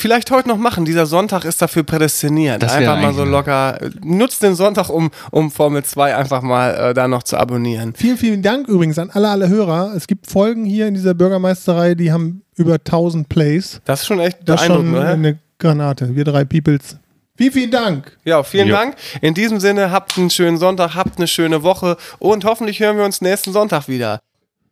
Vielleicht 0.00 0.30
heute 0.30 0.48
noch 0.48 0.58
machen. 0.58 0.84
Dieser 0.84 1.06
Sonntag 1.06 1.44
ist 1.44 1.60
dafür 1.60 1.82
prädestiniert. 1.82 2.62
Das 2.62 2.72
Einfach 2.72 3.00
mal 3.00 3.12
so 3.12 3.24
locker. 3.24 3.78
Nutzt 4.04 4.42
den 4.44 4.54
Sonntag, 4.54 4.90
um, 4.90 5.10
um 5.32 5.50
Formel 5.50 5.82
2 5.84 6.14
einfach 6.14 6.40
mal 6.40 6.70
äh, 6.90 6.94
da 6.94 7.08
noch 7.08 7.24
zu 7.24 7.36
abonnieren. 7.36 7.94
Vielen, 7.96 8.16
vielen 8.16 8.42
Dank 8.42 8.68
übrigens 8.68 8.98
an 9.00 9.10
alle, 9.10 9.28
alle 9.28 9.48
Hörer. 9.48 9.92
Es 9.96 10.06
gibt 10.06 10.30
Folgen 10.30 10.64
hier 10.64 10.86
in 10.86 10.94
dieser 10.94 11.14
Bürgermeisterei, 11.14 11.96
die 11.96 12.12
haben 12.12 12.42
über 12.56 12.74
1000 12.74 13.28
Plays. 13.28 13.80
Das 13.86 14.02
ist 14.02 14.06
schon 14.06 14.20
echt 14.20 14.38
Das 14.44 14.60
ist 14.60 14.66
schon 14.68 14.92
beeindruckend, 14.92 14.98
oder? 15.04 15.12
eine 15.14 15.38
Granate. 15.58 16.14
Wir 16.14 16.24
drei 16.24 16.44
Peoples. 16.44 16.96
Vielen, 17.36 17.52
vielen 17.52 17.70
Dank. 17.72 18.16
Ja, 18.24 18.44
vielen 18.44 18.68
Jo. 18.68 18.76
Dank. 18.76 18.94
In 19.20 19.34
diesem 19.34 19.58
Sinne, 19.58 19.90
habt 19.90 20.16
einen 20.16 20.30
schönen 20.30 20.58
Sonntag, 20.58 20.94
habt 20.94 21.18
eine 21.18 21.26
schöne 21.26 21.64
Woche 21.64 21.96
und 22.20 22.44
hoffentlich 22.44 22.78
hören 22.78 22.96
wir 22.96 23.04
uns 23.04 23.20
nächsten 23.20 23.52
Sonntag 23.52 23.88
wieder. 23.88 24.20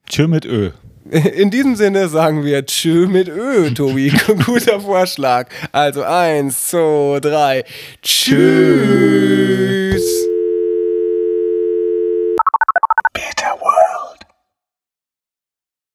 Tschö 0.09 0.29
mit 0.29 0.45
Ö. 0.45 0.71
In 1.11 1.51
diesem 1.51 1.77
Sinne 1.77 2.09
sagen 2.09 2.45
wir 2.45 2.67
Tschö 2.67 3.07
mit 3.07 3.29
Ö, 3.29 3.71
Tobi. 3.71 4.13
Guter 4.45 4.81
Vorschlag. 4.81 5.49
Also 5.71 6.03
eins, 6.03 6.69
zwei, 6.69 7.21
drei. 7.21 7.65
Tschüss. 8.03 8.47